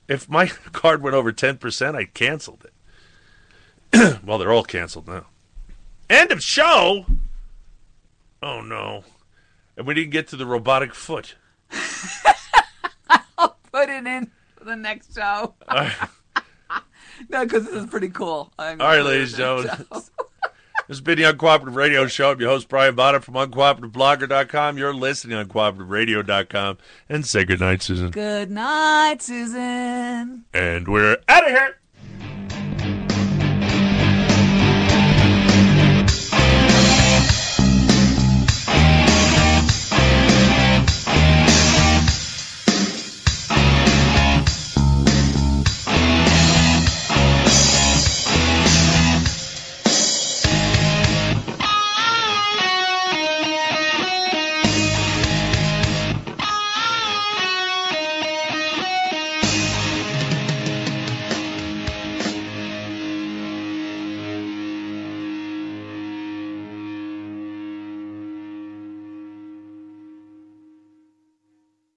[0.09, 4.21] If my card went over ten percent, I canceled it.
[4.25, 5.27] well, they're all canceled now.
[6.09, 7.07] End of show.
[8.43, 9.05] Oh no.
[9.77, 11.37] And we didn't get to the robotic foot.
[13.39, 15.55] I'll put it in for the next show.
[15.71, 15.93] Right,
[17.31, 18.53] no, because this is pretty cool.
[18.59, 20.03] I'm All right gonna put it ladies and gentlemen.
[20.93, 22.33] This has been the Uncooperative Radio Show.
[22.33, 24.77] I'm your host, Brian Bonner from UncooperativeBlogger.com.
[24.77, 26.77] You're listening on CooperativeRadio.com.
[27.09, 28.11] And say goodnight, Susan.
[28.11, 30.45] Good night, Susan.
[30.53, 31.79] And we're out of here.